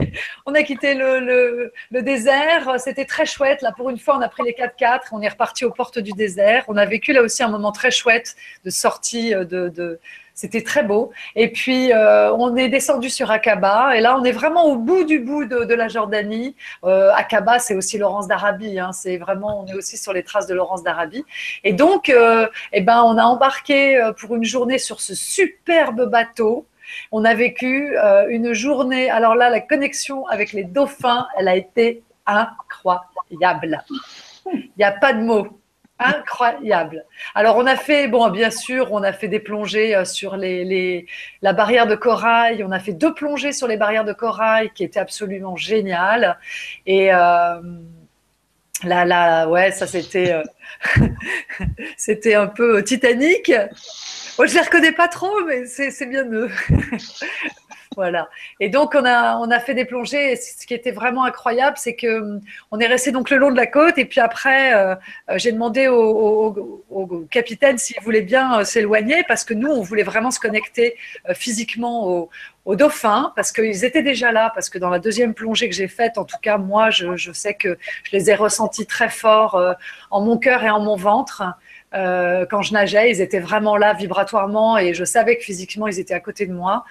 [0.46, 2.78] on a quitté le, le, désert.
[2.78, 3.62] C'était très chouette.
[3.62, 6.12] Là, pour une fois, on a pris les 4x4, on est reparti aux portes du
[6.12, 6.64] désert.
[6.68, 9.98] On a vécu là aussi un moment très chouette de sortie de, de
[10.36, 11.12] c'était très beau.
[11.34, 13.96] Et puis, euh, on est descendu sur Aqaba.
[13.96, 16.54] Et là, on est vraiment au bout du bout de, la Jordanie.
[16.84, 18.78] Euh, Aqaba, c'est aussi Laurence d'Arabie.
[18.78, 18.92] Hein.
[18.92, 21.24] C'est vraiment, on est aussi sur les traces de Laurence d'Arabie.
[21.64, 26.04] Et donc, euh, eh ben, on a embarqué euh, pour une journée sur ce superbe
[26.04, 26.66] bateau.
[27.12, 27.96] On a vécu
[28.28, 29.10] une journée.
[29.10, 33.82] Alors là, la connexion avec les dauphins, elle a été incroyable.
[34.52, 35.48] Il n'y a pas de mots.
[35.98, 37.06] Incroyable.
[37.34, 41.06] Alors on a fait, bon bien sûr, on a fait des plongées euh, sur les,
[41.40, 42.62] la barrière de corail.
[42.64, 46.38] On a fait deux plongées sur les barrières de corail qui étaient absolument géniales.
[46.84, 47.60] Et euh,
[48.84, 50.42] là, là, ouais, ça c'était, euh,
[52.42, 53.50] un peu Titanic.
[54.38, 56.50] Je les reconnais pas trop, mais c'est bien eux.
[57.94, 58.28] Voilà.
[58.60, 60.32] Et donc, on a, on a fait des plongées.
[60.32, 62.40] Et ce qui était vraiment incroyable, c'est que hum,
[62.70, 63.98] on est resté donc le long de la côte.
[63.98, 64.94] Et puis après, euh,
[65.30, 66.76] euh, j'ai demandé au,
[67.30, 70.96] capitaine s'il voulait bien euh, s'éloigner parce que nous, on voulait vraiment se connecter
[71.34, 72.28] physiquement
[72.64, 74.50] aux dauphins parce qu'ils étaient déjà là.
[74.54, 77.54] Parce que dans la deuxième plongée que j'ai faite, en tout cas, moi, je, sais
[77.54, 79.60] que je les ai ressentis très fort
[80.10, 81.42] en mon cœur et en mon ventre.
[81.96, 85.98] Euh, quand je nageais, ils étaient vraiment là vibratoirement et je savais que physiquement ils
[85.98, 86.84] étaient à côté de moi.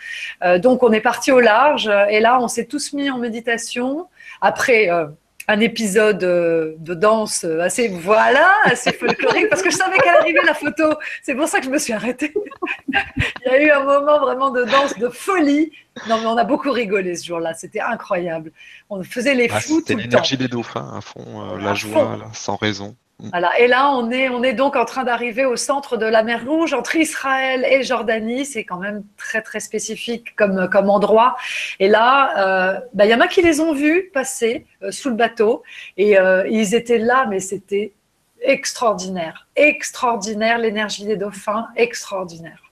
[0.44, 4.07] Euh, donc on est parti au large et là on s'est tous mis en méditation.
[4.41, 4.90] Après.
[4.90, 5.06] Euh,
[5.48, 10.56] un épisode de danse assez voilà assez folklorique parce que je savais qu'elle arrivait la
[10.56, 10.95] photo.
[11.22, 12.34] C'est pour ça que je me suis arrêtée.
[12.88, 15.72] Il y a eu un moment vraiment de danse de folie.
[16.10, 17.53] Non mais on a beaucoup rigolé ce jour-là.
[17.53, 18.52] C'était incroyable.
[18.90, 22.95] On faisait les ah, fous c'était l'énergie des dauphins à fond la joie sans raison.
[23.20, 23.58] Voilà.
[23.60, 26.46] Et là, on est, on est donc en train d'arriver au centre de la mer
[26.46, 28.46] Rouge, entre Israël et Jordanie.
[28.46, 31.38] C'est quand même très, très spécifique comme, endroit.
[31.80, 35.10] Et là, euh, bah, il y en a qui les ont vus passer euh, sous
[35.10, 35.64] le bateau.
[35.96, 37.94] Et euh, ils étaient là, mais c'était
[38.42, 39.48] extraordinaire.
[39.56, 42.64] Extraordinaire, l'énergie des dauphins, extraordinaire.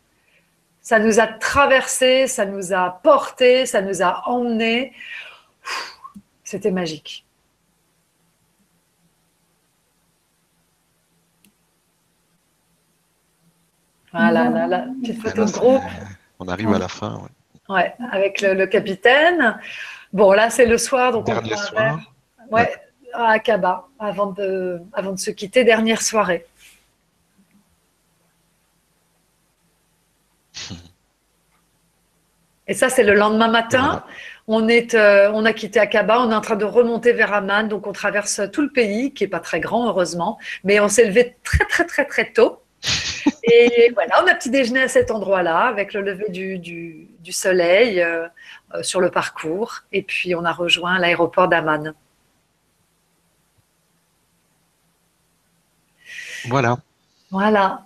[0.81, 4.91] Ça nous a traversé, ça nous a porté, ça nous a emmenés.
[6.43, 7.25] C'était magique.
[14.13, 15.81] Voilà, la, petite photo de groupe.
[16.39, 17.21] On arrive à la fin.
[17.67, 19.59] Ouais, ouais avec le, capitaine.
[20.11, 21.11] Bon, là, c'est le soir.
[21.11, 21.99] Donc Dernier soir.
[22.51, 22.71] Ouais,
[23.13, 25.63] à Akaba, avant de, avant de se quitter.
[25.63, 26.45] Dernière soirée.
[32.67, 34.03] Et ça, c'est le lendemain matin.
[34.47, 37.63] On, est, euh, on a quitté Akaba, on est en train de remonter vers Amman,
[37.63, 41.05] donc on traverse tout le pays, qui n'est pas très grand, heureusement, mais on s'est
[41.05, 42.61] levé très, très, très, très tôt.
[43.43, 48.01] Et voilà, on a petit déjeuner à cet endroit-là, avec le lever du, du, soleil
[48.01, 48.27] euh,
[48.73, 49.81] euh, sur le parcours.
[49.91, 51.93] Et puis, on a rejoint l'aéroport d'Amman.
[56.45, 56.77] Voilà.
[57.31, 57.85] Voilà.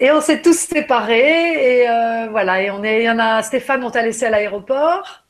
[0.00, 2.62] et on s'est tous séparés et euh, voilà.
[2.62, 5.24] Et on est, il y en a Stéphane, on t'a laissé à l'aéroport.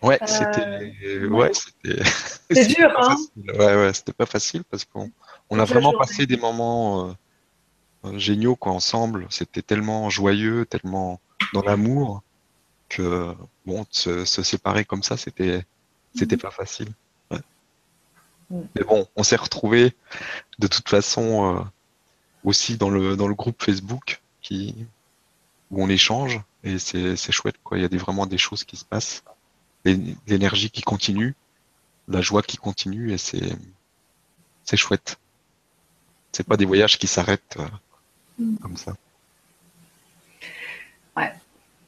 [0.00, 2.02] Ouais, c'était, ouais, c'était.
[2.50, 3.16] C'est dur, hein.
[3.36, 5.10] Ouais, ouais, c'était pas facile parce qu'on
[5.50, 7.16] on a vraiment passé des moments
[8.16, 9.26] géniaux quoi ensemble.
[9.30, 11.20] C'était tellement joyeux, tellement
[11.52, 12.22] dans l'amour
[12.88, 13.34] que
[13.66, 15.64] bon, se, se séparer comme ça, c'était,
[16.14, 16.42] c'était mhm.
[16.42, 16.88] pas facile.
[18.50, 19.94] Mais bon, on s'est retrouvés
[20.58, 21.62] de toute façon euh,
[22.44, 24.74] aussi dans le, dans le groupe Facebook qui,
[25.70, 27.56] où on échange et c'est chouette.
[27.62, 27.78] Quoi.
[27.78, 29.22] Il y a des, vraiment des choses qui se passent,
[29.84, 31.34] l'énergie qui continue,
[32.08, 33.56] la joie qui continue et c'est
[34.74, 35.18] chouette.
[36.32, 37.68] C'est pas des voyages qui s'arrêtent euh,
[38.38, 38.56] mm.
[38.58, 38.92] comme ça.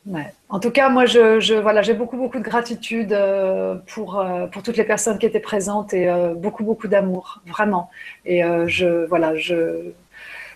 [0.06, 0.32] Ouais.
[0.48, 4.62] En tout cas, moi, je, voilà, j'ai beaucoup, beaucoup de gratitude euh, pour, euh, pour
[4.62, 7.90] toutes les personnes qui étaient présentes et euh, beaucoup, beaucoup d'amour, vraiment.
[8.24, 9.92] Et je, voilà, je,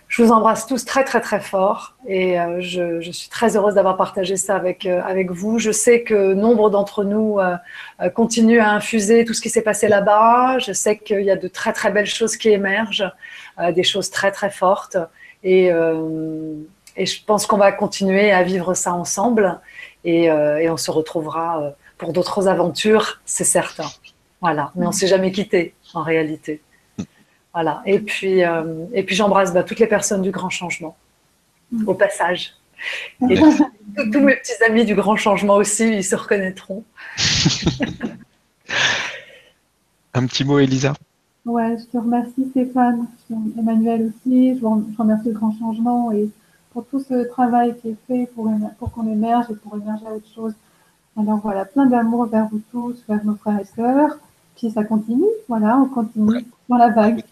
[0.08, 3.96] je vous embrasse tous très, très, très fort et je, je, suis très heureuse d'avoir
[3.96, 5.58] partagé ça avec, avec vous.
[5.58, 7.38] Je sais que nombre d'entre nous
[8.14, 10.58] continuent à infuser tout ce qui s'est passé là-bas.
[10.58, 13.10] Je sais qu'il y a de très, très belles choses qui émergent,
[13.74, 14.96] des choses très, très fortes.
[15.44, 15.70] Et
[16.96, 19.60] et je pense qu'on va continuer à vivre ça ensemble
[20.04, 23.88] et, euh, on se retrouvera euh, pour d'autres aventures, c'est certain.
[24.40, 26.60] Voilà, mais on ne s'est jamais quitté en réalité.
[27.52, 27.82] Voilà.
[27.86, 30.96] Et puis, euh, et puis j'embrasse bah, toutes les personnes du Grand Changement
[31.86, 32.52] au passage.
[33.30, 33.34] Et
[34.12, 36.84] tous mes petits amis du Grand Changement aussi, ils se reconnaîtront.
[40.14, 40.94] Un petit mot, Elisa?
[41.46, 43.06] Ouais, je te remercie Stéphane,
[43.58, 44.58] Emmanuel aussi.
[44.58, 44.64] Je
[44.98, 46.30] remercie le Grand Changement et
[46.72, 50.14] pour tout ce travail qui est fait pour, pour qu'on émerge et pour émerger à
[50.14, 50.54] autre chose.
[51.16, 54.18] Alors voilà, plein d'amour vers vous tous, vers nos frères et sœurs.
[54.56, 57.22] Puis ça continue, voilà, on continue dans la vague.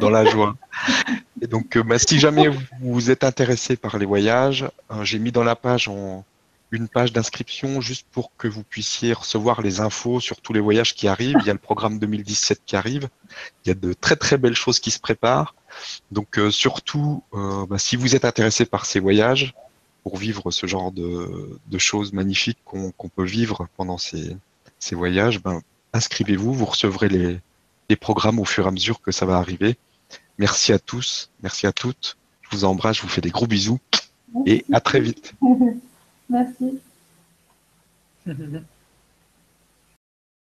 [0.00, 0.54] Dans la joie.
[1.40, 2.50] et donc, euh, bah, si jamais
[2.82, 6.24] vous êtes intéressé par les voyages, hein, j'ai mis dans la page en,
[6.70, 10.94] une page d'inscription juste pour que vous puissiez recevoir les infos sur tous les voyages
[10.94, 11.36] qui arrivent.
[11.40, 13.08] Il y a le programme 2017 qui arrive.
[13.64, 15.54] Il y a de très très belles choses qui se préparent.
[16.10, 19.54] Donc euh, surtout, euh, bah, si vous êtes intéressé par ces voyages,
[20.02, 24.36] pour vivre ce genre de, choses magnifiques qu'on peut vivre pendant ces,
[24.92, 25.60] voyages, ben,
[25.92, 27.40] inscrivez-vous, vous recevrez les,
[27.90, 29.76] les programmes au fur et à mesure que ça va arriver.
[30.38, 32.16] Merci à tous, merci à toutes.
[32.42, 33.80] Je vous embrasse, je vous fais des gros bisous
[34.46, 35.34] et à très vite.
[36.30, 36.80] Merci.